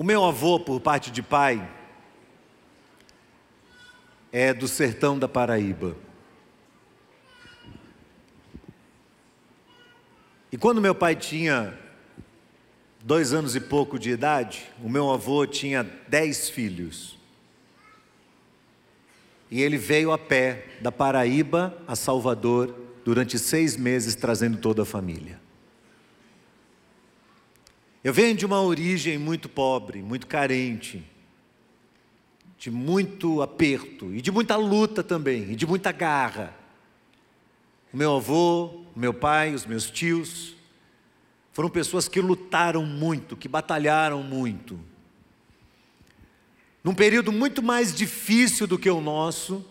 O 0.00 0.02
meu 0.02 0.24
avô, 0.24 0.58
por 0.58 0.80
parte 0.80 1.10
de 1.10 1.20
pai, 1.20 1.70
é 4.32 4.54
do 4.54 4.66
sertão 4.66 5.18
da 5.18 5.28
Paraíba. 5.28 5.94
E 10.50 10.56
quando 10.56 10.80
meu 10.80 10.94
pai 10.94 11.14
tinha 11.14 11.78
dois 13.04 13.34
anos 13.34 13.54
e 13.54 13.60
pouco 13.60 13.98
de 13.98 14.08
idade, 14.08 14.72
o 14.82 14.88
meu 14.88 15.10
avô 15.10 15.46
tinha 15.46 15.82
dez 16.08 16.48
filhos. 16.48 17.18
E 19.50 19.60
ele 19.60 19.76
veio 19.76 20.12
a 20.12 20.18
pé 20.18 20.78
da 20.80 20.90
Paraíba 20.90 21.76
a 21.86 21.94
Salvador 21.94 22.74
durante 23.04 23.38
seis 23.38 23.76
meses, 23.76 24.14
trazendo 24.14 24.56
toda 24.56 24.80
a 24.80 24.86
família. 24.86 25.38
Eu 28.02 28.14
venho 28.14 28.34
de 28.34 28.46
uma 28.46 28.62
origem 28.62 29.18
muito 29.18 29.46
pobre, 29.46 30.00
muito 30.02 30.26
carente, 30.26 31.04
de 32.56 32.70
muito 32.70 33.42
aperto 33.42 34.14
e 34.14 34.22
de 34.22 34.30
muita 34.30 34.56
luta 34.56 35.02
também, 35.02 35.52
e 35.52 35.56
de 35.56 35.66
muita 35.66 35.92
garra. 35.92 36.56
O 37.92 37.96
meu 37.96 38.16
avô, 38.16 38.66
o 38.96 38.98
meu 38.98 39.12
pai, 39.12 39.54
os 39.54 39.66
meus 39.66 39.90
tios, 39.90 40.56
foram 41.52 41.68
pessoas 41.68 42.08
que 42.08 42.22
lutaram 42.22 42.86
muito, 42.86 43.36
que 43.36 43.48
batalharam 43.48 44.22
muito. 44.22 44.80
Num 46.82 46.94
período 46.94 47.30
muito 47.30 47.62
mais 47.62 47.94
difícil 47.94 48.66
do 48.66 48.78
que 48.78 48.88
o 48.88 49.02
nosso, 49.02 49.62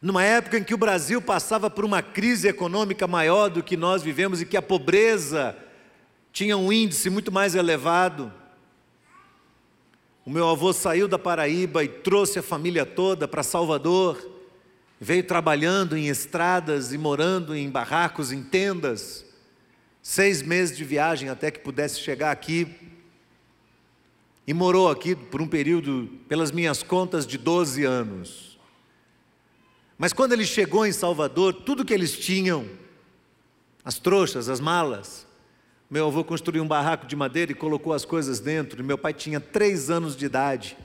numa 0.00 0.22
época 0.22 0.58
em 0.58 0.62
que 0.62 0.74
o 0.74 0.78
Brasil 0.78 1.20
passava 1.20 1.68
por 1.68 1.84
uma 1.84 2.00
crise 2.00 2.46
econômica 2.46 3.08
maior 3.08 3.48
do 3.48 3.60
que 3.60 3.76
nós 3.76 4.04
vivemos 4.04 4.40
e 4.40 4.46
que 4.46 4.56
a 4.56 4.62
pobreza 4.62 5.65
tinha 6.36 6.54
um 6.54 6.70
índice 6.70 7.08
muito 7.08 7.32
mais 7.32 7.54
elevado. 7.54 8.30
O 10.22 10.28
meu 10.28 10.46
avô 10.46 10.70
saiu 10.70 11.08
da 11.08 11.18
Paraíba 11.18 11.82
e 11.82 11.88
trouxe 11.88 12.38
a 12.38 12.42
família 12.42 12.84
toda 12.84 13.26
para 13.26 13.42
Salvador, 13.42 14.22
veio 15.00 15.24
trabalhando 15.24 15.96
em 15.96 16.08
estradas 16.08 16.92
e 16.92 16.98
morando 16.98 17.56
em 17.56 17.70
barracos, 17.70 18.32
em 18.32 18.42
tendas, 18.42 19.24
seis 20.02 20.42
meses 20.42 20.76
de 20.76 20.84
viagem 20.84 21.30
até 21.30 21.50
que 21.50 21.60
pudesse 21.60 22.00
chegar 22.00 22.32
aqui, 22.32 22.68
e 24.46 24.52
morou 24.52 24.90
aqui 24.90 25.16
por 25.16 25.40
um 25.40 25.48
período, 25.48 26.20
pelas 26.28 26.52
minhas 26.52 26.82
contas, 26.82 27.26
de 27.26 27.38
12 27.38 27.82
anos. 27.82 28.58
Mas 29.96 30.12
quando 30.12 30.34
ele 30.34 30.44
chegou 30.44 30.84
em 30.84 30.92
Salvador, 30.92 31.54
tudo 31.54 31.82
que 31.82 31.94
eles 31.94 32.12
tinham, 32.12 32.68
as 33.82 33.98
trouxas, 33.98 34.50
as 34.50 34.60
malas, 34.60 35.26
meu 35.88 36.08
avô 36.08 36.24
construiu 36.24 36.62
um 36.62 36.68
barraco 36.68 37.06
de 37.06 37.14
madeira 37.14 37.52
e 37.52 37.54
colocou 37.54 37.92
as 37.92 38.04
coisas 38.04 38.40
dentro. 38.40 38.82
Meu 38.82 38.98
pai 38.98 39.12
tinha 39.12 39.38
três 39.38 39.88
anos 39.88 40.16
de 40.16 40.26
idade. 40.26 40.76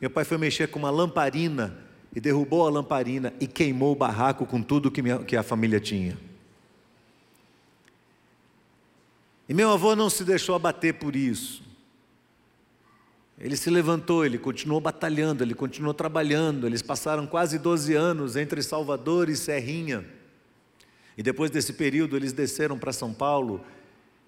Meu 0.00 0.08
pai 0.08 0.24
foi 0.24 0.38
mexer 0.38 0.68
com 0.68 0.78
uma 0.78 0.90
lamparina 0.90 1.76
e 2.14 2.20
derrubou 2.20 2.66
a 2.66 2.70
lamparina 2.70 3.32
e 3.40 3.46
queimou 3.46 3.92
o 3.92 3.96
barraco 3.96 4.46
com 4.46 4.62
tudo 4.62 4.90
que, 4.90 5.02
minha, 5.02 5.18
que 5.18 5.36
a 5.36 5.42
família 5.42 5.78
tinha. 5.78 6.16
E 9.48 9.54
meu 9.54 9.70
avô 9.70 9.94
não 9.94 10.08
se 10.08 10.24
deixou 10.24 10.54
abater 10.54 10.94
por 10.94 11.14
isso. 11.14 11.62
Ele 13.40 13.56
se 13.56 13.70
levantou, 13.70 14.26
ele 14.26 14.36
continuou 14.36 14.80
batalhando, 14.80 15.44
ele 15.44 15.54
continuou 15.54 15.94
trabalhando. 15.94 16.66
Eles 16.66 16.82
passaram 16.82 17.26
quase 17.26 17.58
12 17.58 17.94
anos 17.94 18.34
entre 18.34 18.62
Salvador 18.62 19.28
e 19.28 19.36
Serrinha. 19.36 20.04
E 21.16 21.22
depois 21.22 21.50
desse 21.50 21.72
período, 21.72 22.16
eles 22.16 22.32
desceram 22.32 22.78
para 22.78 22.92
São 22.92 23.12
Paulo. 23.12 23.64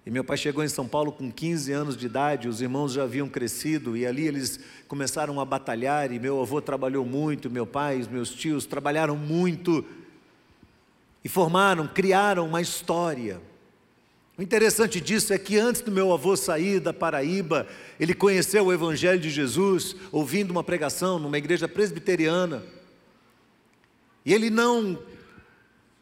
E 0.03 0.09
meu 0.09 0.23
pai 0.23 0.35
chegou 0.35 0.63
em 0.63 0.67
São 0.67 0.87
Paulo 0.87 1.11
com 1.11 1.31
15 1.31 1.71
anos 1.71 1.95
de 1.95 2.07
idade, 2.07 2.47
os 2.47 2.59
irmãos 2.59 2.91
já 2.91 3.03
haviam 3.03 3.29
crescido, 3.29 3.95
e 3.95 4.05
ali 4.05 4.27
eles 4.27 4.59
começaram 4.87 5.39
a 5.39 5.45
batalhar. 5.45 6.11
E 6.11 6.19
meu 6.19 6.41
avô 6.41 6.59
trabalhou 6.59 7.05
muito, 7.05 7.51
meu 7.51 7.67
pai, 7.67 8.03
meus 8.09 8.31
tios 8.31 8.65
trabalharam 8.65 9.15
muito. 9.15 9.85
E 11.23 11.29
formaram, 11.29 11.87
criaram 11.87 12.47
uma 12.47 12.61
história. 12.61 13.39
O 14.35 14.41
interessante 14.41 14.99
disso 14.99 15.33
é 15.33 15.37
que 15.37 15.59
antes 15.59 15.81
do 15.81 15.91
meu 15.91 16.11
avô 16.11 16.35
sair 16.35 16.79
da 16.79 16.91
Paraíba, 16.91 17.67
ele 17.99 18.15
conheceu 18.15 18.65
o 18.65 18.73
Evangelho 18.73 19.19
de 19.19 19.29
Jesus, 19.29 19.95
ouvindo 20.11 20.49
uma 20.49 20.63
pregação 20.63 21.19
numa 21.19 21.37
igreja 21.37 21.67
presbiteriana. 21.67 22.63
E 24.25 24.33
ele 24.33 24.49
não 24.49 24.97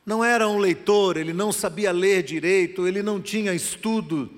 não 0.05 0.23
era 0.23 0.47
um 0.47 0.57
leitor, 0.57 1.17
ele 1.17 1.33
não 1.33 1.51
sabia 1.51 1.91
ler 1.91 2.23
direito, 2.23 2.87
ele 2.87 3.03
não 3.03 3.21
tinha 3.21 3.53
estudo, 3.53 4.29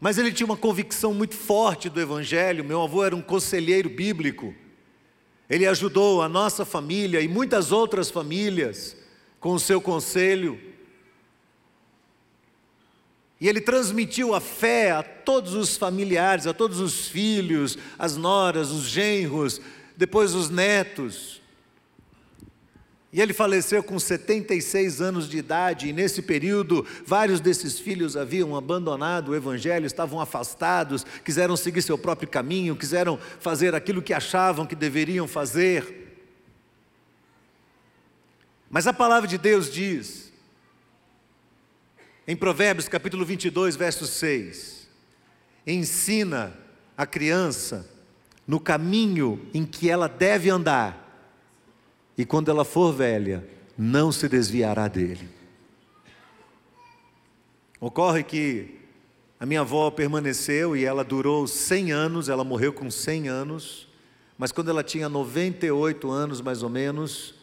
mas 0.00 0.18
ele 0.18 0.32
tinha 0.32 0.46
uma 0.46 0.56
convicção 0.56 1.14
muito 1.14 1.34
forte 1.34 1.88
do 1.88 2.00
Evangelho. 2.00 2.64
Meu 2.64 2.82
avô 2.82 3.04
era 3.04 3.14
um 3.14 3.22
conselheiro 3.22 3.88
bíblico, 3.88 4.54
ele 5.48 5.66
ajudou 5.66 6.22
a 6.22 6.28
nossa 6.28 6.64
família 6.64 7.20
e 7.20 7.28
muitas 7.28 7.70
outras 7.70 8.10
famílias 8.10 8.96
com 9.38 9.52
o 9.52 9.60
seu 9.60 9.80
conselho. 9.80 10.60
E 13.40 13.48
ele 13.48 13.60
transmitiu 13.60 14.34
a 14.34 14.40
fé 14.40 14.90
a 14.90 15.02
todos 15.02 15.54
os 15.54 15.76
familiares, 15.76 16.46
a 16.46 16.54
todos 16.54 16.80
os 16.80 17.06
filhos, 17.06 17.76
as 17.98 18.16
noras, 18.16 18.70
os 18.70 18.84
genros, 18.84 19.60
depois 19.96 20.34
os 20.34 20.48
netos. 20.50 21.40
E 23.12 23.20
ele 23.20 23.32
faleceu 23.32 23.82
com 23.82 23.98
76 23.98 25.00
anos 25.00 25.28
de 25.28 25.38
idade, 25.38 25.88
e 25.88 25.92
nesse 25.92 26.20
período, 26.20 26.84
vários 27.06 27.40
desses 27.40 27.78
filhos 27.78 28.16
haviam 28.16 28.56
abandonado 28.56 29.30
o 29.30 29.34
Evangelho, 29.34 29.86
estavam 29.86 30.20
afastados, 30.20 31.06
quiseram 31.24 31.56
seguir 31.56 31.82
seu 31.82 31.96
próprio 31.96 32.28
caminho, 32.28 32.76
quiseram 32.76 33.18
fazer 33.40 33.74
aquilo 33.74 34.02
que 34.02 34.12
achavam 34.12 34.66
que 34.66 34.74
deveriam 34.74 35.26
fazer. 35.28 36.18
Mas 38.68 38.86
a 38.86 38.92
palavra 38.92 39.28
de 39.28 39.38
Deus 39.38 39.72
diz 39.72 40.26
em 42.26 42.34
Provérbios 42.34 42.88
capítulo 42.88 43.24
22, 43.24 43.76
verso 43.76 44.04
6, 44.04 44.88
ensina 45.64 46.52
a 46.96 47.06
criança 47.06 47.88
no 48.46 48.58
caminho 48.58 49.48
em 49.54 49.64
que 49.64 49.88
ela 49.88 50.08
deve 50.08 50.50
andar, 50.50 51.05
e 52.16 52.24
quando 52.24 52.50
ela 52.50 52.64
for 52.64 52.92
velha, 52.92 53.46
não 53.76 54.10
se 54.10 54.28
desviará 54.28 54.88
dele. 54.88 55.28
Ocorre 57.80 58.22
que 58.22 58.80
a 59.38 59.44
minha 59.44 59.60
avó 59.60 59.90
permaneceu 59.90 60.76
e 60.76 60.84
ela 60.84 61.04
durou 61.04 61.46
100 61.46 61.92
anos, 61.92 62.28
ela 62.28 62.42
morreu 62.42 62.72
com 62.72 62.90
100 62.90 63.28
anos, 63.28 63.88
mas 64.38 64.50
quando 64.50 64.70
ela 64.70 64.82
tinha 64.82 65.08
98 65.08 66.10
anos 66.10 66.40
mais 66.40 66.62
ou 66.62 66.70
menos, 66.70 67.34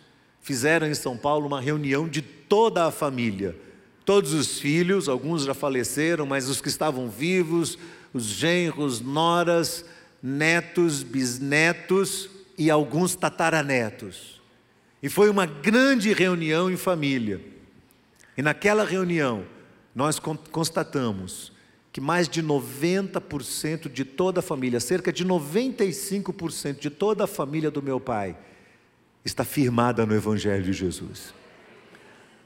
fizeram 0.42 0.88
em 0.88 0.96
São 0.96 1.16
Paulo 1.18 1.48
uma 1.48 1.62
reunião 1.62 2.08
de 2.08 2.22
toda 2.22 2.86
a 2.86 2.92
família 2.92 3.56
Todos 4.06 4.34
os 4.34 4.60
filhos, 4.60 5.08
alguns 5.08 5.46
já 5.46 5.54
faleceram, 5.54 6.26
mas 6.26 6.50
os 6.50 6.60
que 6.60 6.68
estavam 6.68 7.10
vivos, 7.10 7.78
os 8.14 8.26
genros, 8.26 9.00
noras, 9.00 9.86
netos, 10.22 11.04
bisnetos 11.04 12.30
e 12.58 12.70
alguns 12.70 13.16
tataranetos. 13.16 14.42
E 15.04 15.10
foi 15.10 15.30
uma 15.30 15.46
grande 15.46 16.14
reunião 16.14 16.72
em 16.72 16.78
família. 16.78 17.42
E 18.38 18.42
naquela 18.42 18.86
reunião, 18.86 19.46
nós 19.94 20.18
constatamos 20.18 21.52
que 21.92 22.02
mais 22.02 22.28
de 22.28 22.42
90% 22.42 23.92
de 23.92 24.04
toda 24.04 24.40
a 24.40 24.44
família, 24.44 24.80
cerca 24.80 25.14
de 25.14 25.24
95% 25.24 26.80
de 26.80 26.90
toda 26.90 27.26
a 27.26 27.28
família 27.28 27.70
do 27.70 27.84
meu 27.84 28.00
pai, 28.00 28.36
está 29.24 29.44
firmada 29.44 30.06
no 30.06 30.16
Evangelho 30.16 30.64
de 30.64 30.74
Jesus 30.74 31.34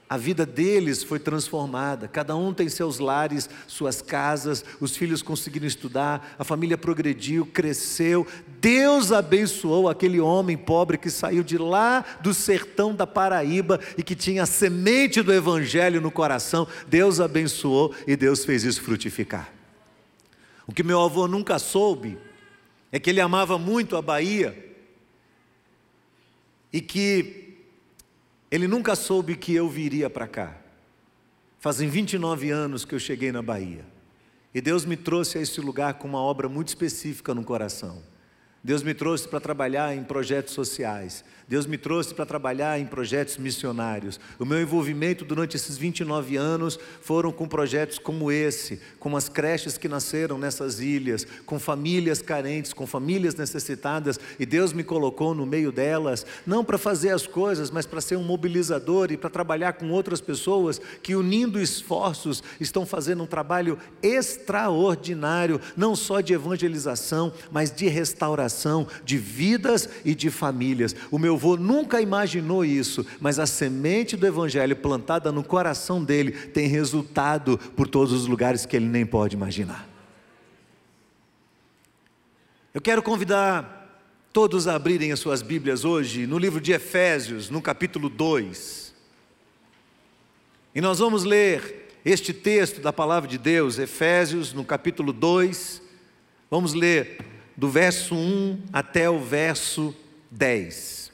a 0.10 0.16
vida 0.16 0.46
deles 0.46 1.04
foi 1.04 1.20
transformada. 1.20 2.08
Cada 2.08 2.36
um 2.36 2.54
tem 2.54 2.70
seus 2.70 2.98
lares, 2.98 3.50
suas 3.68 4.02
casas, 4.02 4.64
os 4.80 4.96
filhos 4.96 5.22
conseguiram 5.22 5.68
estudar, 5.68 6.36
a 6.40 6.46
família 6.46 6.78
progrediu, 6.78 7.46
cresceu. 7.46 8.26
Deus 8.62 9.12
abençoou 9.12 9.90
aquele 9.90 10.20
homem 10.20 10.56
pobre 10.56 10.98
que 10.98 11.10
saiu 11.10 11.44
de 11.44 11.58
lá 11.58 12.06
do 12.22 12.34
sertão 12.34 12.96
da 12.96 13.06
Paraíba 13.06 13.82
e 13.98 14.04
que 14.04 14.16
tinha 14.16 14.44
a 14.44 14.46
semente 14.46 15.22
do 15.22 15.34
evangelho 15.34 16.00
no 16.00 16.10
coração. 16.10 16.66
Deus 16.88 17.20
abençoou 17.20 17.94
e 18.08 18.16
Deus 18.16 18.46
fez 18.46 18.64
isso 18.64 18.82
frutificar. 18.82 19.52
O 20.66 20.72
que 20.72 20.84
meu 20.84 21.02
avô 21.02 21.28
nunca 21.28 21.60
soube 21.60 22.18
é 22.94 23.00
que 23.00 23.10
ele 23.10 23.20
amava 23.20 23.58
muito 23.58 23.98
a 23.98 24.02
Bahia 24.02 24.68
e 26.72 26.80
que 26.80 27.47
ele 28.50 28.68
nunca 28.68 28.96
soube 28.96 29.36
que 29.36 29.54
eu 29.54 29.70
viria 29.70 30.10
para 30.10 30.28
cá. 30.28 30.58
Fazem 31.60 31.90
29 31.90 32.50
anos 32.50 32.86
que 32.86 32.96
eu 32.96 33.00
cheguei 33.00 33.32
na 33.32 33.42
Bahia. 33.42 33.86
E 34.54 34.62
Deus 34.62 34.86
me 34.86 34.96
trouxe 34.96 35.38
a 35.38 35.42
esse 35.42 35.60
lugar 35.60 35.96
com 35.96 36.08
uma 36.08 36.22
obra 36.22 36.48
muito 36.48 36.70
específica 36.70 37.36
no 37.36 37.44
coração. 37.44 38.02
Deus 38.64 38.84
me 38.84 38.94
trouxe 38.94 39.28
para 39.28 39.40
trabalhar 39.40 39.96
em 39.96 40.04
projetos 40.04 40.54
sociais. 40.54 41.24
Deus 41.48 41.66
me 41.66 41.78
trouxe 41.78 42.14
para 42.14 42.26
trabalhar 42.26 42.78
em 42.78 42.86
projetos 42.86 43.38
missionários. 43.38 44.20
O 44.38 44.44
meu 44.44 44.62
envolvimento 44.62 45.24
durante 45.24 45.56
esses 45.56 45.78
29 45.78 46.36
anos 46.36 46.78
foram 47.02 47.32
com 47.32 47.48
projetos 47.48 47.98
como 47.98 48.30
esse, 48.30 48.82
com 49.00 49.16
as 49.16 49.30
creches 49.30 49.78
que 49.78 49.88
nasceram 49.88 50.38
nessas 50.38 50.82
ilhas, 50.82 51.26
com 51.46 51.58
famílias 51.58 52.22
carentes, 52.22 52.74
com 52.74 52.86
famílias 52.86 53.34
necessitadas, 53.34 54.20
e 54.38 54.46
Deus 54.46 54.74
me 54.74 54.84
colocou 54.84 55.34
no 55.34 55.46
meio 55.46 55.72
delas, 55.72 56.26
não 56.46 56.66
para 56.66 56.78
fazer 56.78 57.12
as 57.12 57.26
coisas, 57.26 57.72
mas 57.72 57.86
para 57.86 58.02
ser 58.02 58.18
um 58.18 58.24
mobilizador 58.24 59.10
e 59.10 59.16
para 59.16 59.30
trabalhar 59.30 59.74
com 59.74 59.90
outras 59.90 60.20
pessoas 60.20 60.82
que, 61.02 61.16
unindo 61.16 61.62
esforços, 61.62 62.44
estão 62.60 62.86
fazendo 62.86 63.24
um 63.24 63.28
trabalho 63.28 63.78
extraordinário, 64.04 65.62
não 65.78 65.96
só 65.96 66.20
de 66.20 66.34
evangelização, 66.34 67.32
mas 67.50 67.72
de 67.72 67.88
restauração 67.88 68.86
de 69.06 69.18
vidas 69.18 69.88
e 70.04 70.14
de 70.14 70.30
famílias. 70.30 70.94
O 71.10 71.18
meu 71.18 71.37
avô 71.38 71.56
nunca 71.56 72.02
imaginou 72.02 72.66
isso, 72.66 73.06
mas 73.20 73.40
a 73.40 73.46
semente 73.46 74.18
do 74.18 74.28
Evangelho 74.28 74.76
plantada 74.76 75.32
no 75.32 75.44
coração 75.44 76.04
dele 76.04 76.32
tem 76.32 76.68
resultado 76.68 77.58
por 77.76 77.88
todos 77.88 78.12
os 78.12 78.28
lugares 78.28 78.66
que 78.66 78.76
ele 78.76 78.88
nem 78.88 79.06
pode 79.06 79.36
imaginar. 79.36 79.88
Eu 82.74 82.82
quero 82.82 83.02
convidar 83.02 83.78
todos 84.34 84.68
a 84.68 84.76
abrirem 84.76 85.12
as 85.12 85.20
suas 85.20 85.42
Bíblias 85.42 85.84
hoje 85.84 86.28
no 86.28 86.38
livro 86.38 86.62
de 86.62 86.74
Efésios, 86.74 87.50
no 87.50 87.62
capítulo 87.62 88.10
2. 88.10 88.94
E 90.76 90.82
nós 90.82 91.00
vamos 91.00 91.24
ler 91.24 91.88
este 92.06 92.32
texto 92.34 92.80
da 92.80 92.94
palavra 92.94 93.28
de 93.28 93.38
Deus, 93.38 93.80
Efésios, 93.80 94.54
no 94.54 94.64
capítulo 94.64 95.12
2. 95.12 95.82
Vamos 96.52 96.74
ler 96.74 97.18
do 97.56 97.68
verso 97.68 98.14
1 98.14 98.62
até 98.72 99.10
o 99.10 99.20
verso 99.20 99.96
10. 100.30 101.07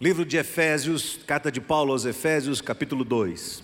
Livro 0.00 0.24
de 0.24 0.38
Efésios, 0.38 1.20
carta 1.26 1.52
de 1.52 1.60
Paulo 1.60 1.92
aos 1.92 2.06
Efésios, 2.06 2.62
capítulo 2.62 3.04
2. 3.04 3.62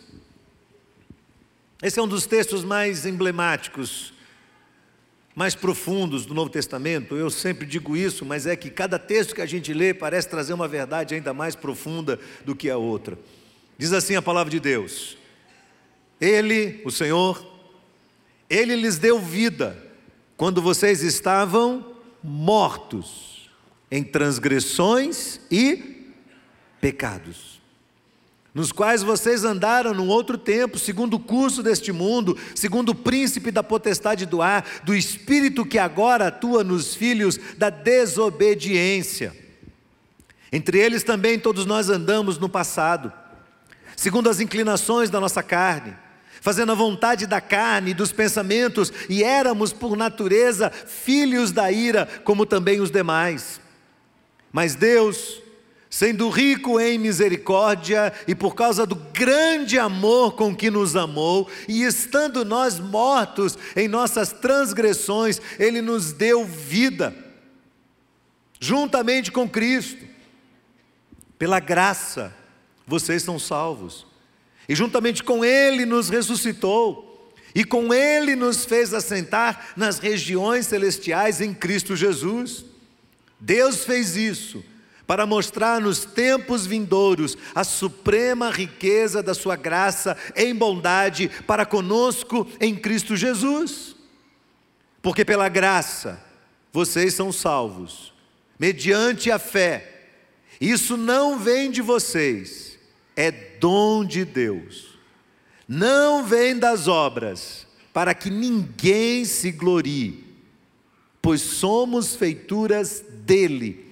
Esse 1.82 1.98
é 1.98 2.02
um 2.02 2.06
dos 2.06 2.26
textos 2.26 2.62
mais 2.62 3.06
emblemáticos, 3.06 4.12
mais 5.34 5.54
profundos 5.54 6.26
do 6.26 6.34
Novo 6.34 6.50
Testamento. 6.50 7.16
Eu 7.16 7.30
sempre 7.30 7.64
digo 7.64 7.96
isso, 7.96 8.22
mas 8.26 8.46
é 8.46 8.54
que 8.54 8.68
cada 8.68 8.98
texto 8.98 9.34
que 9.34 9.40
a 9.40 9.46
gente 9.46 9.72
lê 9.72 9.94
parece 9.94 10.28
trazer 10.28 10.52
uma 10.52 10.68
verdade 10.68 11.14
ainda 11.14 11.32
mais 11.32 11.56
profunda 11.56 12.20
do 12.44 12.54
que 12.54 12.68
a 12.68 12.76
outra. 12.76 13.18
Diz 13.78 13.94
assim 13.94 14.14
a 14.14 14.20
palavra 14.20 14.50
de 14.50 14.60
Deus: 14.60 15.16
Ele, 16.20 16.82
o 16.84 16.90
Senhor, 16.90 17.42
Ele 18.50 18.76
lhes 18.76 18.98
deu 18.98 19.18
vida 19.18 19.82
quando 20.36 20.60
vocês 20.60 21.02
estavam 21.02 21.96
mortos 22.22 23.48
em 23.90 24.04
transgressões 24.04 25.40
e 25.50 25.95
pecados, 26.80 27.60
nos 28.54 28.72
quais 28.72 29.02
vocês 29.02 29.44
andaram 29.44 29.92
num 29.92 30.08
outro 30.08 30.38
tempo, 30.38 30.78
segundo 30.78 31.14
o 31.14 31.20
curso 31.20 31.62
deste 31.62 31.92
mundo, 31.92 32.38
segundo 32.54 32.90
o 32.90 32.94
príncipe 32.94 33.50
da 33.50 33.62
potestade 33.62 34.24
do 34.24 34.40
ar, 34.40 34.64
do 34.82 34.94
espírito 34.94 35.66
que 35.66 35.78
agora 35.78 36.28
atua 36.28 36.64
nos 36.64 36.94
filhos 36.94 37.38
da 37.58 37.68
desobediência. 37.68 39.36
Entre 40.50 40.78
eles 40.78 41.02
também 41.02 41.38
todos 41.38 41.66
nós 41.66 41.90
andamos 41.90 42.38
no 42.38 42.48
passado, 42.48 43.12
segundo 43.94 44.30
as 44.30 44.40
inclinações 44.40 45.10
da 45.10 45.20
nossa 45.20 45.42
carne, 45.42 45.94
fazendo 46.40 46.72
a 46.72 46.76
vontade 46.76 47.26
da 47.26 47.42
carne 47.42 47.90
e 47.90 47.94
dos 47.94 48.12
pensamentos, 48.12 48.92
e 49.08 49.22
éramos 49.22 49.72
por 49.72 49.96
natureza 49.96 50.70
filhos 50.70 51.52
da 51.52 51.70
ira, 51.70 52.06
como 52.24 52.46
também 52.46 52.80
os 52.80 52.90
demais. 52.90 53.60
Mas 54.52 54.74
Deus, 54.74 55.42
sendo 55.96 56.28
rico 56.28 56.78
em 56.78 56.98
misericórdia 56.98 58.12
e 58.28 58.34
por 58.34 58.54
causa 58.54 58.84
do 58.84 58.94
grande 58.94 59.78
amor 59.78 60.32
com 60.34 60.54
que 60.54 60.70
nos 60.70 60.94
amou, 60.94 61.50
e 61.66 61.84
estando 61.84 62.44
nós 62.44 62.78
mortos 62.78 63.56
em 63.74 63.88
nossas 63.88 64.30
transgressões, 64.30 65.40
Ele 65.58 65.80
nos 65.80 66.12
deu 66.12 66.44
vida, 66.44 67.16
juntamente 68.60 69.32
com 69.32 69.48
Cristo, 69.48 70.04
pela 71.38 71.60
graça, 71.60 72.30
vocês 72.86 73.22
são 73.22 73.38
salvos, 73.38 74.06
e 74.68 74.74
juntamente 74.74 75.24
com 75.24 75.42
Ele 75.42 75.86
nos 75.86 76.10
ressuscitou, 76.10 77.32
e 77.54 77.64
com 77.64 77.94
Ele 77.94 78.36
nos 78.36 78.66
fez 78.66 78.92
assentar 78.92 79.68
nas 79.74 79.98
regiões 79.98 80.66
celestiais 80.66 81.40
em 81.40 81.54
Cristo 81.54 81.96
Jesus. 81.96 82.66
Deus 83.40 83.82
fez 83.82 84.14
isso 84.14 84.62
para 85.06 85.24
mostrar 85.24 85.80
nos 85.80 86.04
tempos 86.04 86.66
vindouros 86.66 87.38
a 87.54 87.62
suprema 87.62 88.50
riqueza 88.50 89.22
da 89.22 89.34
Sua 89.34 89.54
graça 89.54 90.16
em 90.34 90.54
bondade 90.54 91.30
para 91.46 91.64
conosco 91.64 92.46
em 92.60 92.74
Cristo 92.74 93.16
Jesus. 93.16 93.94
Porque 95.00 95.24
pela 95.24 95.48
graça 95.48 96.20
vocês 96.72 97.14
são 97.14 97.32
salvos, 97.32 98.12
mediante 98.58 99.30
a 99.30 99.38
fé. 99.38 100.08
Isso 100.60 100.96
não 100.96 101.38
vem 101.38 101.70
de 101.70 101.80
vocês, 101.80 102.78
é 103.14 103.30
dom 103.30 104.04
de 104.04 104.24
Deus. 104.24 104.98
Não 105.68 106.24
vem 106.24 106.58
das 106.58 106.88
obras, 106.88 107.66
para 107.92 108.14
que 108.14 108.30
ninguém 108.30 109.24
se 109.24 109.50
glorie, 109.50 110.24
pois 111.22 111.40
somos 111.40 112.14
feituras 112.14 113.04
dele 113.24 113.85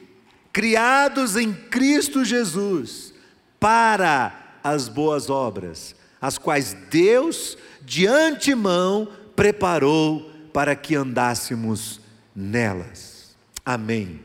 criados 0.55 1.37
em 1.37 1.53
Cristo 1.53 2.25
Jesus 2.25 3.13
para 3.59 4.61
as 4.63 4.89
boas 4.89 5.29
obras, 5.29 5.97
as 6.21 6.39
quais 6.39 6.73
Deus 6.89 7.59
de 7.83 8.07
antemão 8.07 9.09
preparou 9.35 10.31
para 10.53 10.77
que 10.77 10.95
andássemos 10.95 12.01
nelas. 12.35 13.37
Amém. 13.67 14.21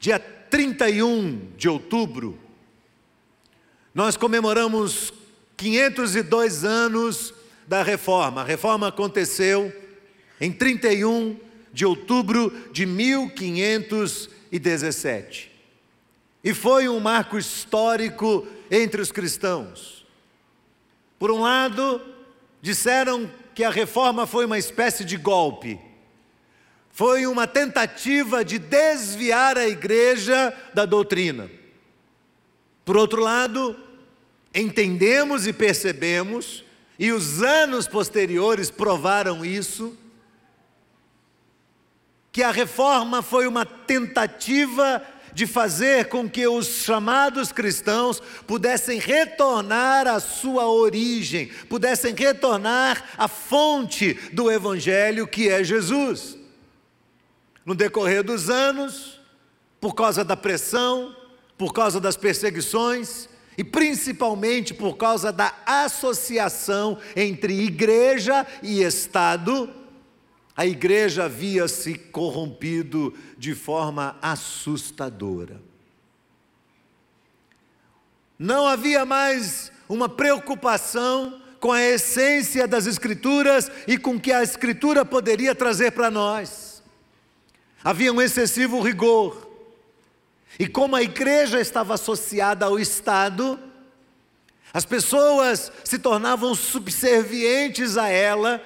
Dia 0.00 0.18
31 0.18 1.50
de 1.58 1.68
outubro, 1.68 2.38
nós 3.94 4.16
comemoramos 4.16 5.12
502 5.54 6.64
anos 6.64 7.34
da 7.66 7.82
reforma. 7.82 8.40
A 8.40 8.44
reforma 8.44 8.88
aconteceu 8.88 9.70
em 10.40 10.50
31 10.50 11.47
de 11.78 11.86
outubro 11.86 12.50
de 12.72 12.84
1517. 12.84 15.48
E 16.42 16.52
foi 16.52 16.88
um 16.88 16.98
marco 16.98 17.38
histórico 17.38 18.44
entre 18.68 19.00
os 19.00 19.12
cristãos. 19.12 20.04
Por 21.20 21.30
um 21.30 21.42
lado, 21.42 22.02
disseram 22.60 23.30
que 23.54 23.62
a 23.62 23.70
reforma 23.70 24.26
foi 24.26 24.44
uma 24.44 24.58
espécie 24.58 25.04
de 25.04 25.16
golpe, 25.16 25.78
foi 26.90 27.28
uma 27.28 27.46
tentativa 27.46 28.44
de 28.44 28.58
desviar 28.58 29.56
a 29.56 29.68
igreja 29.68 30.52
da 30.74 30.84
doutrina. 30.84 31.48
Por 32.84 32.96
outro 32.96 33.22
lado, 33.22 33.76
entendemos 34.52 35.46
e 35.46 35.52
percebemos, 35.52 36.64
e 36.98 37.12
os 37.12 37.40
anos 37.40 37.86
posteriores 37.86 38.68
provaram 38.68 39.44
isso, 39.44 39.96
que 42.38 42.42
a 42.44 42.52
reforma 42.52 43.20
foi 43.20 43.48
uma 43.48 43.66
tentativa 43.66 45.02
de 45.34 45.44
fazer 45.44 46.04
com 46.04 46.30
que 46.30 46.46
os 46.46 46.68
chamados 46.84 47.50
cristãos 47.50 48.22
pudessem 48.46 49.00
retornar 49.00 50.06
à 50.06 50.20
sua 50.20 50.68
origem, 50.68 51.48
pudessem 51.68 52.14
retornar 52.14 53.04
à 53.18 53.26
fonte 53.26 54.14
do 54.32 54.48
Evangelho 54.48 55.26
que 55.26 55.48
é 55.48 55.64
Jesus. 55.64 56.38
No 57.66 57.74
decorrer 57.74 58.22
dos 58.22 58.48
anos, 58.48 59.20
por 59.80 59.96
causa 59.96 60.22
da 60.22 60.36
pressão, 60.36 61.16
por 61.56 61.72
causa 61.72 61.98
das 61.98 62.16
perseguições 62.16 63.28
e 63.56 63.64
principalmente 63.64 64.72
por 64.72 64.96
causa 64.96 65.32
da 65.32 65.52
associação 65.66 66.98
entre 67.16 67.64
igreja 67.64 68.46
e 68.62 68.80
Estado, 68.80 69.68
a 70.58 70.66
igreja 70.66 71.26
havia 71.26 71.68
se 71.68 71.94
corrompido 71.94 73.16
de 73.38 73.54
forma 73.54 74.18
assustadora. 74.20 75.62
Não 78.36 78.66
havia 78.66 79.04
mais 79.04 79.70
uma 79.88 80.08
preocupação 80.08 81.40
com 81.60 81.70
a 81.70 81.80
essência 81.80 82.66
das 82.66 82.86
Escrituras 82.86 83.70
e 83.86 83.96
com 83.96 84.16
o 84.16 84.20
que 84.20 84.32
a 84.32 84.42
Escritura 84.42 85.04
poderia 85.04 85.54
trazer 85.54 85.92
para 85.92 86.10
nós. 86.10 86.82
Havia 87.84 88.12
um 88.12 88.20
excessivo 88.20 88.80
rigor. 88.80 89.48
E 90.58 90.66
como 90.66 90.96
a 90.96 91.02
igreja 91.04 91.60
estava 91.60 91.94
associada 91.94 92.66
ao 92.66 92.80
Estado, 92.80 93.60
As 94.72 94.84
pessoas 94.84 95.72
se 95.82 95.98
tornavam 95.98 96.54
subservientes 96.54 97.96
a 97.96 98.08
ela, 98.08 98.62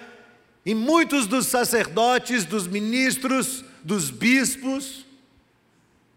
e 0.65 0.75
muitos 0.75 1.27
dos 1.27 1.47
sacerdotes, 1.47 2.45
dos 2.45 2.67
ministros, 2.67 3.65
dos 3.83 4.11
bispos 4.11 5.05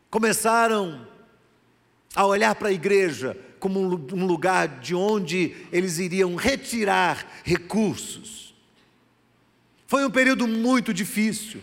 começaram 0.10 1.08
a 2.16 2.26
olhar 2.26 2.54
para 2.56 2.70
a 2.70 2.72
igreja 2.72 3.36
como 3.60 3.80
um 3.82 4.26
lugar 4.26 4.68
de 4.80 4.94
onde 4.94 5.56
eles 5.72 5.98
iriam 5.98 6.36
retirar 6.36 7.26
recursos. 7.44 8.54
Foi 9.88 10.06
um 10.06 10.12
período 10.12 10.48
muito 10.48 10.94
difícil. 10.94 11.62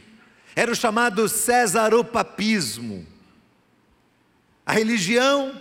Era 0.55 0.73
o 0.73 0.77
chamado 0.77 1.29
cesaropapismo. 1.29 3.07
A 4.67 4.73
religião 4.73 5.61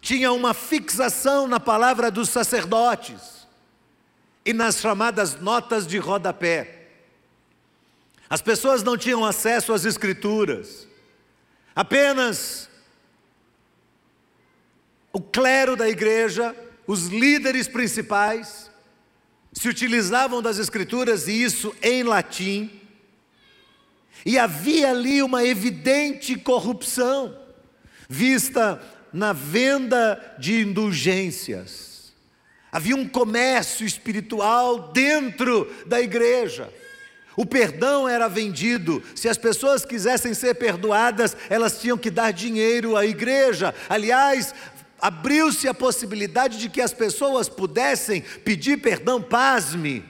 tinha 0.00 0.32
uma 0.32 0.54
fixação 0.54 1.46
na 1.46 1.60
palavra 1.60 2.10
dos 2.10 2.30
sacerdotes 2.30 3.33
e 4.44 4.52
nas 4.52 4.80
chamadas 4.80 5.40
notas 5.40 5.86
de 5.86 5.98
rodapé. 5.98 6.88
As 8.28 8.42
pessoas 8.42 8.82
não 8.82 8.96
tinham 8.96 9.24
acesso 9.24 9.72
às 9.72 9.84
escrituras. 9.84 10.86
Apenas 11.74 12.68
o 15.12 15.20
clero 15.20 15.76
da 15.76 15.88
igreja, 15.88 16.54
os 16.86 17.06
líderes 17.06 17.68
principais, 17.68 18.70
se 19.52 19.68
utilizavam 19.68 20.42
das 20.42 20.58
escrituras 20.58 21.28
e 21.28 21.42
isso 21.42 21.74
em 21.80 22.02
latim. 22.02 22.80
E 24.26 24.38
havia 24.38 24.90
ali 24.90 25.22
uma 25.22 25.44
evidente 25.44 26.36
corrupção, 26.36 27.38
vista 28.08 28.82
na 29.12 29.32
venda 29.32 30.36
de 30.38 30.60
indulgências. 30.60 31.93
Havia 32.74 32.96
um 32.96 33.06
comércio 33.06 33.86
espiritual 33.86 34.90
dentro 34.92 35.72
da 35.86 36.00
igreja. 36.00 36.74
O 37.36 37.46
perdão 37.46 38.08
era 38.08 38.26
vendido. 38.26 39.00
Se 39.14 39.28
as 39.28 39.38
pessoas 39.38 39.84
quisessem 39.84 40.34
ser 40.34 40.56
perdoadas, 40.56 41.36
elas 41.48 41.80
tinham 41.80 41.96
que 41.96 42.10
dar 42.10 42.32
dinheiro 42.32 42.96
à 42.96 43.06
igreja. 43.06 43.72
Aliás, 43.88 44.52
abriu-se 45.00 45.68
a 45.68 45.72
possibilidade 45.72 46.58
de 46.58 46.68
que 46.68 46.80
as 46.80 46.92
pessoas 46.92 47.48
pudessem 47.48 48.22
pedir 48.44 48.78
perdão, 48.78 49.22
pasme, 49.22 50.04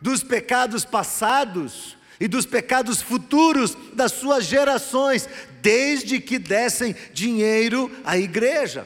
dos 0.00 0.20
pecados 0.20 0.84
passados 0.84 1.96
e 2.18 2.26
dos 2.26 2.44
pecados 2.44 3.00
futuros 3.00 3.76
das 3.92 4.10
suas 4.10 4.46
gerações, 4.46 5.28
desde 5.60 6.18
que 6.18 6.40
dessem 6.40 6.96
dinheiro 7.12 7.88
à 8.04 8.18
igreja. 8.18 8.84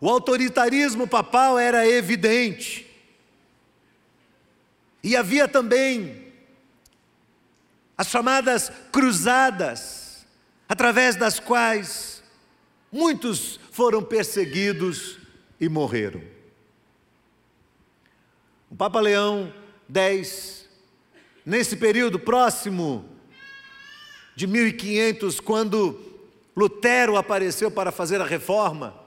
O 0.00 0.10
autoritarismo 0.10 1.06
papal 1.06 1.58
era 1.58 1.88
evidente. 1.88 2.86
E 5.02 5.16
havia 5.16 5.46
também 5.46 6.26
as 7.96 8.08
chamadas 8.08 8.70
cruzadas, 8.92 10.26
através 10.68 11.16
das 11.16 11.40
quais 11.40 12.22
muitos 12.92 13.58
foram 13.70 14.02
perseguidos 14.02 15.18
e 15.60 15.68
morreram. 15.68 16.22
O 18.70 18.76
Papa 18.76 19.00
Leão 19.00 19.52
X, 19.92 20.68
nesse 21.44 21.76
período 21.76 22.18
próximo 22.18 23.08
de 24.34 24.46
1500, 24.46 25.40
quando 25.40 25.98
Lutero 26.54 27.16
apareceu 27.16 27.70
para 27.70 27.90
fazer 27.90 28.20
a 28.20 28.26
reforma, 28.26 29.05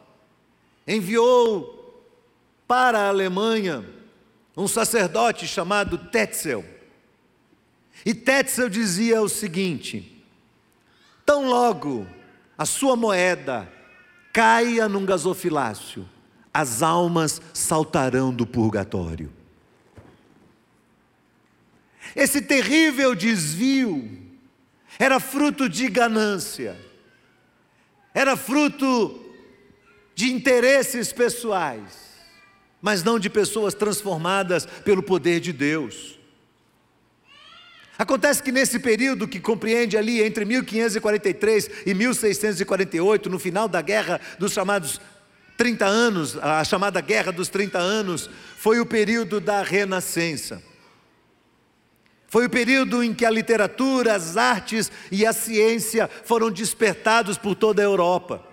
enviou 0.89 2.03
para 2.67 3.01
a 3.01 3.07
Alemanha 3.09 3.85
um 4.57 4.67
sacerdote 4.67 5.47
chamado 5.47 5.97
Tetzel. 5.97 6.65
E 8.03 8.13
Tetzel 8.13 8.67
dizia 8.67 9.21
o 9.21 9.29
seguinte: 9.29 10.25
tão 11.23 11.47
logo 11.47 12.07
a 12.57 12.65
sua 12.65 12.95
moeda 12.95 13.71
caia 14.33 14.89
num 14.89 15.05
gasofilácio, 15.05 16.09
as 16.51 16.81
almas 16.81 17.39
saltarão 17.53 18.33
do 18.33 18.47
purgatório. 18.47 19.31
Esse 22.15 22.41
terrível 22.41 23.13
desvio 23.13 24.17
era 24.97 25.19
fruto 25.19 25.69
de 25.69 25.87
ganância, 25.87 26.75
era 28.11 28.35
fruto 28.35 29.28
de 30.19 30.31
interesses 30.33 31.13
pessoais 31.13 32.09
mas 32.81 33.03
não 33.03 33.19
de 33.19 33.29
pessoas 33.29 33.73
transformadas 33.73 34.65
pelo 34.65 35.03
poder 35.03 35.39
de 35.39 35.51
Deus. 35.51 36.17
Acontece 37.97 38.41
que 38.41 38.51
nesse 38.51 38.79
período 38.79 39.27
que 39.27 39.39
compreende 39.39 39.97
ali 39.97 40.23
entre 40.23 40.45
1543 40.45 41.69
e 41.85 41.93
1648, 41.93 43.29
no 43.29 43.37
final 43.37 43.67
da 43.67 43.81
guerra 43.81 44.21
dos 44.37 44.53
chamados 44.53 45.01
30 45.57 45.85
anos, 45.85 46.37
a 46.37 46.63
chamada 46.63 47.01
Guerra 47.01 47.33
dos 47.33 47.49
30 47.49 47.77
anos, 47.77 48.29
foi 48.55 48.79
o 48.79 48.85
período 48.85 49.41
da 49.41 49.61
Renascença. 49.61 50.63
Foi 52.29 52.45
o 52.45 52.49
período 52.49 53.03
em 53.03 53.13
que 53.13 53.25
a 53.25 53.29
literatura, 53.29 54.15
as 54.15 54.37
artes 54.37 54.89
e 55.11 55.25
a 55.25 55.33
ciência 55.33 56.09
foram 56.23 56.49
despertados 56.49 57.37
por 57.37 57.55
toda 57.55 57.81
a 57.81 57.85
Europa. 57.85 58.48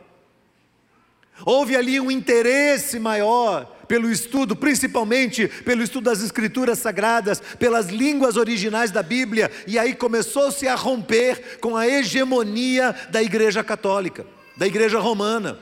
Houve 1.44 1.76
ali 1.76 2.00
um 2.00 2.10
interesse 2.10 2.98
maior 2.98 3.64
pelo 3.86 4.10
estudo, 4.10 4.56
principalmente 4.56 5.46
pelo 5.48 5.82
estudo 5.82 6.04
das 6.04 6.22
Escrituras 6.22 6.78
Sagradas, 6.78 7.40
pelas 7.58 7.88
línguas 7.88 8.36
originais 8.36 8.90
da 8.90 9.02
Bíblia, 9.02 9.50
e 9.66 9.78
aí 9.78 9.94
começou-se 9.94 10.66
a 10.66 10.74
romper 10.74 11.58
com 11.60 11.76
a 11.76 11.86
hegemonia 11.86 12.94
da 13.10 13.22
Igreja 13.22 13.62
Católica, 13.62 14.26
da 14.56 14.66
Igreja 14.66 14.98
Romana. 14.98 15.58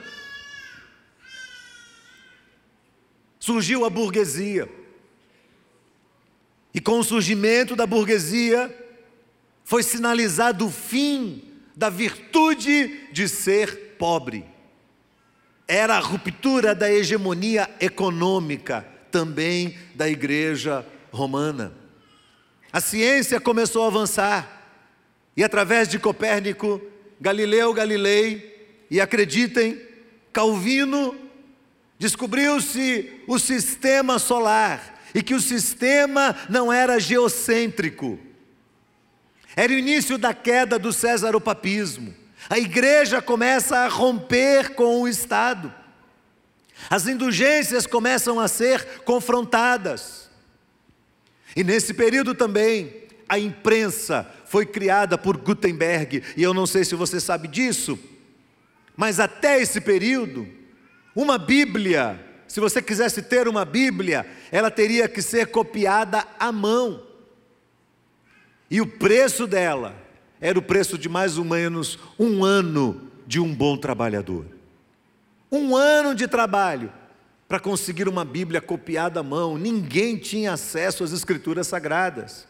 Surgiu 3.38 3.84
a 3.84 3.90
burguesia, 3.90 4.68
e 6.72 6.80
com 6.80 6.98
o 6.98 7.04
surgimento 7.04 7.76
da 7.76 7.86
burguesia, 7.86 8.74
foi 9.64 9.82
sinalizado 9.82 10.66
o 10.66 10.70
fim 10.70 11.42
da 11.76 11.90
virtude 11.90 13.08
de 13.12 13.28
ser 13.28 13.96
pobre 13.98 14.53
era 15.66 15.96
a 15.96 16.00
ruptura 16.00 16.74
da 16.74 16.90
hegemonia 16.90 17.68
econômica 17.80 18.86
também 19.10 19.76
da 19.94 20.08
igreja 20.08 20.84
romana. 21.12 21.72
A 22.72 22.80
ciência 22.80 23.40
começou 23.40 23.84
a 23.84 23.86
avançar, 23.86 24.62
e 25.36 25.44
através 25.44 25.88
de 25.88 25.98
Copérnico, 25.98 26.80
Galileu 27.20 27.72
Galilei, 27.72 28.84
e 28.90 29.00
acreditem, 29.00 29.80
Calvino, 30.32 31.16
descobriu-se 31.98 33.22
o 33.26 33.38
sistema 33.38 34.18
solar, 34.18 35.00
e 35.14 35.22
que 35.22 35.34
o 35.34 35.40
sistema 35.40 36.36
não 36.50 36.72
era 36.72 36.98
geocêntrico. 36.98 38.18
Era 39.54 39.72
o 39.72 39.76
início 39.78 40.18
da 40.18 40.34
queda 40.34 40.76
do 40.76 40.92
Césaropapismo. 40.92 42.12
A 42.48 42.58
igreja 42.58 43.22
começa 43.22 43.78
a 43.78 43.88
romper 43.88 44.74
com 44.74 45.02
o 45.02 45.08
Estado. 45.08 45.72
As 46.90 47.06
indulgências 47.06 47.86
começam 47.86 48.38
a 48.38 48.48
ser 48.48 49.02
confrontadas. 49.04 50.30
E 51.56 51.64
nesse 51.64 51.94
período 51.94 52.34
também, 52.34 53.04
a 53.28 53.38
imprensa 53.38 54.28
foi 54.44 54.66
criada 54.66 55.16
por 55.16 55.36
Gutenberg, 55.36 56.22
e 56.36 56.42
eu 56.42 56.52
não 56.52 56.66
sei 56.66 56.84
se 56.84 56.94
você 56.94 57.18
sabe 57.18 57.48
disso, 57.48 57.98
mas 58.96 59.18
até 59.18 59.60
esse 59.60 59.80
período, 59.80 60.46
uma 61.14 61.38
Bíblia, 61.38 62.20
se 62.46 62.60
você 62.60 62.82
quisesse 62.82 63.22
ter 63.22 63.48
uma 63.48 63.64
Bíblia, 63.64 64.26
ela 64.52 64.70
teria 64.70 65.08
que 65.08 65.22
ser 65.22 65.46
copiada 65.46 66.26
à 66.38 66.52
mão. 66.52 67.04
E 68.70 68.80
o 68.80 68.86
preço 68.86 69.46
dela 69.46 70.03
era 70.44 70.58
o 70.58 70.62
preço 70.62 70.98
de 70.98 71.08
mais 71.08 71.38
ou 71.38 71.44
menos 71.44 71.98
um 72.18 72.44
ano 72.44 73.10
de 73.26 73.40
um 73.40 73.54
bom 73.54 73.78
trabalhador. 73.78 74.44
Um 75.50 75.74
ano 75.74 76.14
de 76.14 76.28
trabalho 76.28 76.92
para 77.48 77.58
conseguir 77.58 78.06
uma 78.08 78.26
Bíblia 78.26 78.60
copiada 78.60 79.20
à 79.20 79.22
mão. 79.22 79.56
Ninguém 79.56 80.18
tinha 80.18 80.52
acesso 80.52 81.02
às 81.02 81.12
Escrituras 81.12 81.66
Sagradas. 81.66 82.46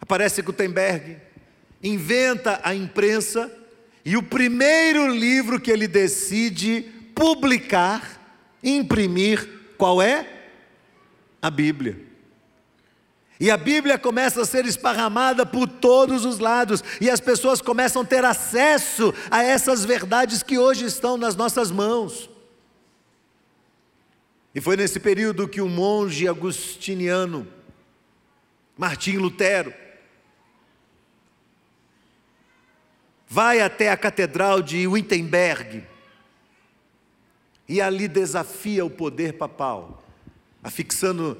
Aparece 0.00 0.40
Gutenberg, 0.40 1.18
inventa 1.82 2.58
a 2.64 2.74
imprensa, 2.74 3.52
e 4.02 4.16
o 4.16 4.22
primeiro 4.22 5.14
livro 5.14 5.60
que 5.60 5.70
ele 5.70 5.86
decide 5.86 6.86
publicar, 7.14 8.18
imprimir, 8.64 9.46
qual 9.76 10.00
é? 10.00 10.26
A 11.42 11.50
Bíblia. 11.50 12.00
E 13.38 13.50
a 13.50 13.56
Bíblia 13.56 13.98
começa 13.98 14.42
a 14.42 14.46
ser 14.46 14.64
esparramada 14.64 15.44
por 15.44 15.68
todos 15.68 16.24
os 16.24 16.38
lados, 16.38 16.82
e 17.00 17.10
as 17.10 17.20
pessoas 17.20 17.60
começam 17.60 18.02
a 18.02 18.04
ter 18.04 18.24
acesso 18.24 19.12
a 19.30 19.42
essas 19.42 19.84
verdades 19.84 20.42
que 20.42 20.58
hoje 20.58 20.86
estão 20.86 21.16
nas 21.18 21.36
nossas 21.36 21.70
mãos. 21.70 22.30
E 24.54 24.60
foi 24.60 24.74
nesse 24.74 24.98
período 24.98 25.46
que 25.46 25.60
o 25.60 25.68
monge 25.68 26.26
agustiniano, 26.26 27.46
Martim 28.76 29.18
Lutero, 29.18 29.72
vai 33.28 33.60
até 33.60 33.90
a 33.90 33.96
catedral 33.98 34.62
de 34.62 34.86
Wittenberg 34.86 35.84
e 37.68 37.82
ali 37.82 38.08
desafia 38.08 38.82
o 38.82 38.88
poder 38.88 39.34
papal, 39.34 40.02
afixando 40.62 41.38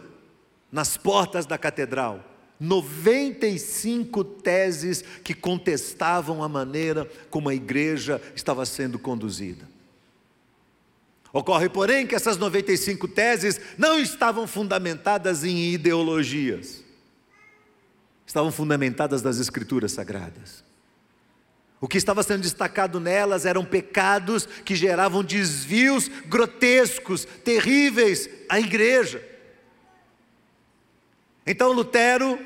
nas 0.71 0.97
portas 0.97 1.47
da 1.47 1.57
catedral 1.57 2.37
95 2.59 4.25
teses 4.25 5.03
que 5.23 5.35
contestavam 5.35 6.43
a 6.43 6.49
maneira 6.49 7.09
como 7.31 7.49
a 7.49 7.55
igreja 7.55 8.21
estava 8.35 8.65
sendo 8.65 8.99
conduzida. 8.99 9.69
Ocorre, 11.33 11.69
porém, 11.69 12.07
que 12.07 12.15
essas 12.15 12.39
95 12.39 13.09
teses 13.09 13.61
não 13.77 13.99
estavam 13.99 14.47
fundamentadas 14.47 15.45
em 15.45 15.71
ideologias, 15.71 16.83
estavam 18.27 18.51
fundamentadas 18.51 19.23
nas 19.23 19.39
Escrituras 19.39 19.93
Sagradas. 19.93 20.65
O 21.79 21.87
que 21.87 21.99
estava 21.99 22.23
sendo 22.23 22.41
destacado 22.41 22.99
nelas 22.99 23.45
eram 23.45 23.67
pecados 23.67 24.47
que 24.65 24.75
geravam 24.75 25.23
desvios 25.23 26.09
grotescos, 26.27 27.27
terríveis 27.45 28.31
à 28.49 28.59
igreja. 28.59 29.23
Então 31.47 31.71
Lutero, 31.71 32.39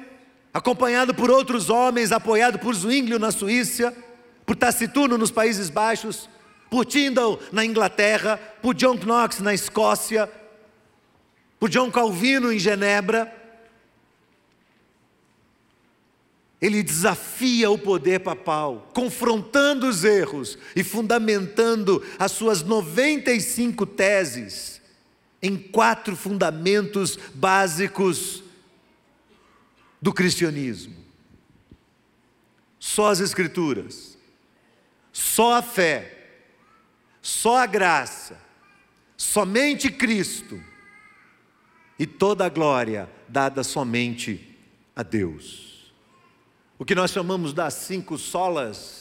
acompanhado 0.52 1.14
por 1.14 1.30
outros 1.30 1.70
homens, 1.70 2.12
apoiado 2.12 2.58
por 2.58 2.74
Zwinglio 2.74 3.18
na 3.18 3.30
Suíça, 3.30 3.96
por 4.44 4.54
Taciturno 4.54 5.16
nos 5.16 5.30
Países 5.30 5.70
Baixos, 5.70 6.28
por 6.68 6.84
Tyndall 6.84 7.40
na 7.50 7.64
Inglaterra, 7.64 8.36
por 8.60 8.74
John 8.74 8.96
Knox 8.96 9.40
na 9.40 9.54
Escócia, 9.54 10.30
por 11.58 11.70
John 11.70 11.90
Calvino 11.90 12.52
em 12.52 12.58
Genebra. 12.58 13.36
Ele 16.60 16.82
desafia 16.82 17.70
o 17.70 17.78
poder 17.78 18.20
papal, 18.20 18.90
confrontando 18.92 19.88
os 19.88 20.04
erros 20.04 20.58
e 20.76 20.84
fundamentando 20.84 22.04
as 22.18 22.32
suas 22.32 22.62
95 22.62 23.86
teses 23.86 24.80
em 25.42 25.56
quatro 25.56 26.14
fundamentos 26.14 27.18
básicos 27.32 28.44
do 30.00 30.12
cristianismo: 30.12 30.96
só 32.78 33.10
as 33.10 33.20
Escrituras, 33.20 34.18
só 35.12 35.56
a 35.56 35.62
fé, 35.62 36.28
só 37.20 37.58
a 37.58 37.66
graça, 37.66 38.40
somente 39.16 39.90
Cristo 39.90 40.62
e 41.98 42.06
toda 42.06 42.46
a 42.46 42.48
glória 42.48 43.10
dada 43.28 43.62
somente 43.62 44.58
a 44.96 45.02
Deus. 45.02 45.92
O 46.78 46.84
que 46.84 46.94
nós 46.94 47.10
chamamos 47.10 47.52
das 47.52 47.74
cinco 47.74 48.16
solas 48.16 49.00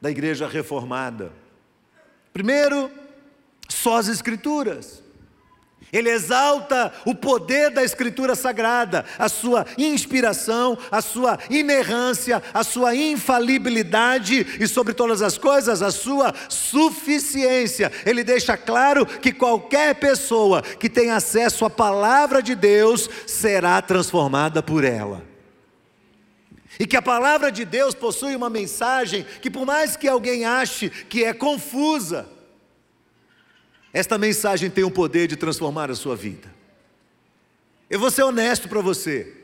da 0.00 0.10
igreja 0.10 0.46
reformada. 0.46 1.32
Primeiro, 2.32 2.90
só 3.68 3.96
as 3.96 4.08
Escrituras. 4.08 5.02
Ele 5.92 6.10
exalta 6.10 6.92
o 7.06 7.14
poder 7.14 7.70
da 7.70 7.82
Escritura 7.82 8.34
Sagrada, 8.34 9.04
a 9.18 9.28
sua 9.28 9.64
inspiração, 9.78 10.76
a 10.90 11.00
sua 11.00 11.38
inerrância, 11.48 12.42
a 12.52 12.62
sua 12.62 12.94
infalibilidade 12.94 14.46
e, 14.60 14.66
sobre 14.68 14.92
todas 14.92 15.22
as 15.22 15.38
coisas, 15.38 15.80
a 15.80 15.90
sua 15.90 16.34
suficiência. 16.48 17.90
Ele 18.04 18.22
deixa 18.22 18.56
claro 18.56 19.06
que 19.06 19.32
qualquer 19.32 19.94
pessoa 19.94 20.60
que 20.62 20.90
tem 20.90 21.10
acesso 21.10 21.64
à 21.64 21.70
palavra 21.70 22.42
de 22.42 22.54
Deus 22.54 23.08
será 23.26 23.80
transformada 23.80 24.62
por 24.62 24.84
ela. 24.84 25.26
E 26.78 26.86
que 26.86 26.96
a 26.96 27.02
palavra 27.02 27.50
de 27.50 27.64
Deus 27.64 27.94
possui 27.94 28.36
uma 28.36 28.50
mensagem 28.50 29.26
que, 29.40 29.50
por 29.50 29.66
mais 29.66 29.96
que 29.96 30.06
alguém 30.06 30.44
ache 30.44 30.90
que 30.90 31.24
é 31.24 31.32
confusa, 31.32 32.28
esta 33.98 34.16
mensagem 34.16 34.70
tem 34.70 34.84
o 34.84 34.92
poder 34.92 35.26
de 35.26 35.34
transformar 35.34 35.90
a 35.90 35.94
sua 35.96 36.14
vida. 36.14 36.54
Eu 37.90 37.98
vou 37.98 38.12
ser 38.12 38.22
honesto 38.22 38.68
para 38.68 38.80
você. 38.80 39.34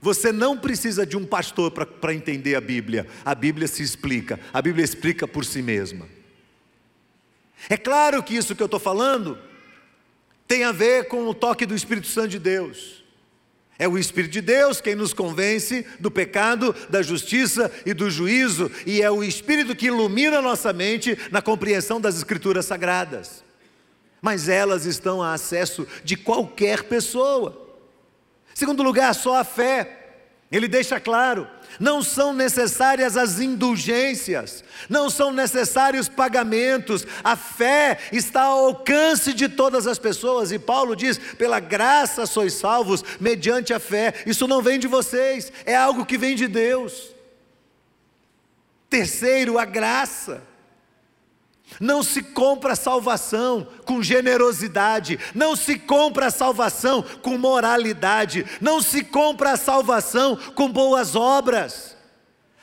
Você 0.00 0.30
não 0.30 0.56
precisa 0.56 1.04
de 1.04 1.16
um 1.16 1.26
pastor 1.26 1.72
para 1.72 2.14
entender 2.14 2.54
a 2.54 2.60
Bíblia. 2.60 3.08
A 3.24 3.34
Bíblia 3.34 3.66
se 3.66 3.82
explica. 3.82 4.38
A 4.52 4.62
Bíblia 4.62 4.84
explica 4.84 5.26
por 5.26 5.44
si 5.44 5.60
mesma. 5.60 6.06
É 7.68 7.76
claro 7.76 8.22
que 8.22 8.36
isso 8.36 8.54
que 8.54 8.62
eu 8.62 8.66
estou 8.66 8.78
falando 8.78 9.36
tem 10.46 10.62
a 10.62 10.70
ver 10.70 11.08
com 11.08 11.26
o 11.26 11.34
toque 11.34 11.66
do 11.66 11.74
Espírito 11.74 12.06
Santo 12.06 12.28
de 12.28 12.38
Deus. 12.38 13.02
É 13.76 13.88
o 13.88 13.98
Espírito 13.98 14.30
de 14.30 14.40
Deus 14.40 14.80
quem 14.80 14.94
nos 14.94 15.12
convence 15.12 15.84
do 15.98 16.12
pecado, 16.12 16.72
da 16.88 17.02
justiça 17.02 17.72
e 17.84 17.92
do 17.92 18.08
juízo, 18.08 18.70
e 18.86 19.02
é 19.02 19.10
o 19.10 19.24
Espírito 19.24 19.74
que 19.74 19.86
ilumina 19.86 20.40
nossa 20.40 20.72
mente 20.72 21.18
na 21.32 21.42
compreensão 21.42 22.00
das 22.00 22.16
Escrituras 22.16 22.66
Sagradas 22.66 23.44
mas 24.26 24.48
elas 24.48 24.86
estão 24.86 25.22
a 25.22 25.34
acesso 25.34 25.86
de 26.02 26.16
qualquer 26.16 26.82
pessoa. 26.82 27.76
Segundo 28.52 28.82
lugar, 28.82 29.14
só 29.14 29.36
a 29.36 29.44
fé. 29.44 30.16
Ele 30.50 30.66
deixa 30.66 30.98
claro: 30.98 31.46
não 31.78 32.02
são 32.02 32.32
necessárias 32.32 33.16
as 33.16 33.38
indulgências, 33.38 34.64
não 34.88 35.08
são 35.08 35.30
necessários 35.30 36.08
pagamentos, 36.08 37.06
a 37.22 37.36
fé 37.36 38.00
está 38.10 38.42
ao 38.42 38.66
alcance 38.66 39.32
de 39.32 39.48
todas 39.48 39.86
as 39.86 39.96
pessoas, 39.96 40.50
e 40.50 40.58
Paulo 40.58 40.96
diz: 40.96 41.18
pela 41.38 41.60
graça 41.60 42.26
sois 42.26 42.54
salvos, 42.54 43.04
mediante 43.20 43.72
a 43.72 43.78
fé. 43.78 44.12
Isso 44.26 44.48
não 44.48 44.60
vem 44.60 44.80
de 44.80 44.88
vocês, 44.88 45.52
é 45.64 45.76
algo 45.76 46.04
que 46.04 46.18
vem 46.18 46.34
de 46.34 46.48
Deus. 46.48 47.14
Terceiro, 48.90 49.56
a 49.56 49.64
graça. 49.64 50.55
Não 51.80 52.02
se 52.02 52.22
compra 52.22 52.76
salvação 52.76 53.66
com 53.84 54.02
generosidade, 54.02 55.18
não 55.34 55.54
se 55.56 55.78
compra 55.78 56.30
salvação 56.30 57.02
com 57.20 57.36
moralidade, 57.36 58.46
não 58.60 58.80
se 58.80 59.02
compra 59.04 59.52
a 59.52 59.56
salvação 59.56 60.36
com 60.54 60.70
boas 60.70 61.14
obras. 61.14 61.96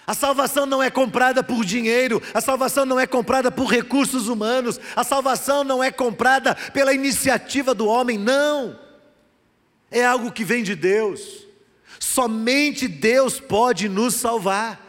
A 0.08 0.14
salvação 0.14 0.66
não 0.66 0.82
é 0.82 0.90
comprada 0.90 1.44
por 1.44 1.64
dinheiro, 1.64 2.22
a 2.34 2.42
salvação 2.42 2.86
não 2.86 3.00
é 3.00 3.06
comprada 3.06 3.52
por 3.52 3.68
recursos 3.68 4.28
humanos, 4.28 4.80
a 4.96 5.04
salvação 5.04 5.64
não 5.64 5.84
é 5.84 5.92
comprada 5.92 6.56
pela 6.56 6.94
iniciativa 6.94 7.74
do 7.74 7.88
homem, 7.88 8.18
não. 8.18 8.80
É 9.92 10.04
algo 10.04 10.32
que 10.32 10.44
vem 10.44 10.64
de 10.64 10.76
Deus. 10.76 11.46
Somente 12.00 12.88
Deus 12.88 13.40
pode 13.40 13.88
nos 13.88 14.16
salvar. 14.16 14.82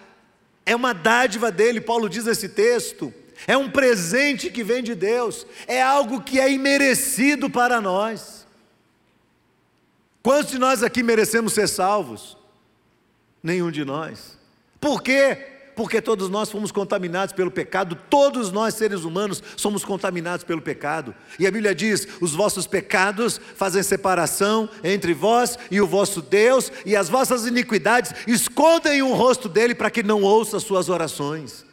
É 0.65 0.75
uma 0.75 0.95
dádiva 0.95 1.53
dele, 1.53 1.81
Paulo 1.81 2.09
diz 2.09 2.25
nesse 2.25 2.49
texto 2.49 3.13
é 3.47 3.57
um 3.57 3.71
presente 3.71 4.51
que 4.51 4.65
vem 4.65 4.83
de 4.83 4.95
Deus, 4.95 5.47
é 5.67 5.83
algo 5.83 6.23
que 6.23 6.41
é 6.41 6.51
imerecido 6.51 7.51
para 7.51 7.81
nós. 7.81 8.47
Quantos 10.23 10.53
de 10.53 10.59
nós 10.59 10.83
aqui 10.83 11.03
merecemos 11.03 11.53
ser 11.53 11.69
salvos? 11.69 12.37
Nenhum 13.43 13.71
de 13.71 13.85
nós. 13.85 14.39
Por 14.81 15.03
quê? 15.03 15.55
Porque 15.77 16.01
todos 16.01 16.31
nós 16.31 16.51
fomos 16.51 16.71
contaminados 16.71 17.35
pelo 17.35 17.51
pecado, 17.51 17.99
todos 18.09 18.53
nós 18.53 18.75
seres 18.75 19.03
humanos 19.03 19.43
somos 19.57 19.85
contaminados 19.85 20.45
pelo 20.45 20.63
pecado. 20.63 21.15
E 21.39 21.47
a 21.47 21.51
Bíblia 21.51 21.75
diz: 21.75 22.07
os 22.21 22.33
vossos 22.33 22.67
pecados 22.67 23.41
fazem 23.57 23.83
separação 23.83 24.69
entre 24.83 25.13
vós 25.13 25.59
e 25.71 25.81
o 25.81 25.87
vosso 25.87 26.23
Deus, 26.23 26.71
e 26.87 26.97
as 26.97 27.09
vossas 27.09 27.45
iniquidades 27.45 28.15
escondem 28.27 29.03
o 29.03 29.13
rosto 29.13 29.49
dele 29.49 29.75
para 29.75 29.91
que 29.91 30.03
não 30.03 30.23
ouça 30.23 30.57
as 30.57 30.63
suas 30.63 30.89
orações. 30.89 31.65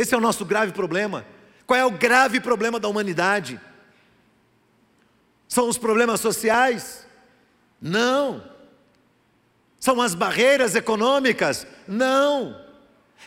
Esse 0.00 0.14
é 0.14 0.16
o 0.16 0.20
nosso 0.20 0.46
grave 0.46 0.72
problema. 0.72 1.26
Qual 1.66 1.78
é 1.78 1.84
o 1.84 1.90
grave 1.90 2.40
problema 2.40 2.80
da 2.80 2.88
humanidade? 2.88 3.60
São 5.46 5.68
os 5.68 5.76
problemas 5.76 6.20
sociais? 6.20 7.06
Não. 7.78 8.42
São 9.78 10.00
as 10.00 10.14
barreiras 10.14 10.74
econômicas? 10.74 11.66
Não. 11.86 12.58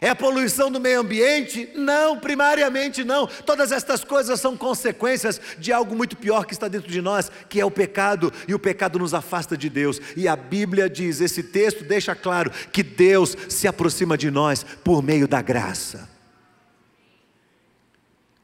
É 0.02 0.10
a 0.10 0.16
poluição 0.16 0.72
do 0.72 0.80
meio 0.80 1.02
ambiente? 1.02 1.70
Não, 1.76 2.20
primariamente 2.20 3.04
não. 3.04 3.28
Todas 3.28 3.72
estas 3.72 4.04
coisas 4.04 4.42
são 4.42 4.58
consequências 4.58 5.40
de 5.60 5.72
algo 5.72 5.96
muito 5.96 6.18
pior 6.18 6.44
que 6.44 6.54
está 6.54 6.68
dentro 6.68 6.92
de 6.92 7.04
nós, 7.04 7.32
que 7.48 7.62
é 7.62 7.66
o 7.66 7.70
pecado, 7.70 8.34
e 8.48 8.56
o 8.56 8.60
pecado 8.60 8.98
nos 8.98 9.14
afasta 9.14 9.56
de 9.56 9.70
Deus. 9.70 10.02
E 10.18 10.28
a 10.28 10.36
Bíblia 10.36 10.90
diz, 10.90 11.22
esse 11.22 11.44
texto 11.44 11.84
deixa 11.84 12.16
claro 12.16 12.50
que 12.72 12.82
Deus 12.82 13.38
se 13.48 13.68
aproxima 13.68 14.18
de 14.18 14.32
nós 14.32 14.66
por 14.84 15.04
meio 15.04 15.28
da 15.28 15.40
graça. 15.40 16.12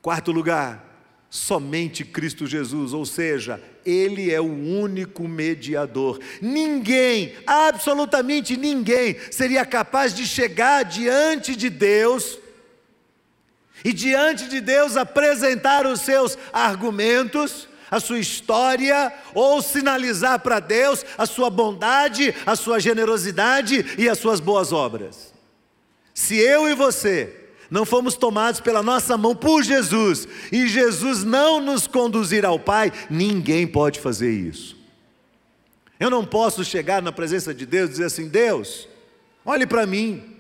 Quarto 0.02 0.32
lugar, 0.32 0.86
somente 1.30 2.04
Cristo 2.04 2.48
Jesus, 2.48 2.94
ou 2.94 3.06
seja, 3.06 3.62
Ele 3.86 4.32
é 4.32 4.40
o 4.40 4.46
único 4.46 5.28
mediador. 5.28 6.20
Ninguém, 6.42 7.36
absolutamente 7.46 8.58
ninguém, 8.58 9.18
seria 9.32 9.66
capaz 9.66 10.14
de 10.14 10.26
chegar 10.26 10.84
diante 10.84 11.56
de 11.56 11.70
Deus 11.70 12.40
e 13.84 13.94
diante 13.94 14.48
de 14.50 14.60
Deus 14.60 14.98
apresentar 14.98 15.86
os 15.86 16.02
seus 16.02 16.38
argumentos 16.52 17.68
a 17.92 18.00
sua 18.00 18.20
história 18.20 19.12
ou 19.34 19.62
sinalizar 19.62 20.40
para 20.40 20.60
Deus 20.60 21.04
a 21.18 21.26
sua 21.26 21.50
bondade, 21.50 22.34
a 22.46 22.56
sua 22.56 22.80
generosidade 22.80 23.96
e 23.98 24.08
as 24.08 24.20
suas 24.20 24.40
boas 24.40 24.72
obras. 24.72 25.34
Se 26.14 26.38
eu 26.38 26.70
e 26.70 26.76
você 26.76 27.49
não 27.70 27.86
fomos 27.86 28.16
tomados 28.16 28.60
pela 28.60 28.82
nossa 28.82 29.18
mão 29.18 29.36
por 29.36 29.64
Jesus. 29.64 30.28
E 30.52 30.68
Jesus 30.68 31.24
não 31.24 31.62
nos 31.62 31.88
conduzir 31.88 32.46
ao 32.46 32.60
Pai, 32.60 32.92
ninguém 33.10 33.68
pode 33.68 34.00
fazer 34.00 34.32
isso. 34.32 34.78
Eu 36.00 36.10
não 36.10 36.26
posso 36.26 36.64
chegar 36.64 37.02
na 37.02 37.12
presença 37.12 37.54
de 37.54 37.66
Deus 37.66 37.90
e 37.90 37.92
dizer 37.92 38.06
assim: 38.06 38.28
Deus, 38.28 38.88
olhe 39.46 39.68
para 39.68 39.86
mim, 39.86 40.39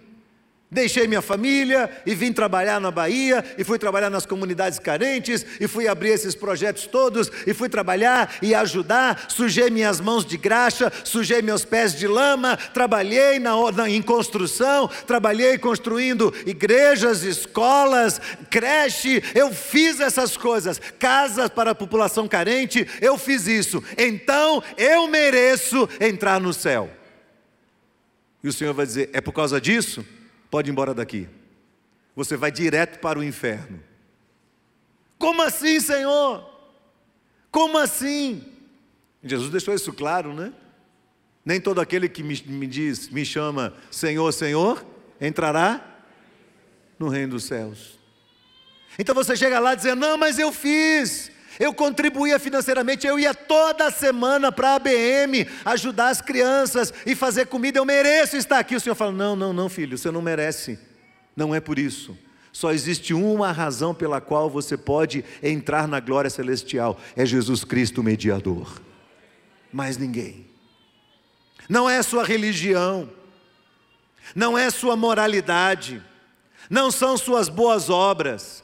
Deixei 0.71 1.08
minha 1.08 1.21
família 1.21 1.89
e 2.05 2.13
vim 2.13 2.32
trabalhar 2.32 2.79
na 2.79 2.91
Bahia, 2.91 3.43
e 3.58 3.63
fui 3.63 3.79
trabalhar 3.79 4.12
nas 4.12 4.27
comunidades 4.27 4.77
carentes, 4.77 5.43
e 5.60 5.67
fui 5.67 5.88
abrir 5.88 6.10
esses 6.10 6.36
projetos 6.36 6.86
todos, 6.86 7.32
e 7.47 7.55
fui 7.55 7.67
trabalhar 7.67 8.36
e 8.39 8.53
ajudar. 8.53 9.25
Sujei 9.29 9.71
minhas 9.71 9.99
mãos 9.99 10.23
de 10.23 10.38
graxa, 10.38 10.91
sujei 11.03 11.41
meus 11.41 11.65
pés 11.65 11.95
de 11.95 12.08
lama, 12.08 12.55
trabalhei 12.55 13.39
na, 13.39 13.53
na, 13.71 13.89
em 13.89 13.99
construção, 13.99 14.88
trabalhei 15.08 15.58
construindo 15.58 16.32
igrejas, 16.45 17.23
escolas, 17.23 18.21
creche. 18.51 19.23
Eu 19.34 19.51
fiz 19.51 19.99
essas 19.99 20.38
coisas, 20.38 20.79
casas 20.99 21.49
para 21.49 21.71
a 21.71 21.75
população 21.75 22.27
carente, 22.27 22.88
eu 23.01 23.17
fiz 23.17 23.47
isso. 23.47 23.84
Então 23.97 24.62
eu 24.77 25.08
mereço 25.08 25.89
entrar 25.99 26.39
no 26.39 26.53
céu. 26.53 26.91
E 28.43 28.47
o 28.47 28.53
Senhor 28.53 28.75
vai 28.75 28.86
dizer: 28.86 29.10
é 29.13 29.19
por 29.19 29.32
causa 29.32 29.60
disso? 29.60 30.05
Pode 30.49 30.69
ir 30.69 30.71
embora 30.71 30.93
daqui. 30.93 31.27
Você 32.15 32.35
vai 32.35 32.51
direto 32.51 32.99
para 32.99 33.19
o 33.19 33.23
inferno. 33.23 33.81
Como 35.17 35.41
assim, 35.41 35.79
Senhor? 35.79 36.49
Como 37.51 37.77
assim? 37.77 38.43
Jesus 39.23 39.51
deixou 39.51 39.73
isso 39.73 39.91
claro, 39.91 40.33
né? 40.33 40.53
Nem 41.43 41.59
todo 41.59 41.81
aquele 41.81 42.07
que 42.07 42.23
me, 42.23 42.41
me 42.45 42.67
diz, 42.67 43.09
me 43.09 43.25
chama 43.25 43.73
Senhor, 43.91 44.31
Senhor, 44.31 44.85
entrará 45.19 45.85
no 46.97 47.09
reino 47.09 47.31
dos 47.31 47.45
céus. 47.45 47.97
Então 48.97 49.15
você 49.15 49.35
chega 49.35 49.59
lá 49.59 49.75
dizendo: 49.75 49.99
Não, 49.99 50.17
mas 50.17 50.39
eu 50.39 50.51
fiz, 50.51 51.31
eu 51.60 51.74
contribuía 51.74 52.39
financeiramente, 52.39 53.06
eu 53.06 53.19
ia 53.19 53.34
toda 53.34 53.91
semana 53.91 54.50
para 54.50 54.69
a 54.69 54.76
ABM 54.76 55.45
ajudar 55.65 56.08
as 56.08 56.22
crianças 56.22 56.93
e 57.06 57.13
fazer 57.13 57.48
comida, 57.48 57.78
eu 57.78 57.86
mereço 57.86 58.38
estar 58.38 58.60
aqui. 58.60 58.78
O 58.78 58.80
Senhor 58.80 58.95
fala: 58.95 59.12
Não, 59.12 59.36
não, 59.36 59.52
não, 59.52 59.67
filho, 59.67 59.98
você 59.98 60.10
não 60.10 60.22
merece. 60.22 60.80
Não 61.36 61.54
é 61.54 61.60
por 61.60 61.78
isso. 61.78 62.17
Só 62.54 62.72
existe 62.72 63.13
uma 63.13 63.52
razão 63.52 63.93
pela 63.93 64.22
qual 64.22 64.50
você 64.50 64.78
pode 64.78 65.24
entrar 65.43 65.86
na 65.86 66.00
glória 66.00 66.30
celestial: 66.30 66.98
é 67.13 67.26
Jesus 67.26 67.65
Cristo, 67.65 68.02
mediador. 68.02 68.82
Mais 69.72 69.98
ninguém. 69.98 70.48
Não 71.67 71.89
é 71.89 72.02
sua 72.02 72.24
religião, 72.24 73.10
não 74.34 74.58
é 74.58 74.69
sua 74.69 74.95
moralidade, 74.95 76.02
não 76.69 76.89
são 76.89 77.17
suas 77.17 77.50
boas 77.50 77.89
obras 77.89 78.63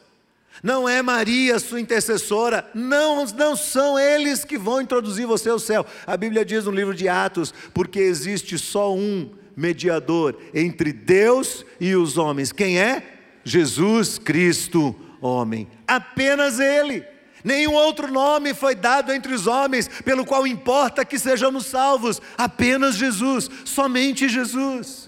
não 0.64 0.88
é 0.88 1.02
Maria, 1.02 1.60
sua 1.60 1.80
intercessora, 1.80 2.70
não, 2.74 3.26
não 3.26 3.56
são 3.56 4.00
eles 4.00 4.44
que 4.44 4.58
vão 4.58 4.82
introduzir 4.82 5.28
você 5.28 5.50
ao 5.50 5.60
céu. 5.60 5.86
A 6.06 6.18
Bíblia 6.18 6.46
diz 6.46 6.66
no 6.66 6.72
livro 6.72 6.94
de 6.94 7.08
Atos: 7.08 7.54
porque 7.74 8.00
existe 8.00 8.58
só 8.58 8.94
um 8.94 9.30
mediador 9.56 10.38
entre 10.54 10.92
Deus 10.92 11.66
e 11.80 11.96
os 11.96 12.18
homens. 12.18 12.52
Quem 12.52 12.80
é? 12.80 13.04
Jesus 13.44 14.18
Cristo, 14.18 14.96
homem. 15.22 15.68
Apenas 15.88 16.60
Ele. 16.60 17.06
Nenhum 17.44 17.74
outro 17.74 18.12
nome 18.12 18.56
foi 18.56 18.74
dado 18.74 19.14
entre 19.14 19.32
os 19.32 19.46
homens, 19.46 19.88
pelo 20.04 20.26
qual 20.26 20.48
importa 20.48 21.06
que 21.06 21.20
sejamos 21.20 21.68
salvos. 21.68 22.20
Apenas 22.36 22.96
Jesus, 22.96 23.50
somente 23.64 24.28
Jesus. 24.28 25.05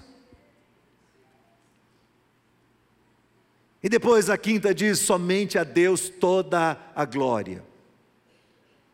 E 3.82 3.88
depois 3.88 4.28
a 4.28 4.36
quinta 4.36 4.74
diz: 4.74 4.98
somente 4.98 5.58
a 5.58 5.64
Deus 5.64 6.08
toda 6.08 6.78
a 6.94 7.04
glória. 7.04 7.64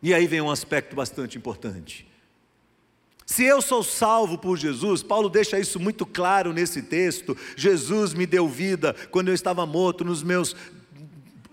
E 0.01 0.13
aí 0.13 0.27
vem 0.27 0.41
um 0.41 0.51
aspecto 0.51 0.95
bastante 0.95 1.37
importante. 1.37 2.07
Se 3.25 3.43
eu 3.43 3.59
sou 3.59 3.83
salvo 3.83 4.37
por 4.37 4.55
Jesus, 4.55 5.01
Paulo 5.01 5.29
deixa 5.29 5.59
isso 5.59 5.79
muito 5.79 6.05
claro 6.05 6.53
nesse 6.53 6.83
texto. 6.83 7.35
Jesus 7.57 8.13
me 8.13 8.27
deu 8.27 8.47
vida 8.47 8.95
quando 9.09 9.29
eu 9.29 9.33
estava 9.33 9.65
morto 9.65 10.05
nos 10.05 10.21
meus 10.21 10.55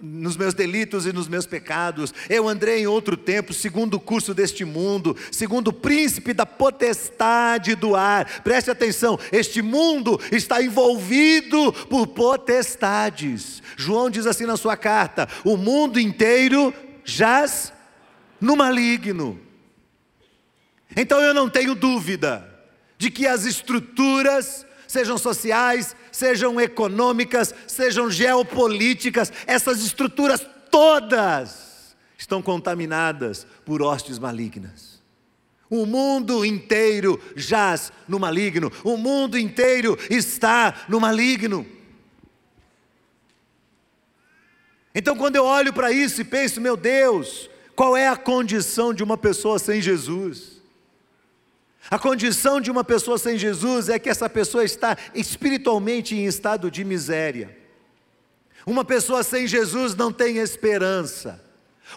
nos 0.03 0.37
meus 0.37 0.53
delitos 0.53 1.07
e 1.07 1.13
nos 1.13 1.29
meus 1.29 1.47
pecados. 1.47 2.13
Eu 2.29 2.49
andei 2.49 2.81
em 2.81 2.87
outro 2.89 3.17
tempo, 3.17 3.55
segundo 3.55 3.95
o 3.95 4.01
curso 4.01 4.35
deste 4.35 4.65
mundo, 4.65 5.17
segundo 5.31 5.69
o 5.69 5.73
príncipe 5.73 6.35
da 6.35 6.45
potestade 6.45 7.77
do 7.77 7.95
ar. 7.95 8.43
Preste 8.43 8.71
atenção, 8.71 9.17
este 9.31 9.63
mundo 9.63 10.21
está 10.33 10.61
envolvido 10.61 11.73
por 11.89 12.09
potestades. 12.09 13.63
João 13.77 14.11
diz 14.11 14.27
assim 14.27 14.45
na 14.45 14.57
sua 14.57 14.77
carta: 14.77 15.29
o 15.45 15.57
mundo 15.57 16.01
inteiro 16.01 16.75
jaz 17.05 17.73
no 18.41 18.57
maligno. 18.57 19.41
Então 20.97 21.21
eu 21.21 21.33
não 21.33 21.49
tenho 21.49 21.75
dúvida 21.77 22.49
de 22.99 23.11
que 23.11 23.27
as 23.27 23.45
estruturas 23.45 24.67
sejam 24.87 25.17
sociais, 25.17 25.97
sejam 26.13 26.61
econômicas, 26.61 27.53
sejam 27.67 28.11
geopolíticas, 28.11 29.33
essas 29.47 29.83
estruturas 29.83 30.47
todas 30.71 31.97
estão 32.17 32.41
contaminadas 32.41 33.47
por 33.65 33.83
hostes 33.83 34.19
malignas. 34.19 35.03
O 35.69 35.87
mundo 35.87 36.45
inteiro 36.45 37.21
jaz 37.35 37.91
no 38.07 38.21
maligno, 38.21 38.71
o 38.85 38.97
mundo 38.97 39.39
inteiro 39.39 39.99
está 40.11 40.85
no 40.89 41.01
maligno. 41.01 41.67
Então, 44.95 45.17
quando 45.17 45.37
eu 45.37 45.45
olho 45.45 45.73
para 45.73 45.91
isso 45.91 46.21
e 46.21 46.25
penso, 46.25 46.61
meu 46.61 46.77
Deus, 46.77 47.49
qual 47.75 47.97
é 47.97 48.07
a 48.07 48.17
condição 48.17 48.93
de 48.93 49.03
uma 49.03 49.17
pessoa 49.17 49.59
sem 49.59 49.81
Jesus? 49.81 50.62
A 51.91 51.99
condição 51.99 52.61
de 52.61 52.71
uma 52.71 52.85
pessoa 52.85 53.19
sem 53.19 53.37
Jesus 53.37 53.89
é 53.89 53.99
que 53.99 54.09
essa 54.09 54.29
pessoa 54.29 54.65
está 54.65 54.97
espiritualmente 55.15 56.15
em 56.15 56.27
estado 56.27 56.71
de 56.71 56.85
miséria. 56.85 57.57
Uma 58.67 58.85
pessoa 58.85 59.23
sem 59.23 59.47
Jesus 59.47 59.95
não 59.95 60.13
tem 60.13 60.39
esperança. 60.39 61.43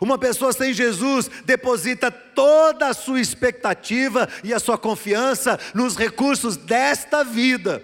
Uma 0.02 0.18
pessoa 0.18 0.52
sem 0.52 0.74
Jesus 0.74 1.30
deposita 1.46 2.12
toda 2.12 2.88
a 2.88 2.94
sua 2.94 3.22
expectativa 3.22 4.28
e 4.44 4.54
a 4.54 4.60
sua 4.60 4.78
confiança 4.78 5.60
nos 5.74 5.96
recursos 5.96 6.58
desta 6.58 7.24
vida. 7.24 7.84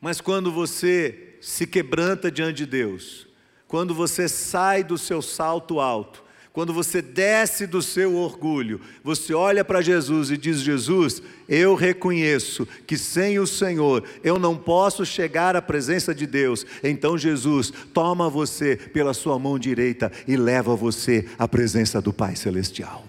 Mas 0.00 0.20
quando 0.20 0.52
você 0.52 1.36
se 1.40 1.66
quebranta 1.66 2.30
diante 2.30 2.58
de 2.58 2.66
Deus, 2.66 3.26
quando 3.66 3.94
você 3.94 4.28
sai 4.28 4.84
do 4.84 4.98
seu 4.98 5.22
salto 5.22 5.80
alto, 5.80 6.21
quando 6.52 6.74
você 6.74 7.00
desce 7.00 7.66
do 7.66 7.80
seu 7.80 8.14
orgulho, 8.14 8.78
você 9.02 9.32
olha 9.32 9.64
para 9.64 9.80
Jesus 9.80 10.30
e 10.30 10.36
diz: 10.36 10.60
Jesus, 10.60 11.22
eu 11.48 11.74
reconheço 11.74 12.68
que 12.86 12.98
sem 12.98 13.38
o 13.38 13.46
Senhor 13.46 14.04
eu 14.22 14.38
não 14.38 14.54
posso 14.56 15.06
chegar 15.06 15.56
à 15.56 15.62
presença 15.62 16.14
de 16.14 16.26
Deus. 16.26 16.66
Então, 16.84 17.16
Jesus, 17.16 17.72
toma 17.94 18.28
você 18.28 18.76
pela 18.76 19.14
sua 19.14 19.38
mão 19.38 19.58
direita 19.58 20.12
e 20.28 20.36
leva 20.36 20.76
você 20.76 21.26
à 21.38 21.48
presença 21.48 22.02
do 22.02 22.12
Pai 22.12 22.36
Celestial. 22.36 23.06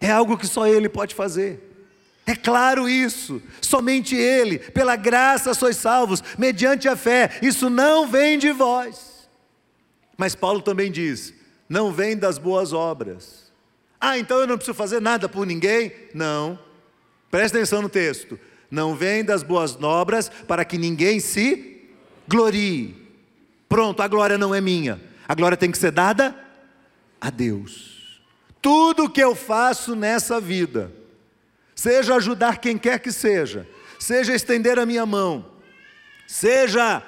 É 0.00 0.10
algo 0.10 0.38
que 0.38 0.46
só 0.46 0.68
Ele 0.68 0.88
pode 0.88 1.16
fazer. 1.16 1.66
É 2.24 2.36
claro 2.36 2.88
isso, 2.88 3.42
somente 3.60 4.14
Ele, 4.14 4.60
pela 4.60 4.94
graça 4.94 5.52
sois 5.52 5.76
salvos, 5.76 6.22
mediante 6.38 6.86
a 6.86 6.94
fé, 6.94 7.30
isso 7.42 7.68
não 7.68 8.06
vem 8.06 8.38
de 8.38 8.52
vós. 8.52 9.28
Mas 10.16 10.36
Paulo 10.36 10.62
também 10.62 10.92
diz: 10.92 11.39
não 11.70 11.92
vem 11.92 12.16
das 12.16 12.36
boas 12.36 12.72
obras. 12.72 13.52
Ah, 14.00 14.18
então 14.18 14.40
eu 14.40 14.46
não 14.48 14.56
preciso 14.56 14.76
fazer 14.76 15.00
nada 15.00 15.28
por 15.28 15.46
ninguém? 15.46 15.92
Não. 16.12 16.58
Presta 17.30 17.56
atenção 17.56 17.80
no 17.80 17.88
texto. 17.88 18.36
Não 18.68 18.96
vem 18.96 19.24
das 19.24 19.44
boas 19.44 19.80
obras 19.80 20.28
para 20.48 20.64
que 20.64 20.76
ninguém 20.76 21.20
se 21.20 21.88
glorie. 22.26 22.96
Pronto, 23.68 24.02
a 24.02 24.08
glória 24.08 24.36
não 24.36 24.52
é 24.52 24.60
minha. 24.60 25.00
A 25.28 25.34
glória 25.34 25.56
tem 25.56 25.70
que 25.70 25.78
ser 25.78 25.92
dada 25.92 26.34
a 27.20 27.30
Deus. 27.30 28.20
Tudo 28.60 29.08
que 29.08 29.22
eu 29.22 29.36
faço 29.36 29.94
nessa 29.94 30.40
vida, 30.40 30.90
seja 31.72 32.16
ajudar 32.16 32.58
quem 32.58 32.76
quer 32.76 32.98
que 32.98 33.12
seja, 33.12 33.66
seja 33.96 34.34
estender 34.34 34.76
a 34.76 34.84
minha 34.84 35.06
mão, 35.06 35.46
seja 36.26 37.00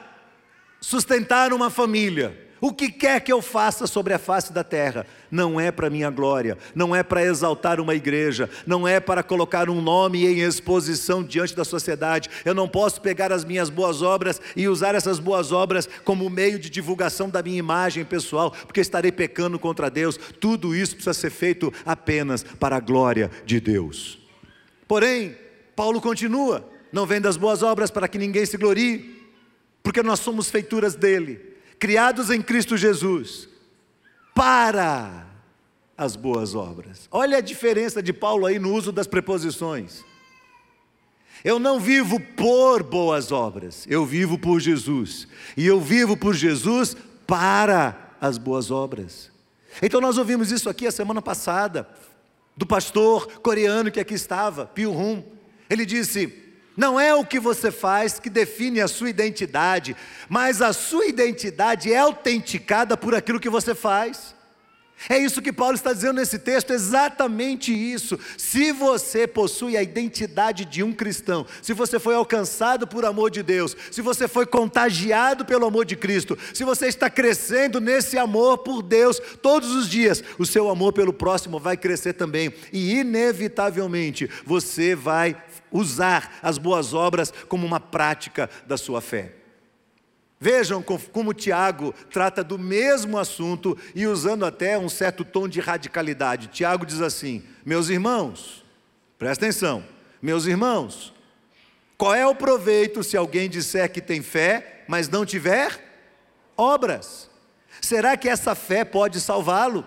sustentar 0.80 1.52
uma 1.52 1.68
família, 1.68 2.51
O 2.64 2.72
que 2.72 2.92
quer 2.92 3.20
que 3.20 3.32
eu 3.32 3.42
faça 3.42 3.88
sobre 3.88 4.14
a 4.14 4.20
face 4.20 4.52
da 4.52 4.62
terra, 4.62 5.04
não 5.28 5.58
é 5.58 5.72
para 5.72 5.90
minha 5.90 6.08
glória, 6.10 6.56
não 6.76 6.94
é 6.94 7.02
para 7.02 7.24
exaltar 7.24 7.80
uma 7.80 7.92
igreja, 7.92 8.48
não 8.64 8.86
é 8.86 9.00
para 9.00 9.20
colocar 9.20 9.68
um 9.68 9.82
nome 9.82 10.24
em 10.24 10.42
exposição 10.42 11.24
diante 11.24 11.56
da 11.56 11.64
sociedade. 11.64 12.30
Eu 12.44 12.54
não 12.54 12.68
posso 12.68 13.00
pegar 13.00 13.32
as 13.32 13.44
minhas 13.44 13.68
boas 13.68 14.00
obras 14.00 14.40
e 14.54 14.68
usar 14.68 14.94
essas 14.94 15.18
boas 15.18 15.50
obras 15.50 15.88
como 16.04 16.30
meio 16.30 16.56
de 16.56 16.70
divulgação 16.70 17.28
da 17.28 17.42
minha 17.42 17.58
imagem 17.58 18.04
pessoal, 18.04 18.52
porque 18.52 18.78
estarei 18.78 19.10
pecando 19.10 19.58
contra 19.58 19.90
Deus. 19.90 20.16
Tudo 20.38 20.72
isso 20.72 20.94
precisa 20.94 21.14
ser 21.14 21.30
feito 21.30 21.74
apenas 21.84 22.44
para 22.44 22.76
a 22.76 22.80
glória 22.80 23.28
de 23.44 23.58
Deus. 23.58 24.20
Porém, 24.86 25.36
Paulo 25.74 26.00
continua: 26.00 26.64
não 26.92 27.06
vem 27.06 27.20
das 27.20 27.36
boas 27.36 27.60
obras 27.60 27.90
para 27.90 28.06
que 28.06 28.18
ninguém 28.18 28.46
se 28.46 28.56
glorie, 28.56 29.20
porque 29.82 30.00
nós 30.00 30.20
somos 30.20 30.48
feituras 30.48 30.94
dele 30.94 31.50
criados 31.82 32.30
em 32.30 32.40
Cristo 32.40 32.76
Jesus, 32.76 33.48
para 34.32 35.26
as 35.98 36.14
boas 36.14 36.54
obras. 36.54 37.08
Olha 37.10 37.38
a 37.38 37.40
diferença 37.40 38.00
de 38.00 38.12
Paulo 38.12 38.46
aí 38.46 38.56
no 38.56 38.72
uso 38.72 38.92
das 38.92 39.08
preposições. 39.08 40.04
Eu 41.42 41.58
não 41.58 41.80
vivo 41.80 42.20
por 42.20 42.84
boas 42.84 43.32
obras, 43.32 43.84
eu 43.88 44.06
vivo 44.06 44.38
por 44.38 44.60
Jesus. 44.60 45.26
E 45.56 45.66
eu 45.66 45.80
vivo 45.80 46.16
por 46.16 46.34
Jesus 46.34 46.96
para 47.26 48.14
as 48.20 48.38
boas 48.38 48.70
obras. 48.70 49.32
Então 49.82 50.00
nós 50.00 50.16
ouvimos 50.18 50.52
isso 50.52 50.70
aqui 50.70 50.86
a 50.86 50.92
semana 50.92 51.20
passada, 51.20 51.88
do 52.56 52.64
pastor 52.64 53.26
coreano 53.40 53.90
que 53.90 53.98
aqui 53.98 54.14
estava, 54.14 54.66
Pio 54.66 54.92
Hum. 54.92 55.24
Ele 55.68 55.84
disse: 55.84 56.41
não 56.76 56.98
é 56.98 57.14
o 57.14 57.24
que 57.24 57.38
você 57.38 57.70
faz 57.70 58.18
que 58.18 58.30
define 58.30 58.80
a 58.80 58.88
sua 58.88 59.10
identidade, 59.10 59.96
mas 60.28 60.62
a 60.62 60.72
sua 60.72 61.06
identidade 61.06 61.92
é 61.92 61.98
autenticada 61.98 62.96
por 62.96 63.14
aquilo 63.14 63.40
que 63.40 63.50
você 63.50 63.74
faz. 63.74 64.34
É 65.08 65.18
isso 65.18 65.42
que 65.42 65.52
Paulo 65.52 65.74
está 65.74 65.92
dizendo 65.92 66.20
nesse 66.20 66.38
texto, 66.38 66.72
exatamente 66.72 67.72
isso. 67.72 68.18
Se 68.38 68.70
você 68.72 69.26
possui 69.26 69.76
a 69.76 69.82
identidade 69.82 70.64
de 70.64 70.82
um 70.82 70.92
cristão, 70.92 71.44
se 71.60 71.72
você 71.72 71.98
foi 71.98 72.14
alcançado 72.14 72.86
por 72.86 73.04
amor 73.04 73.30
de 73.30 73.42
Deus, 73.42 73.76
se 73.90 74.00
você 74.00 74.28
foi 74.28 74.46
contagiado 74.46 75.44
pelo 75.44 75.66
amor 75.66 75.84
de 75.84 75.96
Cristo, 75.96 76.38
se 76.54 76.62
você 76.62 76.86
está 76.86 77.10
crescendo 77.10 77.80
nesse 77.80 78.16
amor 78.16 78.58
por 78.58 78.82
Deus 78.82 79.20
todos 79.42 79.70
os 79.72 79.88
dias, 79.88 80.22
o 80.38 80.46
seu 80.46 80.68
amor 80.68 80.92
pelo 80.92 81.12
próximo 81.12 81.58
vai 81.58 81.76
crescer 81.76 82.12
também, 82.12 82.52
e 82.72 82.94
inevitavelmente 83.00 84.30
você 84.46 84.94
vai 84.94 85.36
usar 85.72 86.38
as 86.42 86.58
boas 86.58 86.94
obras 86.94 87.32
como 87.48 87.66
uma 87.66 87.80
prática 87.80 88.48
da 88.66 88.76
sua 88.76 89.00
fé. 89.00 89.34
Vejam 90.38 90.82
como 90.82 91.32
Tiago 91.32 91.94
trata 92.10 92.42
do 92.42 92.58
mesmo 92.58 93.16
assunto 93.16 93.78
e 93.94 94.08
usando 94.08 94.44
até 94.44 94.76
um 94.76 94.88
certo 94.88 95.24
tom 95.24 95.46
de 95.46 95.60
radicalidade. 95.60 96.48
Tiago 96.48 96.84
diz 96.84 97.00
assim: 97.00 97.44
Meus 97.64 97.88
irmãos, 97.88 98.64
presta 99.16 99.44
atenção, 99.44 99.84
meus 100.20 100.46
irmãos, 100.46 101.14
qual 101.96 102.12
é 102.12 102.26
o 102.26 102.34
proveito 102.34 103.04
se 103.04 103.16
alguém 103.16 103.48
disser 103.48 103.88
que 103.92 104.00
tem 104.00 104.20
fé, 104.20 104.82
mas 104.88 105.08
não 105.08 105.24
tiver 105.24 105.80
obras? 106.56 107.30
Será 107.80 108.16
que 108.16 108.28
essa 108.28 108.56
fé 108.56 108.84
pode 108.84 109.20
salvá-lo? 109.20 109.86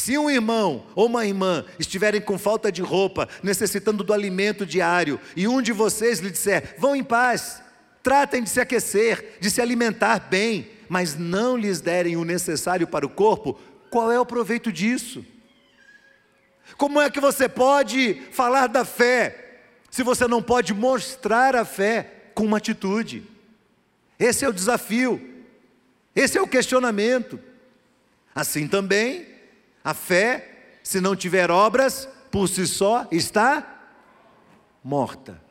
Se 0.00 0.16
um 0.16 0.30
irmão 0.30 0.86
ou 0.94 1.04
uma 1.04 1.26
irmã 1.26 1.62
estiverem 1.78 2.22
com 2.22 2.38
falta 2.38 2.72
de 2.72 2.80
roupa, 2.80 3.28
necessitando 3.42 4.02
do 4.02 4.14
alimento 4.14 4.64
diário, 4.64 5.20
e 5.36 5.46
um 5.46 5.60
de 5.60 5.72
vocês 5.72 6.20
lhe 6.20 6.30
disser: 6.30 6.74
vão 6.78 6.96
em 6.96 7.04
paz, 7.04 7.62
tratem 8.02 8.42
de 8.42 8.48
se 8.48 8.58
aquecer, 8.58 9.36
de 9.40 9.50
se 9.50 9.60
alimentar 9.60 10.18
bem, 10.20 10.70
mas 10.88 11.18
não 11.18 11.54
lhes 11.54 11.82
derem 11.82 12.16
o 12.16 12.24
necessário 12.24 12.86
para 12.86 13.04
o 13.04 13.10
corpo, 13.10 13.60
qual 13.90 14.10
é 14.10 14.18
o 14.18 14.24
proveito 14.24 14.72
disso? 14.72 15.22
Como 16.78 16.98
é 16.98 17.10
que 17.10 17.20
você 17.20 17.46
pode 17.46 18.22
falar 18.32 18.68
da 18.68 18.86
fé, 18.86 19.60
se 19.90 20.02
você 20.02 20.26
não 20.26 20.42
pode 20.42 20.72
mostrar 20.72 21.54
a 21.54 21.64
fé 21.66 22.30
com 22.34 22.44
uma 22.44 22.56
atitude? 22.56 23.22
Esse 24.18 24.46
é 24.46 24.48
o 24.48 24.52
desafio, 24.52 25.20
esse 26.16 26.38
é 26.38 26.40
o 26.40 26.48
questionamento. 26.48 27.38
Assim 28.34 28.66
também, 28.66 29.39
a 29.82 29.94
fé, 29.94 30.78
se 30.82 31.00
não 31.00 31.16
tiver 31.16 31.50
obras, 31.50 32.08
por 32.30 32.48
si 32.48 32.66
só 32.66 33.06
está 33.10 33.66
morta. 34.82 35.42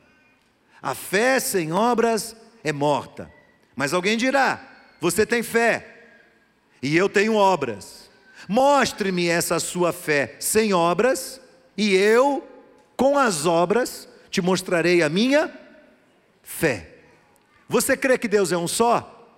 A 0.81 0.95
fé 0.95 1.39
sem 1.39 1.73
obras 1.73 2.35
é 2.63 2.71
morta. 2.71 3.31
Mas 3.75 3.93
alguém 3.93 4.17
dirá: 4.17 4.61
você 4.99 5.25
tem 5.25 5.43
fé 5.43 5.99
e 6.81 6.95
eu 6.95 7.09
tenho 7.09 7.35
obras. 7.35 8.09
Mostre-me 8.47 9.27
essa 9.27 9.59
sua 9.59 9.93
fé 9.93 10.35
sem 10.39 10.73
obras, 10.73 11.39
e 11.77 11.93
eu, 11.95 12.47
com 12.95 13.17
as 13.17 13.45
obras, 13.45 14.07
te 14.29 14.41
mostrarei 14.41 15.03
a 15.03 15.09
minha 15.09 15.53
fé. 16.41 16.95
Você 17.67 17.95
crê 17.95 18.17
que 18.17 18.27
Deus 18.27 18.51
é 18.51 18.57
um 18.57 18.67
só? 18.67 19.37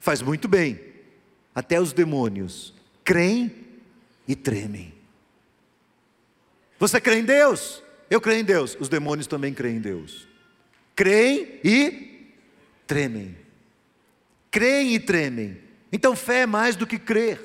Faz 0.00 0.20
muito 0.20 0.48
bem. 0.48 0.80
Até 1.54 1.80
os 1.80 1.92
demônios 1.92 2.74
creem 3.04 3.59
e 4.30 4.36
tremem. 4.36 4.94
Você 6.78 7.00
crê 7.00 7.16
em 7.16 7.24
Deus? 7.24 7.82
Eu 8.08 8.20
creio 8.20 8.42
em 8.42 8.44
Deus. 8.44 8.76
Os 8.78 8.88
demônios 8.88 9.26
também 9.26 9.52
creem 9.52 9.78
em 9.78 9.80
Deus. 9.80 10.28
Creem 10.94 11.58
e 11.64 12.36
tremem. 12.86 13.36
Creem 14.48 14.94
e 14.94 15.00
tremem. 15.00 15.60
Então 15.92 16.14
fé 16.14 16.42
é 16.42 16.46
mais 16.46 16.76
do 16.76 16.86
que 16.86 16.96
crer. 16.96 17.40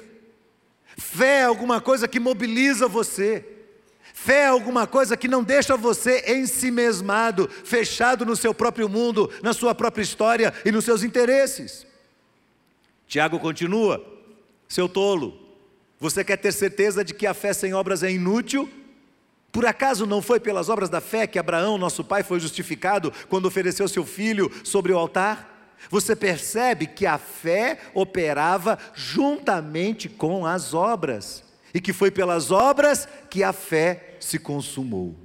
Fé 0.96 1.40
é 1.40 1.44
alguma 1.46 1.82
coisa 1.82 2.08
que 2.08 2.20
mobiliza 2.20 2.88
você. 2.88 3.44
Fé 4.14 4.42
é 4.42 4.46
alguma 4.46 4.86
coisa 4.86 5.18
que 5.18 5.28
não 5.28 5.44
deixa 5.44 5.76
você 5.76 6.24
ensimesmado, 6.38 7.50
fechado 7.50 8.28
no 8.28 8.36
seu 8.36 8.54
próprio 8.54 8.88
mundo, 8.88 9.32
na 9.42 9.54
sua 9.54 9.74
própria 9.74 10.04
história 10.04 10.54
e 10.64 10.72
nos 10.72 10.86
seus 10.86 11.02
interesses. 11.02 11.88
Tiago 13.08 13.40
continua: 13.40 14.06
seu 14.68 14.88
tolo, 14.88 15.45
você 16.06 16.24
quer 16.24 16.38
ter 16.38 16.52
certeza 16.52 17.04
de 17.04 17.16
que 17.16 17.26
a 17.26 17.34
fé 17.34 17.52
sem 17.52 17.74
obras 17.74 18.04
é 18.04 18.12
inútil? 18.12 18.70
Por 19.52 19.66
acaso 19.66 20.06
não 20.06 20.22
foi 20.22 20.40
pelas 20.40 20.70
obras 20.70 20.88
da 20.88 21.02
fé 21.02 21.26
que 21.26 21.40
Abraão, 21.40 21.80
nosso 21.80 22.04
pai, 22.04 22.22
foi 22.22 22.40
justificado 22.40 23.12
quando 23.28 23.48
ofereceu 23.48 23.88
seu 23.88 24.06
filho 24.06 24.52
sobre 24.64 24.94
o 24.94 24.98
altar? 25.00 25.76
Você 25.90 26.16
percebe 26.16 26.86
que 26.86 27.08
a 27.08 27.18
fé 27.18 27.80
operava 27.96 28.78
juntamente 28.94 30.08
com 30.08 30.46
as 30.46 30.76
obras, 30.76 31.44
e 31.74 31.82
que 31.82 31.92
foi 31.92 32.12
pelas 32.12 32.52
obras 32.52 33.08
que 33.28 33.44
a 33.44 33.52
fé 33.52 34.16
se 34.20 34.38
consumou. 34.38 35.16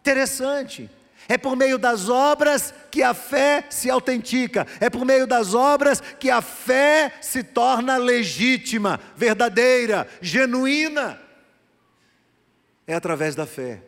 Interessante. 0.00 0.90
É 1.32 1.38
por 1.38 1.56
meio 1.56 1.78
das 1.78 2.10
obras 2.10 2.74
que 2.90 3.02
a 3.02 3.14
fé 3.14 3.64
se 3.70 3.88
autentica, 3.88 4.66
é 4.78 4.90
por 4.90 5.02
meio 5.02 5.26
das 5.26 5.54
obras 5.54 5.98
que 6.20 6.28
a 6.28 6.42
fé 6.42 7.10
se 7.22 7.42
torna 7.42 7.96
legítima, 7.96 9.00
verdadeira, 9.16 10.06
genuína. 10.20 11.18
É 12.86 12.92
através 12.92 13.34
da 13.34 13.46
fé. 13.46 13.82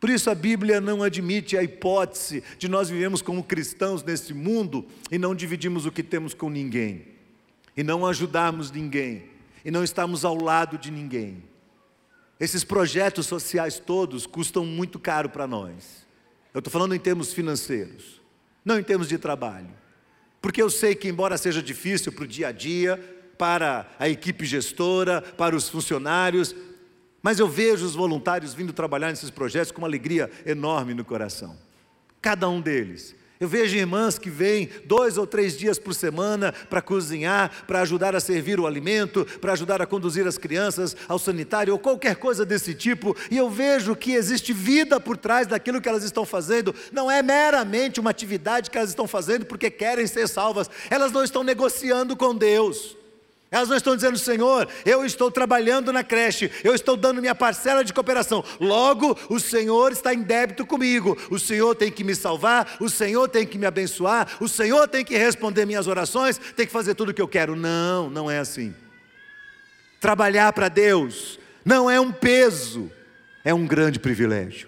Por 0.00 0.08
isso 0.08 0.30
a 0.30 0.34
Bíblia 0.34 0.80
não 0.80 1.02
admite 1.02 1.54
a 1.54 1.62
hipótese 1.62 2.42
de 2.56 2.66
nós 2.66 2.88
vivemos 2.88 3.20
como 3.20 3.44
cristãos 3.44 4.02
nesse 4.02 4.32
mundo 4.32 4.86
e 5.10 5.18
não 5.18 5.34
dividimos 5.34 5.84
o 5.84 5.92
que 5.92 6.02
temos 6.02 6.32
com 6.32 6.48
ninguém, 6.48 7.08
e 7.76 7.82
não 7.82 8.06
ajudarmos 8.06 8.70
ninguém, 8.70 9.28
e 9.62 9.70
não 9.70 9.84
estamos 9.84 10.24
ao 10.24 10.34
lado 10.34 10.78
de 10.78 10.90
ninguém. 10.90 11.44
Esses 12.40 12.64
projetos 12.64 13.26
sociais 13.26 13.78
todos 13.78 14.26
custam 14.26 14.64
muito 14.64 14.98
caro 14.98 15.28
para 15.28 15.46
nós. 15.46 16.07
Eu 16.52 16.58
estou 16.58 16.72
falando 16.72 16.94
em 16.94 16.98
termos 16.98 17.32
financeiros, 17.32 18.20
não 18.64 18.78
em 18.78 18.82
termos 18.82 19.08
de 19.08 19.18
trabalho. 19.18 19.70
Porque 20.40 20.62
eu 20.62 20.70
sei 20.70 20.94
que, 20.94 21.08
embora 21.08 21.36
seja 21.36 21.62
difícil 21.62 22.12
para 22.12 22.24
o 22.24 22.26
dia 22.26 22.48
a 22.48 22.52
dia, 22.52 22.96
para 23.36 23.88
a 23.98 24.08
equipe 24.08 24.44
gestora, 24.44 25.22
para 25.22 25.54
os 25.54 25.68
funcionários, 25.68 26.54
mas 27.22 27.38
eu 27.38 27.48
vejo 27.48 27.84
os 27.84 27.94
voluntários 27.94 28.54
vindo 28.54 28.72
trabalhar 28.72 29.10
nesses 29.10 29.30
projetos 29.30 29.70
com 29.72 29.82
uma 29.82 29.88
alegria 29.88 30.30
enorme 30.46 30.94
no 30.94 31.04
coração. 31.04 31.56
Cada 32.20 32.48
um 32.48 32.60
deles. 32.60 33.14
Eu 33.40 33.46
vejo 33.48 33.76
irmãs 33.76 34.18
que 34.18 34.28
vêm 34.28 34.68
dois 34.84 35.16
ou 35.16 35.24
três 35.24 35.56
dias 35.56 35.78
por 35.78 35.94
semana 35.94 36.52
para 36.68 36.82
cozinhar, 36.82 37.64
para 37.68 37.80
ajudar 37.82 38.16
a 38.16 38.20
servir 38.20 38.58
o 38.58 38.66
alimento, 38.66 39.24
para 39.40 39.52
ajudar 39.52 39.80
a 39.80 39.86
conduzir 39.86 40.26
as 40.26 40.36
crianças 40.36 40.96
ao 41.06 41.20
sanitário 41.20 41.72
ou 41.72 41.78
qualquer 41.78 42.16
coisa 42.16 42.44
desse 42.44 42.74
tipo, 42.74 43.16
e 43.30 43.36
eu 43.36 43.48
vejo 43.48 43.94
que 43.94 44.12
existe 44.12 44.52
vida 44.52 44.98
por 44.98 45.16
trás 45.16 45.46
daquilo 45.46 45.80
que 45.80 45.88
elas 45.88 46.02
estão 46.02 46.24
fazendo, 46.24 46.74
não 46.92 47.08
é 47.08 47.22
meramente 47.22 48.00
uma 48.00 48.10
atividade 48.10 48.70
que 48.70 48.76
elas 48.76 48.90
estão 48.90 49.06
fazendo 49.06 49.46
porque 49.46 49.70
querem 49.70 50.06
ser 50.08 50.28
salvas, 50.28 50.68
elas 50.90 51.12
não 51.12 51.22
estão 51.22 51.44
negociando 51.44 52.16
com 52.16 52.34
Deus, 52.34 52.97
Elas 53.50 53.68
não 53.68 53.76
estão 53.76 53.96
dizendo, 53.96 54.18
Senhor, 54.18 54.68
eu 54.84 55.06
estou 55.06 55.30
trabalhando 55.30 55.90
na 55.90 56.04
creche, 56.04 56.50
eu 56.62 56.74
estou 56.74 56.96
dando 56.96 57.20
minha 57.20 57.34
parcela 57.34 57.82
de 57.82 57.94
cooperação. 57.94 58.44
Logo, 58.60 59.18
o 59.30 59.40
Senhor 59.40 59.90
está 59.90 60.12
em 60.12 60.22
débito 60.22 60.66
comigo. 60.66 61.16
O 61.30 61.38
Senhor 61.38 61.74
tem 61.74 61.90
que 61.90 62.04
me 62.04 62.14
salvar, 62.14 62.76
o 62.78 62.90
Senhor 62.90 63.26
tem 63.26 63.46
que 63.46 63.56
me 63.56 63.64
abençoar, 63.64 64.36
o 64.38 64.48
Senhor 64.48 64.86
tem 64.86 65.02
que 65.02 65.16
responder 65.16 65.64
minhas 65.64 65.86
orações, 65.86 66.38
tem 66.54 66.66
que 66.66 66.72
fazer 66.72 66.94
tudo 66.94 67.10
o 67.10 67.14
que 67.14 67.22
eu 67.22 67.28
quero. 67.28 67.56
Não, 67.56 68.10
não 68.10 68.30
é 68.30 68.38
assim. 68.38 68.74
Trabalhar 69.98 70.52
para 70.52 70.68
Deus 70.68 71.38
não 71.64 71.90
é 71.90 71.98
um 71.98 72.12
peso, 72.12 72.92
é 73.42 73.54
um 73.54 73.66
grande 73.66 73.98
privilégio. 73.98 74.67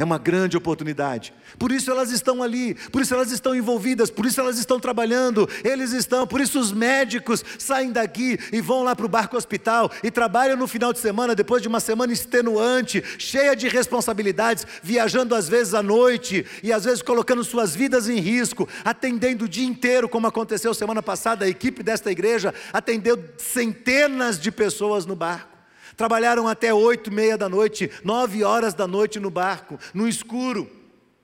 É 0.00 0.04
uma 0.04 0.16
grande 0.16 0.56
oportunidade. 0.56 1.30
Por 1.58 1.70
isso 1.70 1.90
elas 1.90 2.10
estão 2.10 2.42
ali, 2.42 2.72
por 2.90 3.02
isso 3.02 3.12
elas 3.12 3.30
estão 3.30 3.54
envolvidas, 3.54 4.08
por 4.08 4.24
isso 4.24 4.40
elas 4.40 4.58
estão 4.58 4.80
trabalhando, 4.80 5.46
eles 5.62 5.92
estão, 5.92 6.26
por 6.26 6.40
isso 6.40 6.58
os 6.58 6.72
médicos 6.72 7.44
saem 7.58 7.92
daqui 7.92 8.38
e 8.50 8.62
vão 8.62 8.82
lá 8.82 8.96
para 8.96 9.04
o 9.04 9.10
barco 9.10 9.36
hospital 9.36 9.92
e 10.02 10.10
trabalham 10.10 10.56
no 10.56 10.66
final 10.66 10.90
de 10.90 11.00
semana, 11.00 11.34
depois 11.34 11.60
de 11.60 11.68
uma 11.68 11.80
semana 11.80 12.14
extenuante, 12.14 13.04
cheia 13.18 13.54
de 13.54 13.68
responsabilidades, 13.68 14.66
viajando 14.82 15.34
às 15.34 15.50
vezes 15.50 15.74
à 15.74 15.82
noite 15.82 16.46
e 16.62 16.72
às 16.72 16.86
vezes 16.86 17.02
colocando 17.02 17.44
suas 17.44 17.76
vidas 17.76 18.08
em 18.08 18.20
risco, 18.20 18.66
atendendo 18.82 19.44
o 19.44 19.48
dia 19.48 19.66
inteiro, 19.66 20.08
como 20.08 20.26
aconteceu 20.26 20.72
semana 20.72 21.02
passada, 21.02 21.44
a 21.44 21.48
equipe 21.48 21.82
desta 21.82 22.10
igreja 22.10 22.54
atendeu 22.72 23.22
centenas 23.36 24.40
de 24.40 24.50
pessoas 24.50 25.04
no 25.04 25.14
barco. 25.14 25.59
Trabalharam 26.00 26.48
até 26.48 26.72
oito 26.72 27.12
meia 27.12 27.36
da 27.36 27.46
noite, 27.46 27.90
nove 28.02 28.42
horas 28.42 28.72
da 28.72 28.86
noite 28.86 29.20
no 29.20 29.30
barco, 29.30 29.78
no 29.92 30.08
escuro, 30.08 30.66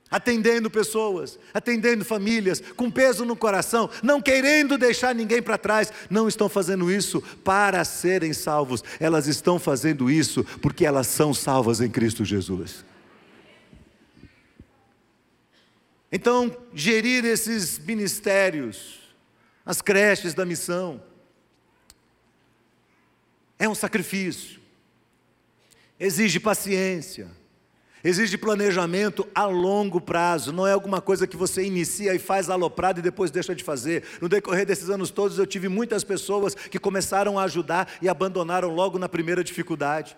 atendendo 0.07 0.69
pessoas, 0.69 1.39
atendendo 1.51 2.05
famílias, 2.05 2.61
com 2.75 2.91
peso 2.91 3.25
no 3.25 3.35
coração, 3.35 3.89
não 4.03 4.21
querendo 4.21 4.77
deixar 4.77 5.15
ninguém 5.15 5.41
para 5.41 5.57
trás. 5.57 5.91
Não 6.11 6.27
estão 6.27 6.47
fazendo 6.47 6.91
isso 6.91 7.23
para 7.43 7.83
serem 7.83 8.33
salvos, 8.33 8.83
elas 8.99 9.25
estão 9.25 9.57
fazendo 9.57 10.11
isso 10.11 10.43
porque 10.61 10.85
elas 10.85 11.07
são 11.07 11.33
salvas 11.33 11.81
em 11.81 11.89
Cristo 11.89 12.23
Jesus. 12.23 12.85
Então, 16.11 16.55
gerir 16.71 17.25
esses 17.25 17.79
ministérios, 17.79 18.99
as 19.65 19.81
creches 19.81 20.35
da 20.35 20.45
missão, 20.45 21.01
é 23.57 23.67
um 23.67 23.73
sacrifício 23.73 24.56
exige 25.99 26.39
paciência, 26.39 27.27
exige 28.03 28.37
planejamento 28.37 29.27
a 29.33 29.45
longo 29.45 29.99
prazo, 29.99 30.51
não 30.51 30.67
é 30.67 30.71
alguma 30.71 31.01
coisa 31.01 31.25
que 31.25 31.35
você 31.35 31.65
inicia 31.65 32.13
e 32.13 32.19
faz 32.19 32.49
aloprado 32.49 32.99
e 32.99 33.03
depois 33.03 33.31
deixa 33.31 33.55
de 33.55 33.63
fazer. 33.63 34.03
No 34.21 34.29
decorrer 34.29 34.65
desses 34.65 34.89
anos 34.89 35.09
todos, 35.09 35.39
eu 35.39 35.47
tive 35.47 35.67
muitas 35.67 36.03
pessoas 36.03 36.53
que 36.55 36.79
começaram 36.79 37.39
a 37.39 37.43
ajudar 37.43 37.89
e 38.01 38.07
abandonaram 38.07 38.69
logo 38.73 38.99
na 38.99 39.09
primeira 39.09 39.43
dificuldade. 39.43 40.15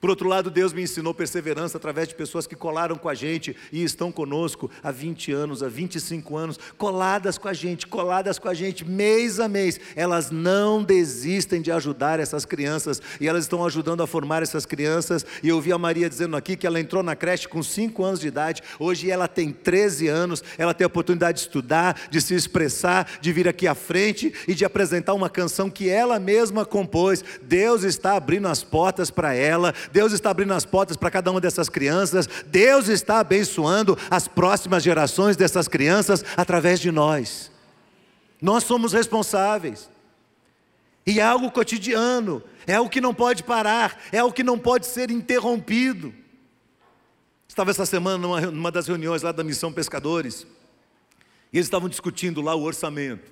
Por 0.00 0.08
outro 0.08 0.26
lado, 0.26 0.50
Deus 0.50 0.72
me 0.72 0.82
ensinou 0.82 1.12
perseverança 1.12 1.76
através 1.76 2.08
de 2.08 2.14
pessoas 2.14 2.46
que 2.46 2.56
colaram 2.56 2.96
com 2.96 3.08
a 3.08 3.14
gente 3.14 3.54
e 3.70 3.84
estão 3.84 4.10
conosco 4.10 4.70
há 4.82 4.90
20 4.90 5.30
anos, 5.30 5.62
há 5.62 5.68
25 5.68 6.36
anos, 6.38 6.58
coladas 6.78 7.36
com 7.36 7.48
a 7.48 7.52
gente, 7.52 7.86
coladas 7.86 8.38
com 8.38 8.48
a 8.48 8.54
gente, 8.54 8.82
mês 8.82 9.38
a 9.38 9.46
mês. 9.46 9.78
Elas 9.94 10.30
não 10.30 10.82
desistem 10.82 11.60
de 11.60 11.70
ajudar 11.70 12.18
essas 12.18 12.46
crianças 12.46 13.02
e 13.20 13.28
elas 13.28 13.44
estão 13.44 13.62
ajudando 13.62 14.02
a 14.02 14.06
formar 14.06 14.42
essas 14.42 14.64
crianças. 14.64 15.26
E 15.42 15.48
eu 15.50 15.60
vi 15.60 15.70
a 15.70 15.76
Maria 15.76 16.08
dizendo 16.08 16.34
aqui 16.34 16.56
que 16.56 16.66
ela 16.66 16.80
entrou 16.80 17.02
na 17.02 17.14
creche 17.14 17.46
com 17.46 17.62
5 17.62 18.02
anos 18.02 18.20
de 18.20 18.28
idade, 18.28 18.62
hoje 18.78 19.10
ela 19.10 19.28
tem 19.28 19.52
13 19.52 20.08
anos, 20.08 20.42
ela 20.56 20.72
tem 20.72 20.86
a 20.86 20.88
oportunidade 20.88 21.36
de 21.36 21.42
estudar, 21.42 22.08
de 22.10 22.22
se 22.22 22.34
expressar, 22.34 23.06
de 23.20 23.32
vir 23.34 23.46
aqui 23.46 23.66
à 23.66 23.74
frente 23.74 24.32
e 24.48 24.54
de 24.54 24.64
apresentar 24.64 25.12
uma 25.12 25.28
canção 25.28 25.68
que 25.68 25.90
ela 25.90 26.18
mesma 26.18 26.64
compôs. 26.64 27.22
Deus 27.42 27.82
está 27.82 28.16
abrindo 28.16 28.48
as 28.48 28.64
portas 28.64 29.10
para 29.10 29.34
ela 29.34 29.74
Deus 29.92 30.12
está 30.12 30.30
abrindo 30.30 30.52
as 30.52 30.64
portas 30.64 30.96
para 30.96 31.10
cada 31.10 31.30
uma 31.30 31.40
dessas 31.40 31.68
crianças, 31.68 32.28
Deus 32.46 32.88
está 32.88 33.20
abençoando 33.20 33.96
as 34.10 34.28
próximas 34.28 34.82
gerações 34.82 35.36
dessas 35.36 35.68
crianças 35.68 36.24
através 36.36 36.80
de 36.80 36.90
nós. 36.90 37.50
Nós 38.40 38.64
somos 38.64 38.92
responsáveis. 38.92 39.90
E 41.06 41.18
é 41.18 41.22
algo 41.22 41.50
cotidiano, 41.50 42.42
é 42.66 42.74
algo 42.74 42.90
que 42.90 43.00
não 43.00 43.14
pode 43.14 43.42
parar, 43.42 43.98
é 44.12 44.18
algo 44.18 44.34
que 44.34 44.44
não 44.44 44.58
pode 44.58 44.86
ser 44.86 45.10
interrompido. 45.10 46.14
Estava 47.48 47.70
essa 47.70 47.84
semana 47.84 48.18
numa, 48.18 48.40
numa 48.42 48.70
das 48.70 48.86
reuniões 48.86 49.22
lá 49.22 49.32
da 49.32 49.42
Missão 49.42 49.72
Pescadores, 49.72 50.46
e 51.52 51.56
eles 51.56 51.66
estavam 51.66 51.88
discutindo 51.88 52.40
lá 52.40 52.54
o 52.54 52.62
orçamento. 52.62 53.30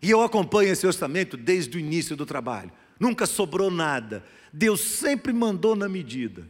E 0.00 0.10
eu 0.10 0.22
acompanho 0.22 0.70
esse 0.70 0.86
orçamento 0.86 1.36
desde 1.36 1.76
o 1.76 1.80
início 1.80 2.14
do 2.14 2.24
trabalho. 2.24 2.70
Nunca 3.00 3.26
sobrou 3.26 3.70
nada. 3.70 4.24
Deus 4.52 4.80
sempre 4.80 5.32
mandou 5.32 5.76
na 5.76 5.88
medida. 5.88 6.48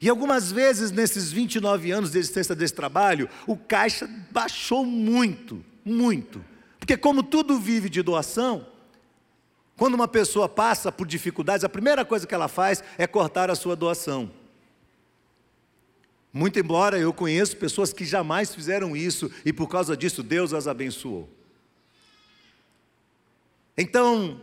E 0.00 0.08
algumas 0.08 0.50
vezes, 0.50 0.90
nesses 0.90 1.30
29 1.30 1.90
anos 1.90 2.10
de 2.10 2.18
existência 2.18 2.54
desse 2.54 2.74
trabalho, 2.74 3.28
o 3.46 3.56
caixa 3.56 4.08
baixou 4.30 4.84
muito, 4.84 5.64
muito. 5.84 6.44
Porque, 6.78 6.96
como 6.96 7.22
tudo 7.22 7.58
vive 7.58 7.88
de 7.88 8.02
doação, 8.02 8.66
quando 9.76 9.94
uma 9.94 10.08
pessoa 10.08 10.48
passa 10.48 10.92
por 10.92 11.06
dificuldades, 11.06 11.64
a 11.64 11.68
primeira 11.68 12.04
coisa 12.04 12.26
que 12.26 12.34
ela 12.34 12.48
faz 12.48 12.82
é 12.98 13.06
cortar 13.06 13.50
a 13.50 13.54
sua 13.54 13.74
doação. 13.74 14.30
Muito 16.32 16.58
embora 16.58 16.98
eu 16.98 17.12
conheço 17.12 17.56
pessoas 17.56 17.92
que 17.92 18.04
jamais 18.04 18.52
fizeram 18.54 18.96
isso 18.96 19.30
e 19.44 19.52
por 19.52 19.68
causa 19.68 19.96
disso 19.96 20.22
Deus 20.22 20.52
as 20.52 20.66
abençoou. 20.66 21.30
Então, 23.78 24.40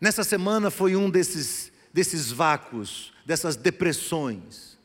nessa 0.00 0.24
semana 0.24 0.70
foi 0.70 0.96
um 0.96 1.08
desses 1.08 1.72
desses 1.98 2.30
vácuos, 2.30 3.12
dessas 3.26 3.56
depressões. 3.56 4.78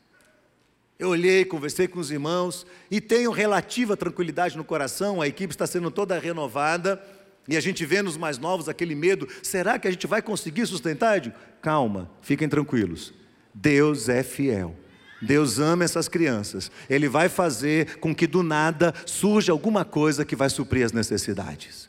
Eu 0.97 1.09
olhei, 1.09 1.45
conversei 1.45 1.87
com 1.87 1.99
os 1.99 2.09
irmãos 2.09 2.65
e 2.89 2.99
tenho 2.99 3.29
relativa 3.29 3.95
tranquilidade 3.95 4.57
no 4.57 4.63
coração, 4.63 5.21
a 5.21 5.27
equipe 5.27 5.53
está 5.53 5.67
sendo 5.67 5.91
toda 5.91 6.17
renovada 6.17 6.99
e 7.47 7.55
a 7.55 7.59
gente 7.59 7.85
vê 7.85 8.01
nos 8.01 8.17
mais 8.17 8.39
novos 8.39 8.67
aquele 8.67 8.95
medo: 8.95 9.27
será 9.43 9.77
que 9.77 9.87
a 9.87 9.91
gente 9.91 10.07
vai 10.07 10.23
conseguir 10.23 10.65
sustentar? 10.65 11.19
digo, 11.19 11.35
calma, 11.61 12.09
fiquem 12.19 12.49
tranquilos. 12.49 13.13
Deus 13.53 14.09
é 14.09 14.23
fiel. 14.23 14.75
Deus 15.21 15.59
ama 15.59 15.83
essas 15.83 16.07
crianças. 16.07 16.71
Ele 16.89 17.07
vai 17.07 17.29
fazer 17.29 17.99
com 17.99 18.15
que 18.15 18.25
do 18.25 18.41
nada 18.41 18.91
surja 19.05 19.51
alguma 19.51 19.85
coisa 19.85 20.25
que 20.25 20.35
vai 20.35 20.49
suprir 20.49 20.83
as 20.83 20.91
necessidades. 20.91 21.87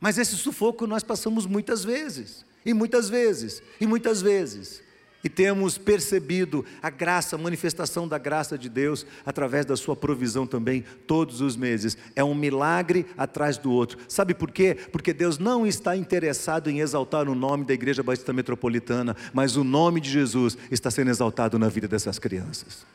Mas 0.00 0.18
esse 0.18 0.34
sufoco 0.34 0.88
nós 0.88 1.04
passamos 1.04 1.46
muitas 1.46 1.84
vezes. 1.84 2.49
E 2.64 2.74
muitas 2.74 3.08
vezes, 3.08 3.62
e 3.80 3.86
muitas 3.86 4.20
vezes, 4.20 4.82
e 5.22 5.28
temos 5.28 5.76
percebido 5.76 6.64
a 6.82 6.88
graça, 6.88 7.36
a 7.36 7.38
manifestação 7.38 8.08
da 8.08 8.18
graça 8.18 8.56
de 8.56 8.68
Deus 8.68 9.04
através 9.24 9.66
da 9.66 9.76
sua 9.76 9.94
provisão 9.94 10.46
também 10.46 10.84
todos 11.06 11.40
os 11.40 11.56
meses. 11.56 11.96
É 12.16 12.24
um 12.24 12.34
milagre 12.34 13.06
atrás 13.16 13.58
do 13.58 13.70
outro. 13.70 13.98
Sabe 14.08 14.34
por 14.34 14.50
quê? 14.50 14.76
Porque 14.90 15.12
Deus 15.12 15.38
não 15.38 15.66
está 15.66 15.96
interessado 15.96 16.70
em 16.70 16.80
exaltar 16.80 17.28
o 17.28 17.34
nome 17.34 17.64
da 17.64 17.74
Igreja 17.74 18.02
Batista 18.02 18.32
Metropolitana, 18.32 19.14
mas 19.32 19.56
o 19.56 19.64
nome 19.64 20.00
de 20.00 20.10
Jesus 20.10 20.56
está 20.70 20.90
sendo 20.90 21.10
exaltado 21.10 21.58
na 21.58 21.68
vida 21.68 21.86
dessas 21.86 22.18
crianças. 22.18 22.86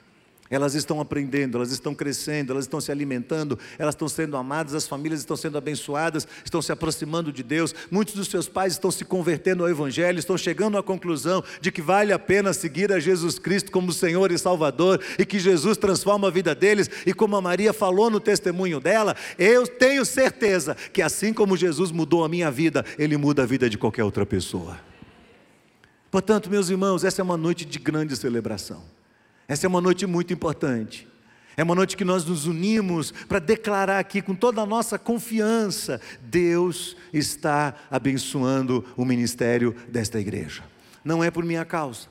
Elas 0.48 0.76
estão 0.76 1.02
aprendendo, 1.02 1.58
elas 1.58 1.72
estão 1.72 1.96
crescendo, 1.96 2.52
elas 2.52 2.66
estão 2.66 2.80
se 2.80 2.92
alimentando, 2.92 3.58
elas 3.80 3.96
estão 3.96 4.08
sendo 4.08 4.38
amadas, 4.38 4.76
as 4.76 4.88
famílias 4.88 5.20
estão 5.20 5.36
sendo 5.36 5.58
abençoadas, 5.58 6.28
estão 6.44 6.62
se 6.62 6.72
aproximando 6.72 7.32
de 7.32 7.42
Deus. 7.42 7.74
Muitos 7.90 8.14
dos 8.14 8.28
seus 8.28 8.48
pais 8.48 8.74
estão 8.74 8.92
se 8.92 9.04
convertendo 9.04 9.64
ao 9.64 9.70
Evangelho, 9.70 10.20
estão 10.20 10.38
chegando 10.38 10.78
à 10.78 10.84
conclusão 10.84 11.44
de 11.60 11.72
que 11.72 11.82
vale 11.82 12.14
a 12.14 12.20
pena 12.20 12.54
seguir 12.54 12.92
a 12.94 13.00
Jesus 13.00 13.40
Cristo 13.40 13.72
como 13.72 13.92
Senhor 13.92 14.32
e 14.32 14.38
Salvador 14.38 15.02
e 15.18 15.26
que 15.26 15.40
Jesus 15.40 15.78
transforma 15.78 16.28
a 16.28 16.32
vida 16.32 16.54
deles. 16.54 16.92
E 17.08 17.14
como 17.14 17.36
a 17.36 17.42
Maria 17.42 17.74
falou 17.74 18.12
no 18.12 18.20
testemunho 18.20 18.80
dela, 18.80 19.16
eu 19.40 19.66
tenho 19.66 20.06
certeza 20.06 20.76
que 20.94 21.02
assim 21.02 21.34
como 21.34 21.58
Jesus 21.58 21.92
mudou 21.92 22.24
a 22.24 22.30
minha 22.30 22.52
vida, 22.52 22.86
Ele 23.00 23.18
muda 23.18 23.42
a 23.42 23.46
vida 23.48 23.68
de 23.68 23.80
qualquer 23.80 24.04
outra 24.04 24.28
pessoa. 24.28 24.80
Portanto, 26.12 26.52
meus 26.52 26.70
irmãos, 26.70 27.04
essa 27.04 27.20
é 27.20 27.24
uma 27.24 27.36
noite 27.36 27.66
de 27.66 27.80
grande 27.80 28.16
celebração. 28.16 28.84
Essa 29.48 29.66
é 29.66 29.70
uma 29.70 29.82
noite 29.82 30.06
muito 30.06 30.34
importante. 30.34 31.08
É 31.58 31.64
uma 31.64 31.76
noite 31.76 31.96
que 31.96 32.04
nós 32.04 32.26
nos 32.26 32.46
unimos 32.46 33.12
para 33.12 33.40
declarar 33.40 34.00
aqui 34.00 34.22
com 34.22 34.36
toda 34.36 34.62
a 34.62 34.66
nossa 34.66 35.00
confiança: 35.00 36.02
Deus 36.22 36.98
está 37.14 37.74
abençoando 37.90 38.84
o 38.98 39.06
ministério 39.06 39.76
desta 39.88 40.20
igreja. 40.20 40.64
Não 41.04 41.24
é 41.24 41.32
por 41.32 41.46
minha 41.46 41.64
causa, 41.64 42.08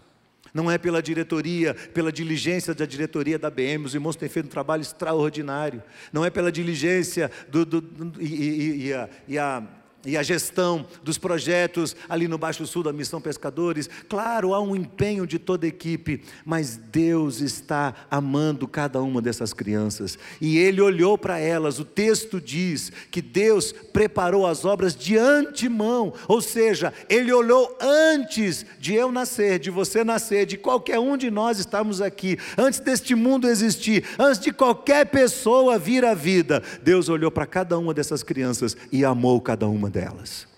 não 0.54 0.70
é 0.70 0.78
pela 0.78 1.02
diretoria, 1.02 1.74
pela 1.74 2.12
diligência 2.12 2.74
da 2.74 2.86
diretoria 2.86 3.38
da 3.38 3.50
BM, 3.50 3.84
os 3.84 3.94
irmãos 3.94 4.16
têm 4.16 4.28
feito 4.28 4.46
um 4.46 4.50
trabalho 4.50 4.82
extraordinário, 4.82 5.82
não 6.12 6.24
é 6.24 6.30
pela 6.30 6.50
diligência 6.50 7.30
do, 7.48 7.66
do, 7.66 7.80
do 7.80 8.22
e, 8.22 8.26
e, 8.26 8.86
e, 8.86 8.92
a, 8.94 9.08
e 9.28 9.38
a 9.38 9.62
e 10.07 10.17
a 10.17 10.23
gestão 10.23 10.87
dos 11.02 11.19
projetos 11.19 11.96
ali 12.09 12.29
no 12.29 12.38
Baixo 12.38 12.67
Sul 12.67 12.83
da 12.83 12.92
Missão 12.92 13.21
Pescadores. 13.21 13.88
Claro, 14.09 14.55
há 14.55 14.61
um 14.61 14.77
empenho 14.77 15.27
de 15.27 15.38
toda 15.38 15.67
a 15.67 15.69
equipe, 15.69 16.23
mas 16.44 16.77
Deus 16.77 17.40
está 17.40 17.94
amando 18.11 18.69
cada 18.69 19.00
uma 19.00 19.23
dessas 19.23 19.52
crianças. 19.52 20.19
E 20.40 20.59
Ele 20.59 20.81
olhou 20.81 21.17
para 21.17 21.38
elas. 21.38 21.79
O 21.79 21.85
texto 21.85 22.40
diz 22.40 22.92
que 23.11 23.23
Deus 23.23 23.73
preparou 23.73 24.46
as 24.46 24.65
obras 24.65 24.94
de 24.94 25.17
antemão, 25.17 26.13
ou 26.29 26.40
seja, 26.40 26.92
Ele 27.09 27.33
olhou 27.33 27.77
antes 27.81 28.67
de 28.79 28.94
eu 28.94 29.11
nascer, 29.11 29.59
de 29.59 29.71
você 29.71 30.05
nascer, 30.05 30.46
de 30.46 30.57
qualquer 30.57 30.98
um 30.98 31.17
de 31.17 31.31
nós 31.31 31.59
estarmos 31.59 32.00
aqui, 32.00 32.38
antes 32.59 32.81
deste 32.81 33.15
mundo 33.15 33.48
existir, 33.48 34.05
antes 34.19 34.40
de 34.40 34.52
qualquer 34.52 35.07
pessoa 35.07 35.79
vir 35.79 36.05
à 36.05 36.15
vida. 36.15 36.63
Deus 36.83 37.09
olhou 37.09 37.31
para 37.31 37.46
cada 37.46 37.79
uma 37.79 37.94
dessas 37.94 38.23
crianças 38.23 38.77
e 38.92 39.05
amou 39.05 39.40
cada 39.40 39.67
uma 39.67 39.90
delas. 39.94 40.48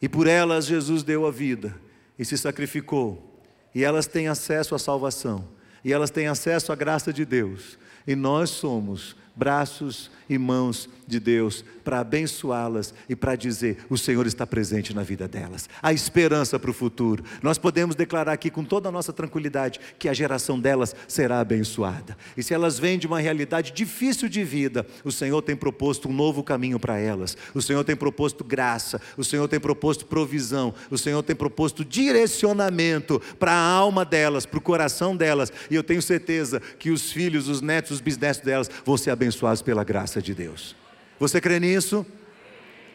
E 0.00 0.08
por 0.08 0.26
elas 0.26 0.66
Jesus 0.66 1.02
deu 1.02 1.26
a 1.26 1.30
vida 1.30 1.74
e 2.18 2.24
se 2.24 2.36
sacrificou. 2.36 3.40
E 3.74 3.82
elas 3.82 4.06
têm 4.06 4.28
acesso 4.28 4.74
à 4.74 4.78
salvação. 4.78 5.48
E 5.84 5.92
elas 5.92 6.10
têm 6.10 6.28
acesso 6.28 6.70
à 6.70 6.76
graça 6.76 7.12
de 7.12 7.24
Deus. 7.24 7.78
E 8.06 8.14
nós 8.14 8.50
somos 8.50 9.16
braços 9.34 10.10
e 10.28 10.36
mãos 10.36 10.88
de 11.06 11.18
Deus 11.18 11.64
para 11.82 12.00
abençoá-las 12.00 12.92
e 13.08 13.16
para 13.16 13.34
dizer: 13.34 13.78
o 13.88 13.96
Senhor 13.96 14.26
está 14.26 14.46
presente 14.46 14.94
na 14.94 15.02
vida 15.02 15.26
delas. 15.26 15.68
Há 15.82 15.92
esperança 15.92 16.58
para 16.58 16.70
o 16.70 16.74
futuro. 16.74 17.24
Nós 17.42 17.56
podemos 17.56 17.96
declarar 17.96 18.32
aqui 18.32 18.50
com 18.50 18.62
toda 18.62 18.90
a 18.90 18.92
nossa 18.92 19.12
tranquilidade 19.12 19.80
que 19.98 20.08
a 20.08 20.12
geração 20.12 20.60
delas 20.60 20.94
será 21.06 21.40
abençoada. 21.40 22.16
E 22.36 22.42
se 22.42 22.52
elas 22.52 22.78
vêm 22.78 22.98
de 22.98 23.06
uma 23.06 23.20
realidade 23.20 23.72
difícil 23.72 24.28
de 24.28 24.44
vida, 24.44 24.86
o 25.02 25.10
Senhor 25.10 25.40
tem 25.40 25.56
proposto 25.56 26.08
um 26.08 26.12
novo 26.12 26.42
caminho 26.42 26.78
para 26.78 26.98
elas. 26.98 27.36
O 27.54 27.62
Senhor 27.62 27.82
tem 27.84 27.96
proposto 27.96 28.44
graça, 28.44 29.00
o 29.16 29.24
Senhor 29.24 29.48
tem 29.48 29.58
proposto 29.58 30.04
provisão, 30.04 30.74
o 30.90 30.98
Senhor 30.98 31.22
tem 31.22 31.34
proposto 31.34 31.84
direcionamento 31.84 33.20
para 33.38 33.52
a 33.52 33.66
alma 33.66 34.04
delas, 34.04 34.44
para 34.44 34.58
o 34.58 34.62
coração 34.62 35.16
delas. 35.16 35.50
E 35.70 35.74
eu 35.74 35.82
tenho 35.82 36.02
certeza 36.02 36.60
que 36.78 36.90
os 36.90 37.10
filhos, 37.10 37.48
os 37.48 37.62
netos, 37.62 37.92
os 37.92 38.00
bisnetos 38.00 38.42
delas 38.42 38.70
vão 38.84 38.96
ser 38.98 39.10
abençoados 39.10 39.62
pela 39.62 39.84
graça 39.84 40.17
de 40.20 40.34
Deus. 40.34 40.76
Você 41.18 41.40
crê 41.40 41.58
nisso? 41.58 42.06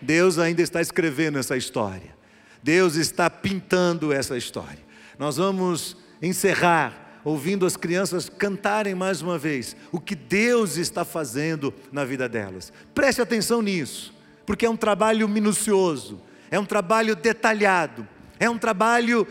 Deus 0.02 0.38
ainda 0.38 0.62
está 0.62 0.82
escrevendo 0.82 1.38
essa 1.38 1.56
história. 1.56 2.16
Deus 2.62 2.96
está 2.96 3.30
pintando 3.30 4.14
essa 4.14 4.38
história. 4.38 4.80
Nós 5.18 5.38
vamos 5.38 5.98
encerrar 6.22 7.22
ouvindo 7.24 7.66
as 7.66 7.78
crianças 7.78 8.30
cantarem 8.30 8.96
mais 8.96 9.22
uma 9.22 9.38
vez 9.38 9.76
o 9.92 10.00
que 10.00 10.16
Deus 10.16 10.78
está 10.78 11.06
fazendo 11.06 11.74
na 11.92 12.04
vida 12.04 12.28
delas. 12.28 12.72
Preste 12.94 13.22
atenção 13.22 13.62
nisso, 13.62 14.14
porque 14.46 14.66
é 14.66 14.70
um 14.70 14.78
trabalho 14.78 15.28
minucioso, 15.28 16.22
é 16.52 16.60
um 16.60 16.66
trabalho 16.66 17.16
detalhado, 17.16 18.08
é 18.40 18.50
um 18.50 18.58
trabalho 18.58 19.28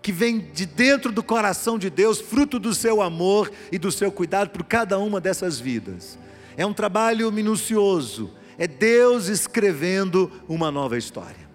que 0.00 0.12
vem 0.12 0.38
de 0.38 0.64
dentro 0.66 1.10
do 1.10 1.22
coração 1.22 1.78
de 1.78 1.90
Deus, 1.90 2.20
fruto 2.20 2.58
do 2.58 2.72
seu 2.74 3.02
amor 3.02 3.50
e 3.72 3.78
do 3.78 3.90
seu 3.90 4.10
cuidado 4.12 4.50
por 4.50 4.64
cada 4.64 4.98
uma 4.98 5.20
dessas 5.20 5.58
vidas. 5.58 6.18
É 6.56 6.64
um 6.64 6.72
trabalho 6.72 7.30
minucioso, 7.30 8.30
é 8.56 8.66
Deus 8.66 9.28
escrevendo 9.28 10.30
uma 10.48 10.70
nova 10.70 10.96
história. 10.96 11.46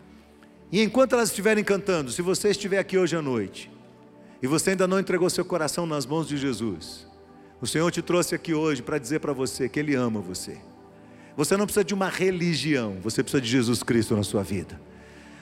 E 0.71 0.81
enquanto 0.81 1.13
elas 1.13 1.29
estiverem 1.29 1.63
cantando, 1.63 2.11
se 2.11 2.21
você 2.21 2.49
estiver 2.49 2.79
aqui 2.79 2.97
hoje 2.97 3.15
à 3.15 3.21
noite 3.21 3.69
e 4.41 4.47
você 4.47 4.71
ainda 4.71 4.87
não 4.87 4.99
entregou 4.99 5.29
seu 5.29 5.43
coração 5.43 5.85
nas 5.85 6.05
mãos 6.05 6.27
de 6.27 6.37
Jesus, 6.37 7.07
o 7.59 7.67
Senhor 7.67 7.91
te 7.91 8.01
trouxe 8.01 8.33
aqui 8.33 8.53
hoje 8.53 8.81
para 8.81 8.97
dizer 8.97 9.19
para 9.19 9.33
você 9.33 9.67
que 9.67 9.79
Ele 9.79 9.95
ama 9.95 10.21
você. 10.21 10.57
Você 11.35 11.57
não 11.57 11.65
precisa 11.65 11.83
de 11.83 11.93
uma 11.93 12.09
religião, 12.09 12.97
você 13.01 13.23
precisa 13.23 13.41
de 13.41 13.49
Jesus 13.49 13.83
Cristo 13.83 14.15
na 14.15 14.23
sua 14.23 14.43
vida. 14.43 14.79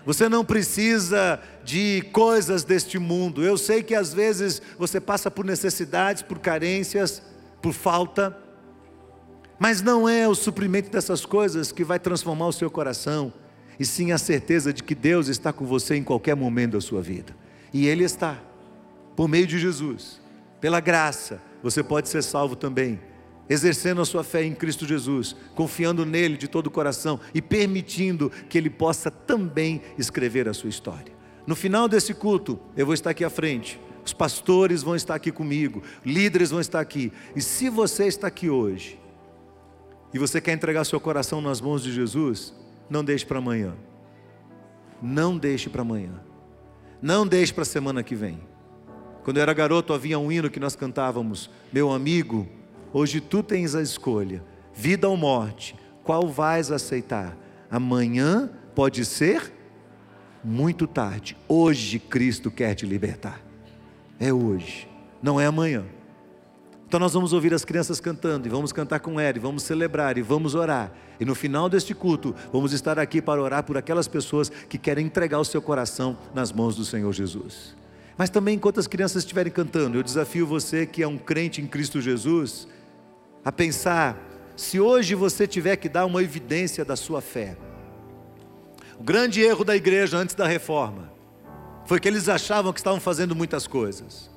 Você 0.05 0.29
não 0.29 0.43
precisa 0.45 1.39
de 1.63 2.01
coisas 2.11 2.63
deste 2.63 2.97
mundo. 2.97 3.43
Eu 3.43 3.57
sei 3.57 3.83
que 3.83 3.93
às 3.93 4.13
vezes 4.13 4.61
você 4.77 4.99
passa 4.99 5.29
por 5.29 5.45
necessidades, 5.45 6.23
por 6.23 6.39
carências, 6.39 7.21
por 7.61 7.73
falta. 7.73 8.35
Mas 9.59 9.81
não 9.81 10.07
é 10.07 10.25
o 10.25 10.33
suprimento 10.33 10.89
dessas 10.89 11.25
coisas 11.25 11.71
que 11.71 11.83
vai 11.83 11.99
transformar 11.99 12.47
o 12.47 12.53
seu 12.53 12.71
coração, 12.71 13.33
e 13.77 13.85
sim 13.85 14.11
a 14.13 14.17
certeza 14.17 14.71
de 14.71 14.81
que 14.81 14.95
Deus 14.95 15.27
está 15.27 15.51
com 15.51 15.65
você 15.65 15.95
em 15.95 16.03
qualquer 16.03 16.35
momento 16.35 16.71
da 16.71 16.81
sua 16.81 17.01
vida. 17.01 17.35
E 17.73 17.85
Ele 17.85 18.05
está, 18.05 18.39
por 19.15 19.27
meio 19.27 19.45
de 19.45 19.59
Jesus, 19.59 20.21
pela 20.61 20.79
graça, 20.79 21.41
você 21.61 21.83
pode 21.83 22.07
ser 22.07 22.23
salvo 22.23 22.55
também, 22.55 22.99
exercendo 23.49 24.01
a 24.01 24.05
sua 24.05 24.23
fé 24.23 24.43
em 24.43 24.53
Cristo 24.53 24.85
Jesus, 24.85 25.35
confiando 25.55 26.05
nele 26.05 26.37
de 26.37 26.47
todo 26.47 26.67
o 26.67 26.71
coração 26.71 27.19
e 27.33 27.41
permitindo 27.41 28.31
que 28.47 28.57
Ele 28.57 28.69
possa 28.69 29.11
também 29.11 29.81
escrever 29.97 30.47
a 30.47 30.53
sua 30.53 30.69
história. 30.69 31.13
No 31.47 31.55
final 31.55 31.87
desse 31.87 32.13
culto, 32.13 32.59
eu 32.77 32.85
vou 32.85 32.93
estar 32.93 33.09
aqui 33.09 33.23
à 33.23 33.29
frente, 33.29 33.79
os 34.05 34.13
pastores 34.13 34.83
vão 34.83 34.95
estar 34.95 35.15
aqui 35.15 35.31
comigo, 35.31 35.81
líderes 36.05 36.51
vão 36.51 36.61
estar 36.61 36.79
aqui, 36.79 37.11
e 37.35 37.41
se 37.41 37.69
você 37.69 38.05
está 38.05 38.27
aqui 38.27 38.49
hoje, 38.49 38.98
e 40.13 40.19
você 40.19 40.41
quer 40.41 40.53
entregar 40.53 40.83
seu 40.85 40.99
coração 40.99 41.41
nas 41.41 41.61
mãos 41.61 41.83
de 41.83 41.91
Jesus, 41.93 42.53
não 42.89 43.03
deixe 43.03 43.25
para 43.25 43.37
amanhã. 43.37 43.75
Não 45.01 45.37
deixe 45.37 45.69
para 45.69 45.81
amanhã. 45.81 46.21
Não 47.01 47.25
deixe 47.25 47.53
para 47.53 47.61
a 47.61 47.65
semana 47.65 48.03
que 48.03 48.15
vem. 48.15 48.39
Quando 49.23 49.37
eu 49.37 49.43
era 49.43 49.53
garoto, 49.53 49.93
havia 49.93 50.17
um 50.17 50.31
hino 50.31 50.49
que 50.49 50.59
nós 50.59 50.75
cantávamos: 50.75 51.49
Meu 51.71 51.91
amigo, 51.91 52.47
hoje 52.91 53.21
tu 53.21 53.43
tens 53.43 53.75
a 53.75 53.81
escolha, 53.81 54.43
vida 54.73 55.07
ou 55.07 55.15
morte, 55.15 55.75
qual 56.03 56.27
vais 56.27 56.71
aceitar? 56.71 57.37
Amanhã 57.69 58.49
pode 58.73 59.05
ser 59.05 59.53
muito 60.43 60.87
tarde. 60.87 61.37
Hoje 61.47 61.99
Cristo 61.99 62.49
quer 62.49 62.73
te 62.73 62.85
libertar. 62.85 63.41
É 64.19 64.33
hoje, 64.33 64.89
não 65.21 65.39
é 65.39 65.45
amanhã. 65.45 65.85
Então 66.89 66.99
nós 66.99 67.13
vamos 67.13 67.33
ouvir 67.33 67.53
as 67.53 67.63
crianças 67.63 67.99
cantando 67.99 68.47
e 68.47 68.49
vamos 68.49 68.73
cantar 68.73 68.99
com 68.99 69.19
ela, 69.19 69.37
e 69.37 69.39
vamos 69.39 69.61
celebrar 69.61 70.17
e 70.17 70.23
vamos 70.23 70.55
orar. 70.55 70.91
E 71.19 71.23
no 71.23 71.35
final 71.35 71.69
deste 71.69 71.93
culto, 71.93 72.33
vamos 72.51 72.73
estar 72.73 72.97
aqui 72.97 73.21
para 73.21 73.39
orar 73.39 73.61
por 73.61 73.77
aquelas 73.77 74.07
pessoas 74.07 74.49
que 74.49 74.75
querem 74.75 75.05
entregar 75.05 75.37
o 75.37 75.45
seu 75.45 75.61
coração 75.61 76.17
nas 76.33 76.51
mãos 76.51 76.75
do 76.75 76.83
Senhor 76.83 77.13
Jesus. 77.13 77.75
Mas 78.17 78.31
também 78.31 78.55
enquanto 78.55 78.79
as 78.79 78.87
crianças 78.87 79.21
estiverem 79.21 79.53
cantando, 79.53 79.99
eu 79.99 80.01
desafio 80.01 80.47
você 80.47 80.83
que 80.83 81.03
é 81.03 81.07
um 81.07 81.15
crente 81.15 81.61
em 81.61 81.67
Cristo 81.67 82.01
Jesus 82.01 82.67
a 83.45 83.51
pensar 83.51 84.17
se 84.55 84.79
hoje 84.79 85.13
você 85.13 85.45
tiver 85.45 85.75
que 85.75 85.89
dar 85.89 86.07
uma 86.07 86.23
evidência 86.23 86.83
da 86.83 86.95
sua 86.95 87.21
fé. 87.21 87.55
O 88.97 89.03
grande 89.03 89.41
erro 89.41 89.63
da 89.63 89.75
igreja 89.75 90.17
antes 90.17 90.33
da 90.33 90.47
reforma 90.47 91.13
foi 91.85 91.99
que 91.99 92.07
eles 92.07 92.27
achavam 92.27 92.73
que 92.73 92.79
estavam 92.79 92.99
fazendo 92.99 93.35
muitas 93.35 93.67
coisas 93.67 94.28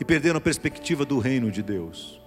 e 0.00 0.04
perderam 0.04 0.38
a 0.38 0.40
perspectiva 0.40 1.04
do 1.04 1.18
reino 1.18 1.50
de 1.50 1.62
Deus. 1.62 2.20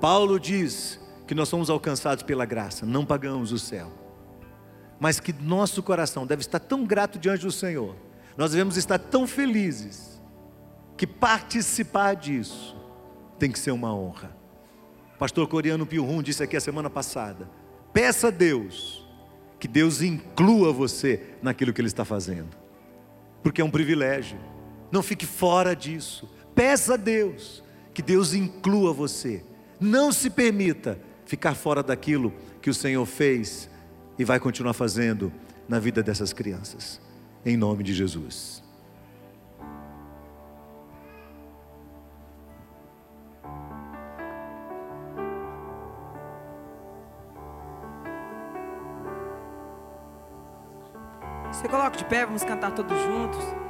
Paulo 0.00 0.38
diz 0.38 1.00
que 1.26 1.34
nós 1.34 1.48
somos 1.48 1.70
alcançados 1.70 2.22
pela 2.22 2.44
graça, 2.44 2.86
não 2.86 3.04
pagamos 3.04 3.52
o 3.52 3.58
céu, 3.58 3.92
mas 4.98 5.20
que 5.20 5.32
nosso 5.32 5.82
coração 5.82 6.26
deve 6.26 6.40
estar 6.40 6.58
tão 6.58 6.84
grato 6.84 7.18
diante 7.18 7.44
do 7.44 7.52
Senhor, 7.52 7.94
nós 8.36 8.52
devemos 8.52 8.76
estar 8.76 8.98
tão 8.98 9.26
felizes, 9.26 10.20
que 10.96 11.06
participar 11.06 12.14
disso 12.14 12.76
tem 13.38 13.50
que 13.50 13.58
ser 13.58 13.70
uma 13.70 13.94
honra. 13.94 14.36
Pastor 15.18 15.48
Coriano 15.48 15.86
Pilrum 15.86 16.22
disse 16.22 16.42
aqui 16.42 16.56
a 16.56 16.60
semana 16.60 16.90
passada: 16.90 17.48
peça 17.92 18.28
a 18.28 18.30
Deus 18.30 19.06
que 19.58 19.66
Deus 19.68 20.02
inclua 20.02 20.72
você 20.72 21.36
naquilo 21.42 21.72
que 21.72 21.80
Ele 21.80 21.88
está 21.88 22.04
fazendo, 22.04 22.56
porque 23.42 23.60
é 23.60 23.64
um 23.64 23.70
privilégio. 23.70 24.38
Não 24.90 25.02
fique 25.02 25.26
fora 25.26 25.74
disso. 25.74 26.28
Peça 26.54 26.94
a 26.94 26.96
Deus 26.96 27.62
que 27.94 28.02
Deus 28.02 28.34
inclua 28.34 28.92
você. 28.92 29.44
Não 29.78 30.12
se 30.12 30.30
permita 30.30 30.98
ficar 31.24 31.54
fora 31.54 31.82
daquilo 31.82 32.32
que 32.60 32.68
o 32.68 32.74
Senhor 32.74 33.06
fez 33.06 33.70
e 34.18 34.24
vai 34.24 34.38
continuar 34.40 34.74
fazendo 34.74 35.32
na 35.68 35.78
vida 35.78 36.02
dessas 36.02 36.32
crianças. 36.32 37.00
Em 37.44 37.56
nome 37.56 37.82
de 37.84 37.94
Jesus. 37.94 38.62
Você 51.52 51.68
coloca 51.68 51.96
de 51.96 52.04
pé, 52.04 52.24
vamos 52.24 52.42
cantar 52.42 52.74
todos 52.74 52.98
juntos. 53.02 53.69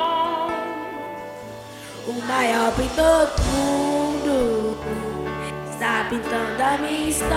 O 2.11 2.21
maior 2.27 2.73
pintor 2.73 3.27
do 3.37 3.43
mundo 3.55 4.77
está 5.71 6.07
pintando 6.09 6.61
a 6.61 6.77
minha 6.77 7.09
história 7.09 7.31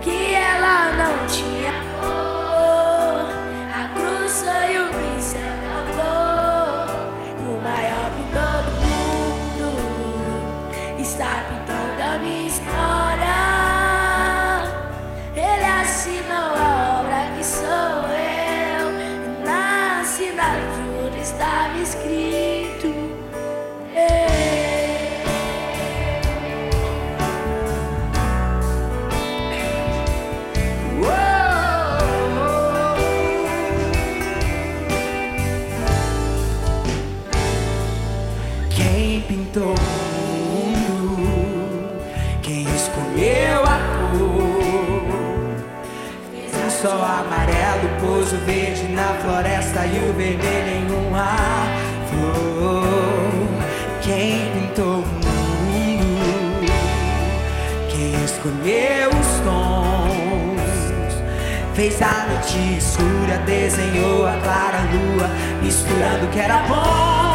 que 0.00 0.32
ela 0.34 0.90
não 0.92 1.26
tinha. 1.26 1.87
estava 21.38 21.78
escrito. 21.80 22.17
fez 61.88 62.02
a 62.02 62.26
noite 62.26 62.76
escura, 62.76 63.38
desenhou 63.46 64.26
a 64.26 64.36
clara 64.40 64.80
lua, 64.92 65.30
misturando 65.62 66.26
o 66.26 66.30
que 66.30 66.38
era 66.38 66.58
bom. 66.68 67.27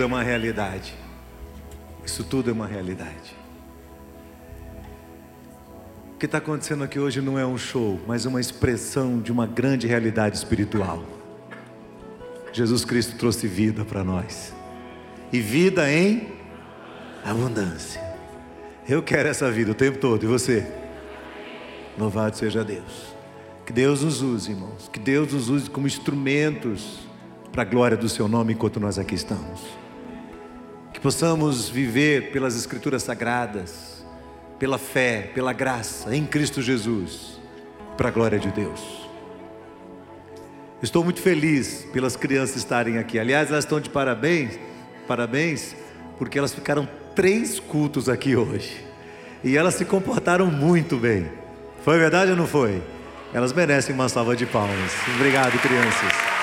tudo 0.00 0.04
é 0.04 0.06
uma 0.06 0.22
realidade. 0.22 0.94
Isso 2.06 2.24
tudo 2.24 2.48
é 2.48 2.52
uma 2.54 2.66
realidade. 2.66 3.36
O 6.14 6.18
que 6.18 6.24
está 6.24 6.38
acontecendo 6.38 6.82
aqui 6.82 6.98
hoje 6.98 7.20
não 7.20 7.38
é 7.38 7.44
um 7.44 7.58
show, 7.58 8.00
mas 8.06 8.24
uma 8.24 8.40
expressão 8.40 9.20
de 9.20 9.30
uma 9.30 9.46
grande 9.46 9.86
realidade 9.86 10.38
espiritual. 10.38 11.04
Jesus 12.50 12.82
Cristo 12.82 13.18
trouxe 13.18 13.46
vida 13.46 13.84
para 13.84 14.02
nós, 14.02 14.54
e 15.30 15.38
vida 15.38 15.92
em 15.92 16.32
abundância. 17.22 18.00
Eu 18.88 19.02
quero 19.02 19.28
essa 19.28 19.50
vida 19.50 19.72
o 19.72 19.74
tempo 19.74 19.98
todo, 19.98 20.24
e 20.24 20.26
você? 20.26 20.66
Louvado 21.98 22.38
seja 22.38 22.64
Deus. 22.64 23.14
Que 23.66 23.72
Deus 23.72 24.02
nos 24.02 24.22
use, 24.22 24.50
irmãos. 24.50 24.88
Que 24.90 24.98
Deus 24.98 25.34
nos 25.34 25.50
use 25.50 25.68
como 25.68 25.86
instrumentos 25.86 27.00
para 27.52 27.62
a 27.62 27.66
glória 27.66 27.98
do 27.98 28.08
Seu 28.08 28.26
nome 28.26 28.54
enquanto 28.54 28.80
nós 28.80 28.98
aqui 28.98 29.14
estamos. 29.14 29.79
Que 31.00 31.04
possamos 31.04 31.66
viver 31.66 32.30
pelas 32.30 32.54
Escrituras 32.54 33.02
Sagradas, 33.02 34.04
pela 34.58 34.76
fé, 34.76 35.30
pela 35.34 35.50
graça 35.50 36.14
em 36.14 36.26
Cristo 36.26 36.60
Jesus, 36.60 37.40
para 37.96 38.08
a 38.08 38.12
glória 38.12 38.38
de 38.38 38.50
Deus. 38.50 39.08
Estou 40.82 41.02
muito 41.02 41.22
feliz 41.22 41.86
pelas 41.90 42.16
crianças 42.16 42.56
estarem 42.56 42.98
aqui. 42.98 43.18
Aliás, 43.18 43.48
elas 43.48 43.64
estão 43.64 43.80
de 43.80 43.88
parabéns, 43.88 44.58
parabéns, 45.08 45.74
porque 46.18 46.38
elas 46.38 46.52
ficaram 46.52 46.86
três 47.16 47.58
cultos 47.58 48.06
aqui 48.06 48.36
hoje. 48.36 48.84
E 49.42 49.56
elas 49.56 49.76
se 49.76 49.86
comportaram 49.86 50.48
muito 50.48 50.98
bem. 50.98 51.32
Foi 51.82 51.98
verdade 51.98 52.32
ou 52.32 52.36
não 52.36 52.46
foi? 52.46 52.82
Elas 53.32 53.54
merecem 53.54 53.94
uma 53.94 54.10
salva 54.10 54.36
de 54.36 54.44
palmas. 54.44 54.92
Obrigado, 55.16 55.58
crianças. 55.62 56.39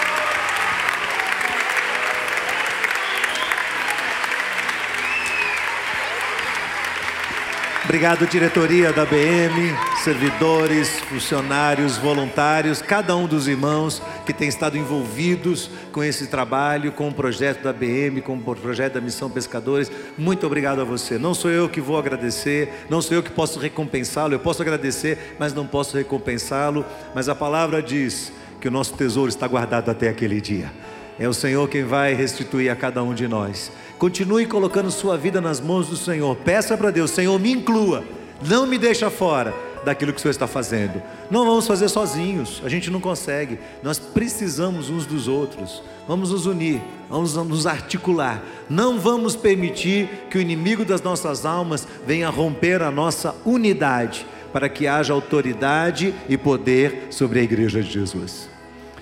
Obrigado, 7.88 8.28
diretoria 8.28 8.92
da 8.92 9.06
BM, 9.06 9.74
servidores, 10.04 11.00
funcionários, 11.00 11.96
voluntários, 11.96 12.82
cada 12.82 13.16
um 13.16 13.26
dos 13.26 13.48
irmãos 13.48 14.02
que 14.26 14.34
tem 14.34 14.50
estado 14.50 14.78
envolvidos 14.78 15.70
com 15.94 16.04
esse 16.04 16.28
trabalho, 16.28 16.92
com 16.92 17.08
o 17.08 17.14
projeto 17.14 17.64
da 17.64 17.72
BM, 17.72 18.20
com 18.20 18.36
o 18.36 18.56
projeto 18.58 18.96
da 18.96 19.02
Missão 19.02 19.30
Pescadores. 19.30 19.90
Muito 20.18 20.46
obrigado 20.46 20.82
a 20.82 20.84
você. 20.84 21.18
Não 21.18 21.34
sou 21.34 21.50
eu 21.50 21.70
que 21.70 21.80
vou 21.80 21.98
agradecer, 21.98 22.86
não 22.90 23.02
sou 23.02 23.16
eu 23.16 23.24
que 23.24 23.32
posso 23.32 23.58
recompensá-lo. 23.58 24.34
Eu 24.34 24.40
posso 24.40 24.62
agradecer, 24.62 25.38
mas 25.40 25.54
não 25.54 25.66
posso 25.66 25.96
recompensá-lo. 25.96 26.86
Mas 27.16 27.30
a 27.30 27.36
palavra 27.36 27.82
diz 27.82 28.34
que 28.60 28.68
o 28.68 28.72
nosso 28.72 28.96
tesouro 28.96 29.30
está 29.30 29.48
guardado 29.48 29.90
até 29.90 30.10
aquele 30.10 30.42
dia. 30.42 30.70
É 31.18 31.28
o 31.28 31.34
Senhor 31.34 31.68
quem 31.68 31.84
vai 31.84 32.14
restituir 32.14 32.70
a 32.70 32.76
cada 32.76 33.02
um 33.02 33.14
de 33.14 33.28
nós. 33.30 33.72
Continue 33.98 34.45
colocando 34.45 34.91
sua 34.91 35.18
vida 35.18 35.41
nas 35.41 35.60
mãos 35.60 35.88
do 35.88 35.98
Senhor. 35.98 36.36
Peça 36.36 36.78
para 36.78 36.91
Deus, 36.91 37.10
Senhor, 37.10 37.39
me 37.39 37.52
inclua. 37.52 38.04
Não 38.48 38.68
me 38.68 38.78
deixa 38.78 39.10
fora 39.10 39.54
daquilo 39.84 40.14
que 40.14 40.20
o 40.20 40.22
Senhor 40.22 40.32
está 40.32 40.45
fazendo. 40.45 41.02
Não 41.32 41.45
vamos 41.45 41.66
fazer 41.66 41.89
sozinhos, 41.89 42.62
a 42.64 42.70
gente 42.70 42.91
não 42.91 43.02
consegue. 43.02 43.58
Nós 43.82 43.98
precisamos 43.98 44.91
uns 44.91 45.08
dos 45.08 45.28
outros. 45.28 45.82
Vamos 46.08 46.32
nos 46.32 46.45
unir, 46.45 46.80
vamos 47.10 47.36
nos 47.36 47.66
articular. 47.66 48.43
Não 48.70 49.00
vamos 49.00 49.36
permitir 49.36 50.28
que 50.30 50.38
o 50.38 50.41
inimigo 50.41 50.86
das 50.86 51.02
nossas 51.02 51.43
almas 51.43 51.88
venha 52.06 52.30
romper 52.30 52.84
a 52.84 52.91
nossa 52.91 53.34
unidade, 53.43 54.28
para 54.54 54.70
que 54.70 54.88
haja 54.88 55.12
autoridade 55.12 56.14
e 56.30 56.38
poder 56.38 57.08
sobre 57.10 57.39
a 57.39 57.43
igreja 57.43 57.82
de 57.82 57.91
Jesus. 57.91 58.48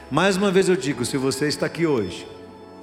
Mais 0.10 0.38
uma 0.38 0.52
vez 0.52 0.70
eu 0.70 0.76
digo: 0.78 1.04
se 1.04 1.18
você 1.18 1.48
está 1.48 1.66
aqui 1.66 1.86
hoje 1.86 2.35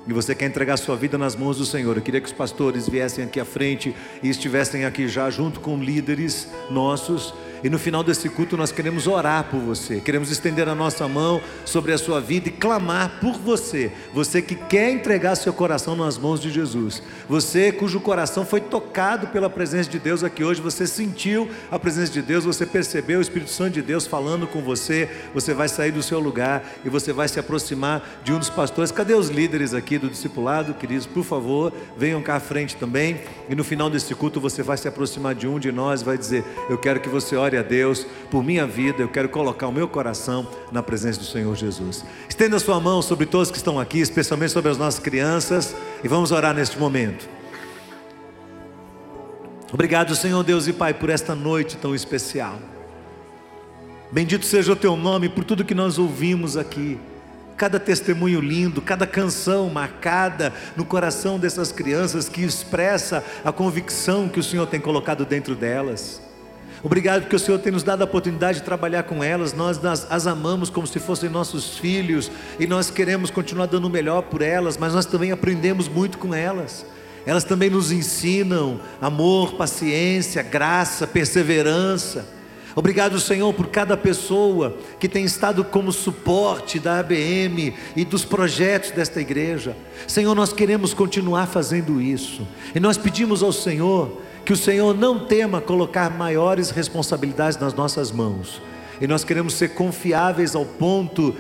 e 0.07 0.13
você 0.13 0.35
quer 0.35 0.47
entregar 0.47 0.77
sua 0.77 0.97
vida 0.97 1.17
nas 1.17 1.37
mãos 1.37 1.59
do 1.59 1.65
Senhor, 1.65 1.97
eu 1.97 2.03
queria 2.03 2.21
que 2.21 2.27
os 2.27 2.33
pastores 2.33 2.89
viessem 2.89 3.25
aqui 3.25 3.39
à 3.39 3.45
frente 3.45 3.95
e 4.23 4.29
estivessem 4.29 4.85
aqui 4.85 5.07
já 5.07 5.31
junto 5.31 5.61
com 5.61 5.77
líderes 5.77 6.49
nossos 6.71 7.33
e 7.63 7.71
no 7.71 7.79
final 7.79 8.03
desse 8.03 8.29
culto 8.29 8.57
nós 8.57 8.73
queremos 8.73 9.07
orar 9.07 9.45
por 9.45 9.61
você, 9.61 10.01
queremos 10.01 10.31
estender 10.31 10.69
a 10.69 10.75
nossa 10.75 11.07
mão 11.07 11.41
sobre 11.65 11.93
a 11.93 11.99
sua 11.99 12.21
vida 12.21 12.49
e 12.49 12.53
clamar 12.53 13.21
por 13.21 13.35
você. 13.35 13.93
Você 14.13 14.43
que 14.43 14.55
quer 14.55 14.91
entregar 14.91 15.37
seu 15.37 15.53
coração 15.53 15.95
nas 15.95 16.19
mãos 16.19 16.41
de 16.41 16.51
Jesus, 16.51 17.03
você 17.29 17.71
cujo 17.71 18.01
coração 18.01 18.45
foi 18.45 18.61
tocado 18.61 19.29
pela 19.29 19.49
presença 19.49 19.89
de 19.89 19.99
Deus 19.99 20.25
aqui 20.25 20.43
hoje, 20.43 20.61
você 20.61 20.87
sentiu 20.87 21.49
a 21.71 21.79
presença 21.79 22.13
de 22.13 22.23
Deus, 22.23 22.45
você 22.45 22.67
percebeu 22.67 23.19
o 23.19 23.23
Espírito 23.23 23.51
Santo 23.51 23.75
de 23.75 23.83
Deus 23.83 24.07
falando 24.07 24.47
com 24.47 24.61
você, 24.63 25.09
você 25.33 25.55
vai 25.55 25.69
sair 25.69 25.93
do 25.93 26.03
seu 26.03 26.19
lugar 26.19 26.65
e 26.85 26.89
você 26.89 27.13
vai 27.13 27.29
se 27.29 27.39
aproximar 27.39 28.21
de 28.25 28.33
um 28.33 28.39
dos 28.39 28.51
pastores. 28.51 28.91
Cadê 28.91 29.15
os 29.15 29.29
líderes 29.29 29.75
aqui 29.75 29.99
do 29.99 30.09
discipulado, 30.09 30.75
queridos? 30.75 31.07
Por 31.07 31.25
favor, 31.25 31.73
venham 31.97 32.23
cá 32.23 32.37
à 32.37 32.41
frente 32.41 32.77
também. 32.77 33.21
E 33.49 33.55
no 33.55 33.65
final 33.65 33.89
desse 33.89 34.15
culto 34.15 34.41
você 34.41 34.63
vai 34.63 34.77
se 34.77 34.89
aproximar 34.89 35.35
de 35.35 35.47
um 35.47 35.59
de 35.59 35.71
nós 35.71 36.03
vai 36.03 36.19
dizer: 36.19 36.45
Eu 36.69 36.79
quero 36.79 37.01
que 37.01 37.09
você 37.09 37.37
ore 37.37 37.52
a 37.57 37.63
Deus 37.63 38.07
por 38.31 38.43
minha 38.43 38.67
vida, 38.67 39.03
eu 39.03 39.09
quero 39.09 39.29
colocar 39.29 39.69
o 39.69 39.73
meu 39.73 39.89
coração 39.89 40.47
na 40.71 40.83
presença 40.83 41.19
do 41.19 41.27
Senhor 41.27 41.55
Jesus. 41.57 42.05
Estenda 42.29 42.59
sua 42.59 42.81
mão 42.81 43.03
sobre 43.03 43.27
todos 43.27 43.51
que 43.51 43.57
estão 43.57 43.79
aqui, 43.79 44.01
especialmente 44.01 44.53
sobre 44.53 44.71
as 44.71 44.79
nossas 44.79 45.01
crianças, 45.01 45.75
e 46.03 46.09
vamos 46.09 46.33
orar 46.33 46.55
neste 46.55 46.79
momento. 46.79 47.29
Obrigado, 49.73 50.15
Senhor 50.15 50.43
Deus 50.45 50.69
e 50.69 50.73
Pai, 50.73 50.93
por 50.93 51.09
esta 51.09 51.35
noite 51.35 51.79
tão 51.79 51.95
especial. 51.95 52.59
Bendito 54.11 54.45
seja 54.45 54.73
o 54.73 54.77
teu 54.77 54.95
nome 54.95 55.31
por 55.31 55.43
tudo 55.43 55.65
que 55.65 55.75
nós 55.75 55.99
ouvimos 55.99 56.59
aqui. 56.59 56.99
Cada 57.57 57.81
testemunho 57.81 58.41
lindo, 58.41 58.83
cada 58.83 59.07
canção 59.07 59.71
marcada 59.71 60.53
no 60.77 60.85
coração 60.85 61.39
dessas 61.39 61.73
crianças 61.73 62.29
que 62.29 62.43
expressa 62.43 63.25
a 63.43 63.51
convicção 63.51 64.29
que 64.29 64.39
o 64.39 64.43
Senhor 64.43 64.67
tem 64.67 64.79
colocado 64.79 65.25
dentro 65.25 65.55
delas. 65.55 66.21
Obrigado 66.85 67.23
porque 67.23 67.37
o 67.37 67.39
Senhor 67.39 67.59
tem 67.59 67.71
nos 67.71 67.85
dado 67.85 68.03
a 68.03 68.05
oportunidade 68.05 68.59
de 68.59 68.65
trabalhar 68.65 69.05
com 69.05 69.23
elas. 69.23 69.53
Nós 69.53 69.81
as 69.85 70.27
amamos 70.27 70.69
como 70.69 70.87
se 70.87 70.99
fossem 70.99 71.31
nossos 71.31 71.79
filhos 71.79 72.31
e 72.59 72.67
nós 72.67 72.91
queremos 72.91 73.31
continuar 73.31 73.67
dando 73.67 73.87
o 73.87 73.91
melhor 73.91 74.23
por 74.23 74.43
elas, 74.43 74.77
mas 74.77 74.93
nós 74.93 75.07
também 75.07 75.31
aprendemos 75.31 75.87
muito 75.87 76.19
com 76.19 76.35
elas. 76.35 76.85
Elas 77.25 77.45
também 77.45 77.71
nos 77.71 77.93
ensinam 77.93 78.81
amor, 79.01 79.55
paciência, 79.55 80.43
graça, 80.43 81.07
perseverança. 81.07 82.27
Obrigado, 82.75 83.21
Senhor, 83.21 83.53
por 83.53 83.69
cada 83.69 83.97
pessoa 83.97 84.77
que 84.99 85.09
tem 85.09 85.25
estado 85.25 85.63
como 85.63 85.93
suporte 85.93 86.81
da 86.81 86.99
ABM 86.99 87.75
e 87.95 88.05
dos 88.05 88.25
projetos 88.25 88.91
desta 88.91 89.21
igreja. 89.21 89.77
Senhor, 90.09 90.35
nós 90.35 90.53
queremos 90.53 90.95
continuar 90.95 91.47
fazendo 91.47 92.01
isso. 92.01 92.47
E 92.75 92.81
nós 92.81 92.97
pedimos 92.97 93.43
ao 93.43 93.53
Senhor 93.53 94.21
que 94.45 94.53
o 94.53 94.57
Senhor 94.57 94.97
não 94.97 95.21
tema 95.21 95.61
colocar 95.61 96.11
maiores 96.11 96.71
responsabilidades 96.71 97.59
nas 97.59 97.75
nossas 97.75 98.11
mãos. 98.11 98.61
E 99.01 99.07
nós 99.07 99.25
queremos 99.25 99.55
ser 99.55 99.71
confiáveis 99.71 100.55
ao 100.55 100.65
ponto 100.65 101.35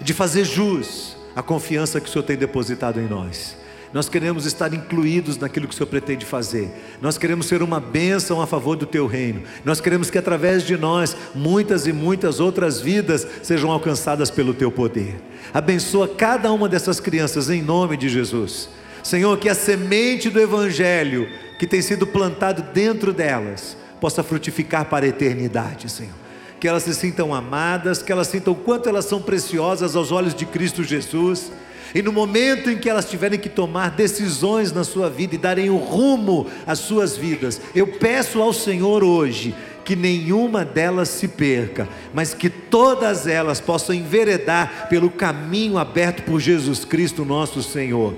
de 0.00 0.12
fazer 0.12 0.44
jus 0.44 1.16
à 1.34 1.42
confiança 1.42 2.00
que 2.00 2.08
o 2.08 2.12
Senhor 2.12 2.24
tem 2.24 2.36
depositado 2.36 3.00
em 3.00 3.08
nós. 3.08 3.56
Nós 3.94 4.08
queremos 4.08 4.44
estar 4.44 4.74
incluídos 4.74 5.38
naquilo 5.38 5.68
que 5.68 5.74
o 5.74 5.76
Senhor 5.76 5.86
pretende 5.86 6.26
fazer. 6.26 6.68
Nós 7.00 7.16
queremos 7.16 7.46
ser 7.46 7.62
uma 7.62 7.78
bênção 7.78 8.42
a 8.42 8.46
favor 8.46 8.74
do 8.74 8.86
teu 8.86 9.06
reino. 9.06 9.42
Nós 9.64 9.80
queremos 9.80 10.10
que 10.10 10.18
através 10.18 10.64
de 10.64 10.76
nós 10.76 11.16
muitas 11.32 11.86
e 11.86 11.92
muitas 11.92 12.40
outras 12.40 12.80
vidas 12.80 13.24
sejam 13.44 13.70
alcançadas 13.70 14.32
pelo 14.32 14.52
teu 14.52 14.72
poder. 14.72 15.22
Abençoa 15.52 16.08
cada 16.08 16.50
uma 16.50 16.68
dessas 16.68 16.98
crianças 16.98 17.48
em 17.48 17.62
nome 17.62 17.96
de 17.96 18.08
Jesus. 18.08 18.68
Senhor, 19.04 19.38
que 19.38 19.50
a 19.50 19.54
semente 19.54 20.30
do 20.30 20.40
evangelho 20.40 21.28
que 21.58 21.66
tem 21.66 21.82
sido 21.82 22.06
plantado 22.06 22.62
dentro 22.72 23.12
delas 23.12 23.76
possa 24.00 24.22
frutificar 24.22 24.86
para 24.86 25.04
a 25.04 25.08
eternidade, 25.08 25.90
Senhor. 25.90 26.14
Que 26.58 26.66
elas 26.66 26.84
se 26.84 26.94
sintam 26.94 27.34
amadas, 27.34 28.02
que 28.02 28.10
elas 28.10 28.28
sintam 28.28 28.54
o 28.54 28.56
quanto 28.56 28.88
elas 28.88 29.04
são 29.04 29.20
preciosas 29.20 29.94
aos 29.94 30.10
olhos 30.10 30.34
de 30.34 30.46
Cristo 30.46 30.82
Jesus. 30.82 31.52
E 31.94 32.00
no 32.00 32.12
momento 32.12 32.70
em 32.70 32.78
que 32.78 32.88
elas 32.88 33.04
tiverem 33.04 33.38
que 33.38 33.50
tomar 33.50 33.90
decisões 33.90 34.72
na 34.72 34.82
sua 34.84 35.10
vida 35.10 35.34
e 35.34 35.38
darem 35.38 35.68
o 35.68 35.76
rumo 35.76 36.46
às 36.66 36.78
suas 36.78 37.14
vidas, 37.14 37.60
eu 37.74 37.86
peço 37.86 38.40
ao 38.40 38.54
Senhor 38.54 39.04
hoje 39.04 39.54
que 39.84 39.94
nenhuma 39.94 40.64
delas 40.64 41.10
se 41.10 41.28
perca, 41.28 41.86
mas 42.14 42.32
que 42.32 42.48
todas 42.48 43.26
elas 43.26 43.60
possam 43.60 43.94
enveredar 43.94 44.88
pelo 44.88 45.10
caminho 45.10 45.76
aberto 45.76 46.22
por 46.22 46.40
Jesus 46.40 46.86
Cristo, 46.86 47.22
nosso 47.22 47.62
Senhor. 47.62 48.14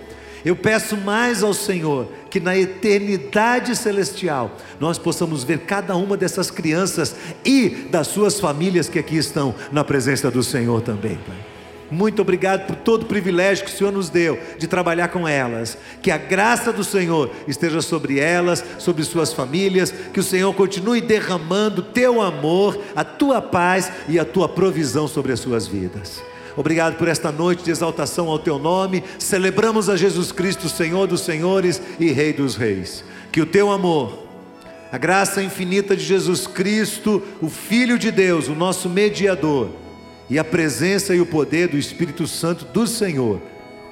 Eu 0.46 0.54
peço 0.54 0.96
mais 0.96 1.42
ao 1.42 1.52
Senhor 1.52 2.06
que 2.30 2.38
na 2.38 2.56
eternidade 2.56 3.74
celestial 3.74 4.56
nós 4.78 4.96
possamos 4.96 5.42
ver 5.42 5.62
cada 5.62 5.96
uma 5.96 6.16
dessas 6.16 6.52
crianças 6.52 7.16
e 7.44 7.68
das 7.90 8.06
suas 8.06 8.38
famílias 8.38 8.88
que 8.88 8.96
aqui 8.96 9.16
estão 9.16 9.52
na 9.72 9.82
presença 9.82 10.30
do 10.30 10.44
Senhor 10.44 10.82
também, 10.82 11.18
Pai. 11.26 11.36
Muito 11.90 12.22
obrigado 12.22 12.64
por 12.64 12.76
todo 12.76 13.02
o 13.02 13.06
privilégio 13.06 13.64
que 13.64 13.72
o 13.72 13.74
Senhor 13.76 13.92
nos 13.92 14.08
deu 14.08 14.38
de 14.56 14.68
trabalhar 14.68 15.08
com 15.08 15.26
elas. 15.26 15.76
Que 16.00 16.12
a 16.12 16.18
graça 16.18 16.72
do 16.72 16.84
Senhor 16.84 17.28
esteja 17.48 17.82
sobre 17.82 18.20
elas, 18.20 18.64
sobre 18.78 19.02
suas 19.02 19.32
famílias. 19.32 19.92
Que 20.12 20.20
o 20.20 20.24
Senhor 20.24 20.54
continue 20.54 21.00
derramando 21.00 21.82
teu 21.82 22.22
amor, 22.22 22.80
a 22.94 23.02
tua 23.02 23.42
paz 23.42 23.90
e 24.08 24.16
a 24.16 24.24
tua 24.24 24.48
provisão 24.48 25.08
sobre 25.08 25.32
as 25.32 25.40
suas 25.40 25.66
vidas. 25.66 26.22
Obrigado 26.56 26.96
por 26.96 27.06
esta 27.06 27.30
noite 27.30 27.62
de 27.62 27.70
exaltação 27.70 28.28
ao 28.28 28.38
teu 28.38 28.58
nome. 28.58 29.04
Celebramos 29.18 29.90
a 29.90 29.96
Jesus 29.96 30.32
Cristo, 30.32 30.68
Senhor 30.68 31.06
dos 31.06 31.20
Senhores 31.20 31.80
e 32.00 32.10
Rei 32.10 32.32
dos 32.32 32.56
Reis. 32.56 33.04
Que 33.30 33.42
o 33.42 33.46
teu 33.46 33.70
amor, 33.70 34.26
a 34.90 34.96
graça 34.96 35.42
infinita 35.42 35.94
de 35.94 36.02
Jesus 36.02 36.46
Cristo, 36.46 37.22
o 37.42 37.50
Filho 37.50 37.98
de 37.98 38.10
Deus, 38.10 38.48
o 38.48 38.54
nosso 38.54 38.88
mediador, 38.88 39.68
e 40.30 40.38
a 40.38 40.44
presença 40.44 41.14
e 41.14 41.20
o 41.20 41.26
poder 41.26 41.68
do 41.68 41.76
Espírito 41.76 42.26
Santo 42.26 42.64
do 42.64 42.86
Senhor, 42.86 43.40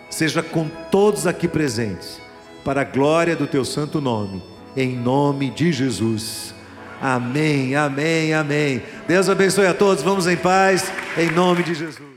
seja 0.08 0.42
com 0.42 0.68
todos 0.90 1.26
aqui 1.26 1.46
presentes, 1.46 2.18
para 2.64 2.80
a 2.80 2.84
glória 2.84 3.36
do 3.36 3.46
teu 3.46 3.64
santo 3.64 4.00
nome, 4.00 4.42
em 4.76 4.96
nome 4.96 5.50
de 5.50 5.70
Jesus. 5.70 6.54
Amém, 7.00 7.74
amém, 7.74 8.32
amém. 8.32 8.82
Deus 9.06 9.28
abençoe 9.28 9.66
a 9.66 9.74
todos. 9.74 10.02
Vamos 10.02 10.26
em 10.26 10.36
paz, 10.36 10.90
em 11.18 11.30
nome 11.30 11.62
de 11.62 11.74
Jesus. 11.74 12.13